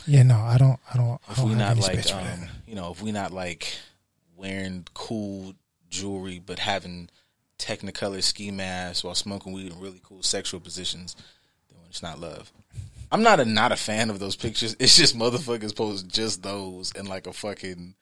[0.05, 0.79] Yeah, no, I don't.
[0.93, 1.19] I don't.
[1.27, 2.39] I If don't we not like, space for that.
[2.39, 3.77] um, you know, if we not like
[4.35, 5.53] wearing cool
[5.89, 7.09] jewelry, but having
[7.57, 11.15] Technicolor ski masks while smoking weed in really cool sexual positions,
[11.69, 12.51] then it's not love.
[13.11, 14.75] I'm not a not a fan of those pictures.
[14.79, 17.95] It's just motherfuckers post just those and like a fucking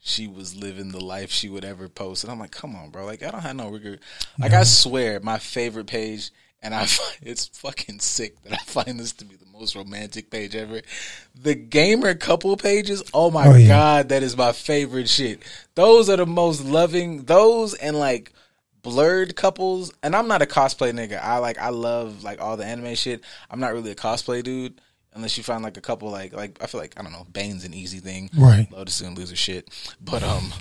[0.00, 2.24] she was living the life she would ever post.
[2.24, 3.04] And I'm like, come on, bro.
[3.04, 3.98] Like I don't have no rigor.
[4.38, 6.30] Like I swear, my favorite page,
[6.62, 10.30] and I find, it's fucking sick that I find this to be the most romantic
[10.30, 10.82] page ever.
[11.40, 13.02] The gamer couple pages.
[13.12, 13.68] Oh my Oh, yeah.
[13.68, 15.42] god, that is my favorite shit.
[15.74, 17.24] Those are the most loving.
[17.24, 18.32] Those and like
[18.82, 19.92] blurred couples.
[20.02, 21.20] And I'm not a cosplay nigga.
[21.22, 23.22] I like I love like all the anime shit.
[23.50, 24.80] I'm not really a cosplay dude.
[25.18, 27.64] Unless you find like a couple like like I feel like I don't know Bane's
[27.64, 28.66] an easy thing Right.
[28.72, 29.68] Lotus and loser shit
[30.00, 30.52] but um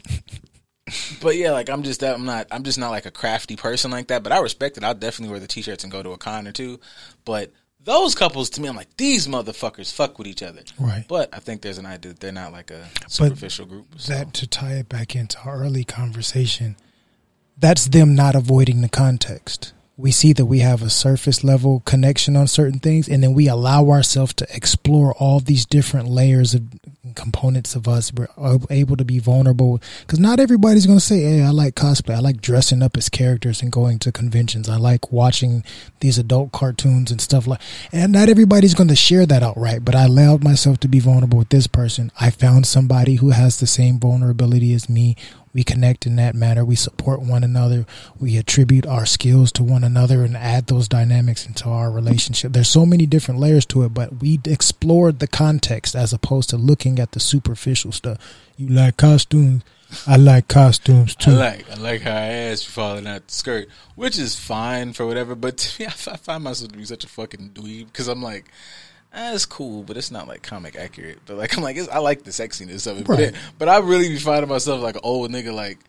[1.21, 3.91] but yeah like I'm just that I'm not I'm just not like a crafty person
[3.91, 6.17] like that but I respect it I'll definitely wear the t-shirts and go to a
[6.17, 6.79] con or two
[7.23, 7.51] but
[7.83, 11.05] those couples to me I'm like these motherfuckers fuck with each other Right.
[11.07, 14.11] but I think there's an idea that they're not like a superficial group so.
[14.13, 16.75] that to tie it back into our early conversation,
[17.57, 19.73] that's them not avoiding the context.
[19.97, 23.47] We see that we have a surface level connection on certain things, and then we
[23.47, 26.63] allow ourselves to explore all these different layers of
[27.15, 28.13] components of us.
[28.13, 28.27] We're
[28.69, 32.15] able to be vulnerable because not everybody's going to say, Hey, I like cosplay.
[32.15, 34.69] I like dressing up as characters and going to conventions.
[34.69, 35.63] I like watching
[35.99, 37.59] these adult cartoons and stuff like
[37.91, 41.39] And not everybody's going to share that outright, but I allowed myself to be vulnerable
[41.39, 42.11] with this person.
[42.19, 45.15] I found somebody who has the same vulnerability as me.
[45.57, 46.63] We connect in that manner.
[46.63, 47.87] We support one another.
[48.19, 52.53] We attribute our skills to one another and add those dynamics into our relationship.
[52.53, 56.57] There's so many different layers to it, but we explored the context as opposed to
[56.57, 58.19] looking at the superficial stuff.
[58.55, 59.63] You like costumes?
[60.05, 61.31] I like costumes too.
[61.31, 64.93] I like I like how I asked you falling out the skirt, which is fine
[64.93, 65.33] for whatever.
[65.33, 68.45] But to me, I find myself to be such a fucking dweeb because I'm like,
[69.13, 71.19] ah, it's cool, but it's not like comic accurate.
[71.25, 73.07] But like I'm like, it's, I like the sexiness of it.
[73.07, 73.27] But, Right.
[73.29, 75.79] it, but I really be finding myself like an old nigga, like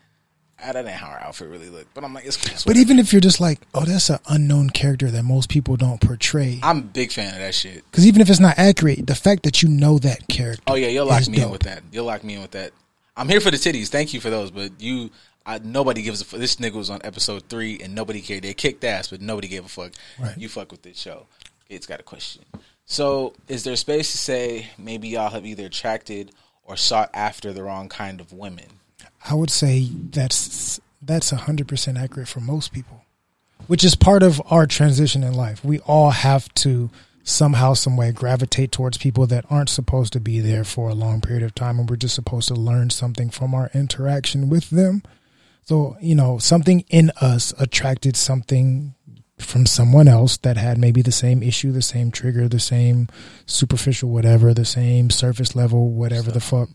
[0.62, 1.86] ah, that ain't how our outfit really look.
[1.94, 2.52] But I'm like, it's cool.
[2.52, 5.76] it's But even if you're just like, oh, that's an unknown character that most people
[5.76, 6.58] don't portray.
[6.62, 7.84] I'm a big fan of that shit.
[7.90, 10.62] Because even if it's not accurate, the fact that you know that character.
[10.66, 11.82] Oh yeah, you'll lock me in with that.
[11.92, 12.72] You'll lock me in with that.
[13.16, 13.88] I'm here for the titties.
[13.88, 15.10] Thank you for those, but you,
[15.44, 16.38] I, nobody gives a fuck.
[16.38, 18.44] This nigga was on episode three, and nobody cared.
[18.44, 19.92] They kicked ass, but nobody gave a fuck.
[20.20, 20.38] Right.
[20.38, 21.26] You fuck with this show.
[21.68, 22.44] It's got a question.
[22.90, 26.32] So, is there space to say maybe y'all have either attracted
[26.64, 28.64] or sought after the wrong kind of women?
[29.28, 33.04] I would say that's that's hundred percent accurate for most people,
[33.66, 35.62] which is part of our transition in life.
[35.62, 36.88] We all have to
[37.22, 41.20] somehow, some way, gravitate towards people that aren't supposed to be there for a long
[41.20, 45.02] period of time, and we're just supposed to learn something from our interaction with them.
[45.64, 48.94] So, you know, something in us attracted something
[49.42, 53.08] from someone else that had maybe the same issue, the same trigger, the same
[53.46, 56.68] superficial whatever, the same surface level whatever the fuck.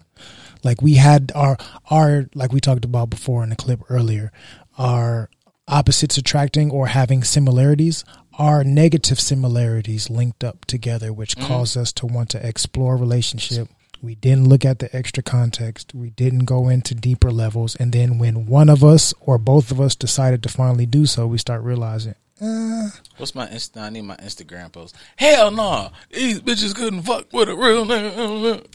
[0.64, 1.58] Like we had our
[1.90, 4.32] our like we talked about before in the clip earlier,
[4.78, 5.30] our
[5.68, 8.04] opposites attracting or having similarities
[8.38, 11.46] are negative similarities linked up together, which mm.
[11.46, 13.68] cause us to want to explore relationship.
[14.02, 15.94] We didn't look at the extra context.
[15.94, 17.76] We didn't go into deeper levels.
[17.78, 21.26] And then when one of us or both of us decided to finally do so,
[21.26, 23.82] we start realizing, uh, What's my Insta?
[23.82, 24.96] I need my Instagram post.
[25.16, 28.72] Hell no, these bitches couldn't fuck with a real nigga.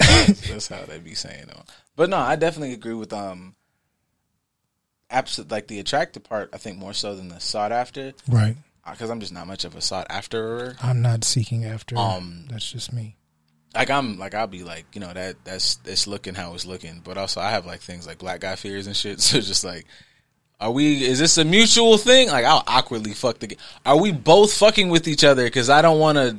[0.49, 1.57] That's how they be saying it.
[1.97, 3.55] But no, I definitely agree with um,
[5.11, 6.51] absolute like the attractive part.
[6.53, 8.57] I think more so than the sought after, right.
[8.89, 10.77] because I'm just not much of a sought after.
[10.83, 11.97] I'm not seeking after.
[11.99, 13.17] Um, that's just me.
[13.75, 17.01] Like I'm like I'll be like you know that that's it's looking how it's looking,
[17.05, 19.21] but also I have like things like black guy fears and shit.
[19.21, 19.87] So just like.
[20.61, 21.05] Are we?
[21.05, 22.29] Is this a mutual thing?
[22.29, 23.57] Like I'll awkwardly fuck the.
[23.87, 25.45] Are we both fucking with each other?
[25.45, 26.37] Because I don't want to.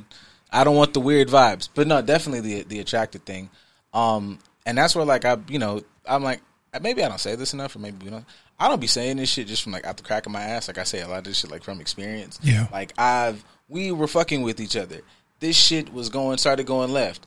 [0.52, 1.70] I don't want the weird vibes.
[1.74, 3.50] But no, definitely the the attracted thing.
[3.94, 6.42] Um, and that's where like I, you know, I'm like
[6.82, 8.26] maybe I don't say this enough, or maybe you know,
[8.60, 10.68] I don't be saying this shit just from like out the crack of my ass.
[10.68, 12.40] Like I say a lot of this shit like from experience.
[12.44, 12.68] Yeah.
[12.72, 15.02] Like I've we were fucking with each other.
[15.40, 17.26] This shit was going started going left.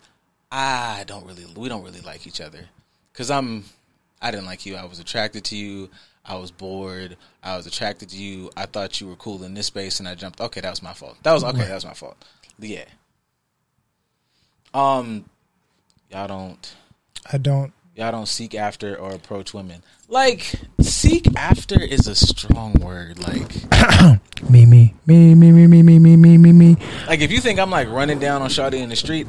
[0.51, 2.69] I don't really we don't really like each other
[3.13, 3.65] because I'm
[4.21, 4.77] I didn't like you.
[4.77, 5.89] I was attracted to you.
[6.25, 7.17] I was bored.
[7.43, 8.51] I was attracted to you.
[8.57, 10.41] I thought you were cool in this space, and I jumped.
[10.41, 11.17] Okay, that was my fault.
[11.23, 11.65] That was okay.
[11.65, 12.17] That was my fault.
[12.59, 12.85] Yeah.
[14.75, 15.25] Um,
[16.11, 16.75] y'all don't
[17.31, 17.73] I don't.
[17.95, 19.83] y'all don't seek after or approach women.
[20.09, 23.19] Like seek after is a strong word.
[23.19, 23.53] Like
[24.49, 26.77] Me, me, me, me, me, me, me, me, me, me, me.
[27.07, 29.27] like if you think I'm like running down on Shawty in the street,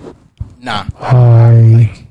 [0.59, 0.85] nah.
[0.99, 2.07] I, I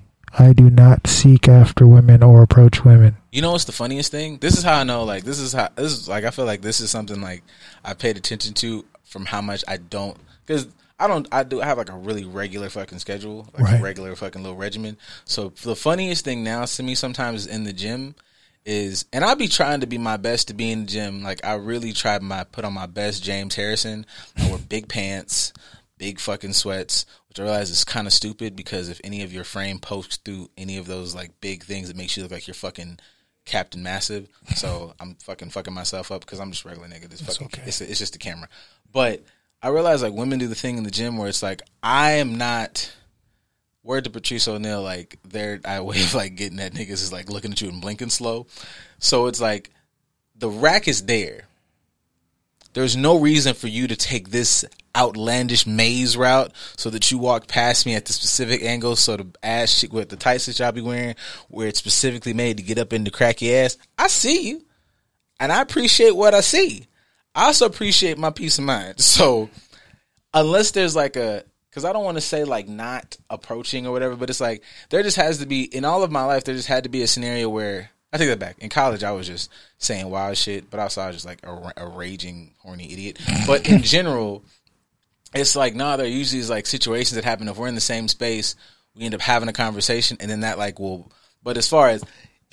[0.55, 3.17] do not seek after women or approach women.
[3.31, 4.39] You know what's the funniest thing?
[4.39, 5.05] This is how I know.
[5.05, 6.25] Like this is how this is like.
[6.25, 7.43] I feel like this is something like
[7.85, 10.69] I paid attention to from how much I don't because
[10.99, 11.27] I don't.
[11.33, 13.81] I do I have like a really regular fucking schedule, like Right.
[13.81, 14.97] a regular fucking little regimen.
[15.25, 18.15] So the funniest thing now to me sometimes in the gym
[18.65, 21.23] is, and I be trying to be my best to be in the gym.
[21.23, 24.07] Like I really try my put on my best James Harrison.
[24.39, 25.53] I wear big pants,
[25.99, 29.43] big fucking sweats, which I realize is kind of stupid because if any of your
[29.43, 32.53] frame pokes through any of those like big things, it makes you look like you're
[32.53, 32.99] fucking
[33.47, 34.29] Captain Massive.
[34.55, 37.09] So I'm fucking fucking myself up because I'm just regular nigga.
[37.09, 37.63] This fucking okay.
[37.65, 38.51] it's it's just a camera.
[38.93, 39.25] But
[39.63, 42.37] I realize like women do the thing in the gym where it's like I am
[42.37, 42.93] not.
[43.83, 47.31] Word to Patrice O'Neal, like their I way of like getting at niggas is like
[47.31, 48.47] looking at you and blinking slow.
[48.99, 49.71] So it's like
[50.37, 51.49] the rack is there.
[52.73, 54.65] There's no reason for you to take this
[54.97, 59.27] outlandish maze route so that you walk past me at the specific angle so the
[59.43, 61.15] ass cheek with the tights that y'all be wearing
[61.49, 63.77] where it's specifically made to get up in the cracky ass.
[63.99, 64.65] I see you.
[65.41, 66.87] And I appreciate what I see.
[67.35, 68.95] I also appreciate my peace of mind.
[69.01, 69.51] So
[70.35, 74.15] unless there's like a because I don't want to say like not approaching or whatever,
[74.15, 76.69] but it's like there just has to be in all of my life there just
[76.69, 78.57] had to be a scenario where I take that back.
[78.59, 81.73] In college, I was just saying wild shit, but also I was just like a,
[81.79, 83.19] a raging horny idiot.
[83.47, 84.45] But in general,
[85.35, 88.09] it's like no, there usually is like situations that happen if we're in the same
[88.09, 88.55] space,
[88.95, 91.11] we end up having a conversation, and then that like will.
[91.43, 92.05] But as far as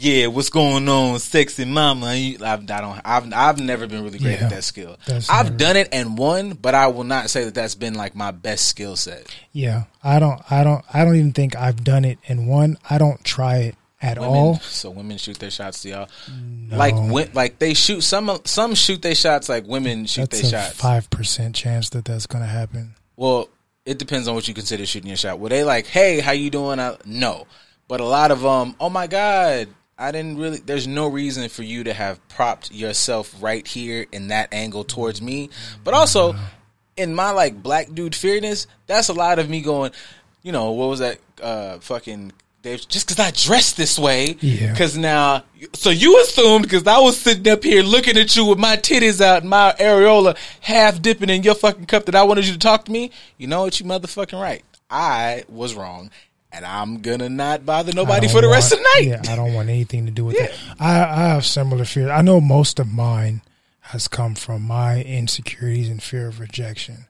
[0.01, 2.15] yeah, what's going on, sexy mama?
[2.15, 3.01] You, I've, I don't.
[3.03, 4.45] I've I've never been really great Yeah.
[4.45, 4.95] at that skill.
[5.29, 8.15] I've never- done it and won, but I will not say that that's been like
[8.15, 9.27] my best skill set.
[9.51, 10.41] Yeah, I don't.
[10.49, 10.85] I don't.
[10.93, 12.17] I don't even think I've done it.
[12.29, 14.55] And one, I don't try it at Women, all.
[14.59, 16.09] so women shoot their shots to y'all.
[16.69, 20.61] Like when, like they shoot some some shoot their shots like women shoot That's their
[20.63, 20.75] shots.
[20.79, 22.95] five percent chance that that's going to happen.
[23.17, 23.49] Well,
[23.85, 25.39] it depends on what you consider shooting your shot.
[25.39, 27.45] Were they like, "Hey, how you doing?" I, no,
[27.87, 28.75] but a lot of them.
[28.79, 29.67] "Oh my god,
[29.97, 34.29] I didn't really." There's no reason for you to have propped yourself right here in
[34.29, 35.49] that angle towards me.
[35.83, 36.35] But also,
[36.95, 39.91] in my like black dude fearness, that's a lot of me going.
[40.41, 41.17] You know what was that?
[41.41, 42.31] Uh, fucking.
[42.61, 44.71] Dave, just because I dressed this way, Yeah.
[44.71, 48.59] because now, so you assumed because I was sitting up here looking at you with
[48.59, 52.47] my titties out and my areola half dipping in your fucking cup that I wanted
[52.47, 53.11] you to talk to me.
[53.37, 53.79] You know what?
[53.79, 54.61] You motherfucking right.
[54.89, 56.11] I was wrong,
[56.51, 59.07] and I'm gonna not bother nobody for the rest of the night.
[59.07, 60.53] Yeah, I don't want anything to do with it.
[60.81, 62.09] I, I have similar fears.
[62.09, 63.41] I know most of mine
[63.81, 67.05] has come from my insecurities and fear of rejection.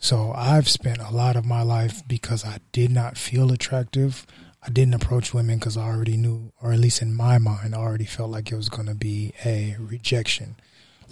[0.00, 4.26] So I've spent a lot of my life because I did not feel attractive.
[4.62, 7.78] I didn't approach women because I already knew, or at least in my mind, I
[7.78, 10.56] already felt like it was going to be a rejection.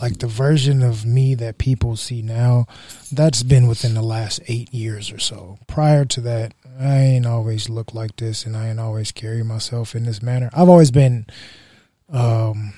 [0.00, 2.66] Like the version of me that people see now,
[3.10, 5.58] that's been within the last eight years or so.
[5.66, 9.96] Prior to that, I ain't always looked like this and I ain't always carry myself
[9.96, 10.50] in this manner.
[10.52, 11.26] I've always been
[12.10, 12.74] um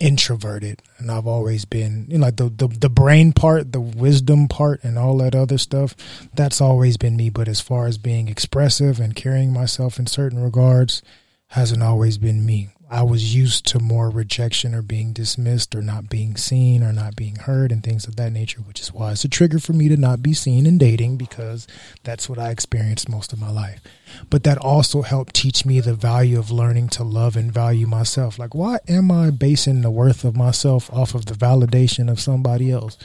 [0.00, 4.48] introverted and I've always been you know like the, the the brain part, the wisdom
[4.48, 5.94] part and all that other stuff,
[6.34, 7.30] that's always been me.
[7.30, 11.02] But as far as being expressive and carrying myself in certain regards,
[11.48, 12.68] hasn't always been me.
[12.90, 17.16] I was used to more rejection or being dismissed or not being seen or not
[17.16, 19.88] being heard and things of that nature, which is why it's a trigger for me
[19.88, 21.66] to not be seen in dating because
[22.02, 23.82] that's what I experienced most of my life.
[24.30, 28.38] But that also helped teach me the value of learning to love and value myself.
[28.38, 32.70] Like, why am I basing the worth of myself off of the validation of somebody
[32.70, 32.96] else?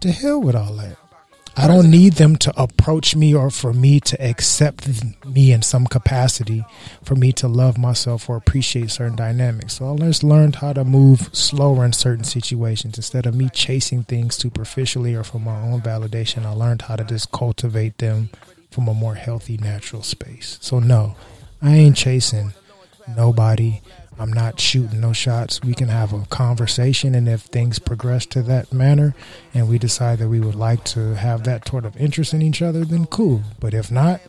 [0.00, 0.96] To hell with all that.
[1.56, 4.88] I don't need them to approach me or for me to accept
[5.26, 6.64] me in some capacity
[7.04, 9.74] for me to love myself or appreciate certain dynamics.
[9.74, 12.96] So I just learned how to move slower in certain situations.
[12.96, 17.04] Instead of me chasing things superficially or for my own validation, I learned how to
[17.04, 18.30] just cultivate them
[18.70, 20.58] from a more healthy, natural space.
[20.62, 21.16] So no,
[21.60, 22.54] I ain't chasing
[23.14, 23.80] nobody.
[24.22, 25.60] I'm not shooting no shots.
[25.62, 29.16] We can have a conversation, and if things progress to that manner,
[29.52, 32.62] and we decide that we would like to have that sort of interest in each
[32.62, 33.42] other, then cool.
[33.58, 34.20] But if not,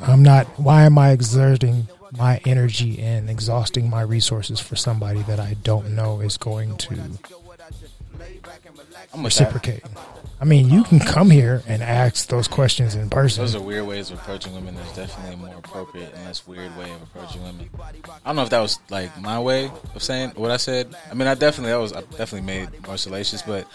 [0.00, 0.46] I'm not.
[0.58, 5.90] Why am I exerting my energy and exhausting my resources for somebody that I don't
[5.94, 6.94] know is going to
[7.64, 9.18] I'm with that.
[9.24, 9.82] reciprocate.
[10.40, 13.42] I mean, you can come here and ask those questions in person.
[13.42, 14.74] Those are weird ways of approaching women.
[14.74, 17.70] There's definitely a more appropriate and less weird way of approaching women.
[17.80, 20.94] I don't know if that was like my way of saying what I said.
[21.10, 23.66] I mean, I definitely that was I definitely made more salacious, but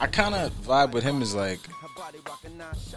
[0.00, 1.60] I kind of vibe with him is like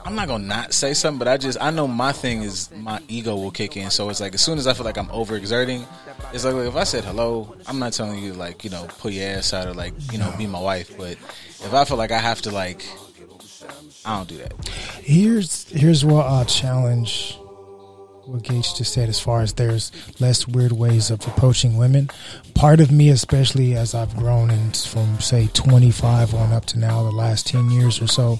[0.05, 2.99] I'm not gonna not say something, but I just I know my thing is my
[3.07, 3.89] ego will kick in.
[3.89, 5.85] So it's like as soon as I feel like I'm overexerting,
[6.33, 9.27] it's like, if I said hello, I'm not telling you like you know pull your
[9.27, 12.19] ass out or like you know be my wife, but if I feel like I
[12.19, 12.85] have to like,
[14.05, 14.67] I don't do that.
[15.01, 17.37] Here's here's what I'll challenge
[18.29, 22.09] what Gage just said as far as there's less weird ways of approaching women.
[22.53, 27.03] Part of me, especially as I've grown and from say 25 on up to now,
[27.03, 28.39] the last 10 years or so,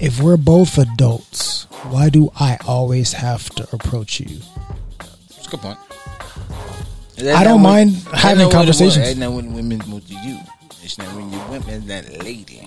[0.00, 4.40] if we're both adults, why do I always have to approach you?
[5.28, 5.78] It's a good point.
[7.18, 9.06] I don't mind having conversations.
[9.06, 10.38] Ain't that when women move to you?
[10.82, 12.66] It's not when you women that lady.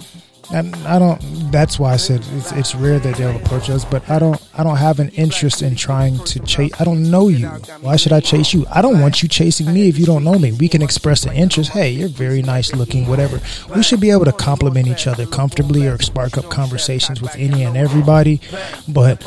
[0.51, 1.19] And I don't.
[1.51, 3.85] That's why I said it's, it's rare that they'll approach us.
[3.85, 4.41] But I don't.
[4.55, 6.71] I don't have an interest in trying to chase.
[6.79, 7.47] I don't know you.
[7.81, 8.65] Why should I chase you?
[8.71, 10.51] I don't want you chasing me if you don't know me.
[10.51, 11.71] We can express an interest.
[11.71, 13.07] Hey, you're very nice looking.
[13.07, 13.39] Whatever.
[13.75, 17.63] We should be able to compliment each other comfortably or spark up conversations with any
[17.63, 18.41] and everybody.
[18.87, 19.23] But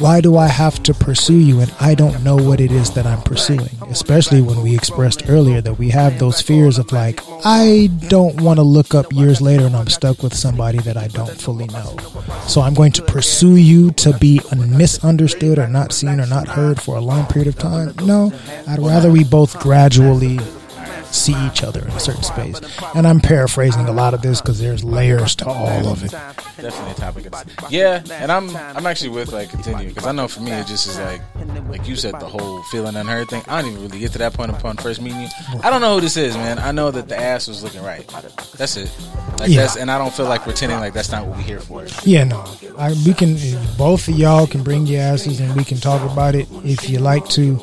[0.00, 3.06] why do I have to pursue you and I don't know what it is that
[3.06, 3.70] I'm pursuing?
[3.88, 8.58] Especially when we expressed earlier that we have those fears of like, I don't want
[8.58, 11.96] to look up years later and I'm stuck with somebody that I don't fully know.
[12.46, 16.80] So I'm going to pursue you to be misunderstood or not seen or not heard
[16.80, 17.94] for a long period of time.
[18.04, 18.32] No,
[18.66, 20.38] I'd rather we both gradually
[21.14, 22.60] see each other in a certain space.
[22.94, 26.10] And I'm paraphrasing a lot of this because there's layers to all of it.
[26.10, 27.26] Definitely a topic.
[27.26, 30.66] Of, yeah, and I'm I'm actually with like continue because I know for me it
[30.66, 31.20] just is like
[31.68, 33.42] like you said the whole feeling unheard thing.
[33.48, 35.28] I don't even really get to that point upon first meeting you.
[35.62, 36.58] I don't know who this is, man.
[36.58, 38.06] I know that the ass was looking right.
[38.56, 38.90] That's it.
[39.38, 39.62] Like Yeah.
[39.62, 41.86] that's and I don't feel like pretending like that's not what we're here for.
[42.04, 42.44] Yeah, no.
[42.76, 43.36] I, we can
[43.76, 46.98] both of y'all can bring your asses and we can talk about it if you
[46.98, 47.60] like to.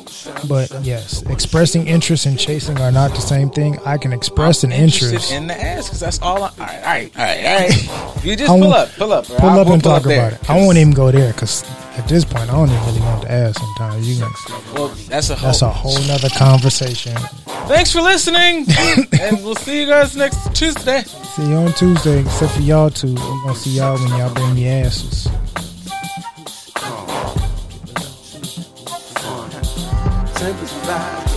[0.48, 3.78] But yes, expressing interest and chasing are not the same thing.
[3.84, 5.32] I can express an interest.
[5.32, 6.44] in the ass because that's all.
[6.44, 8.24] I, all right, all right, all right, all right.
[8.24, 9.36] You just pull up, pull up, bro.
[9.36, 10.50] Pull up and pull talk there, about it.
[10.50, 11.62] I won't even go there because
[11.96, 13.58] at this point I don't even really want to ask.
[13.58, 14.32] Sometimes you can.
[14.74, 15.46] Well, that's a whole.
[15.46, 17.14] That's a whole nother conversation.
[17.68, 18.66] Thanks for listening,
[19.20, 21.02] and we'll see you guys next Tuesday.
[21.02, 23.14] See you on Tuesday, except for y'all two.
[23.14, 25.28] We're gonna see y'all when y'all bring your asses.
[30.38, 31.35] Simple survive.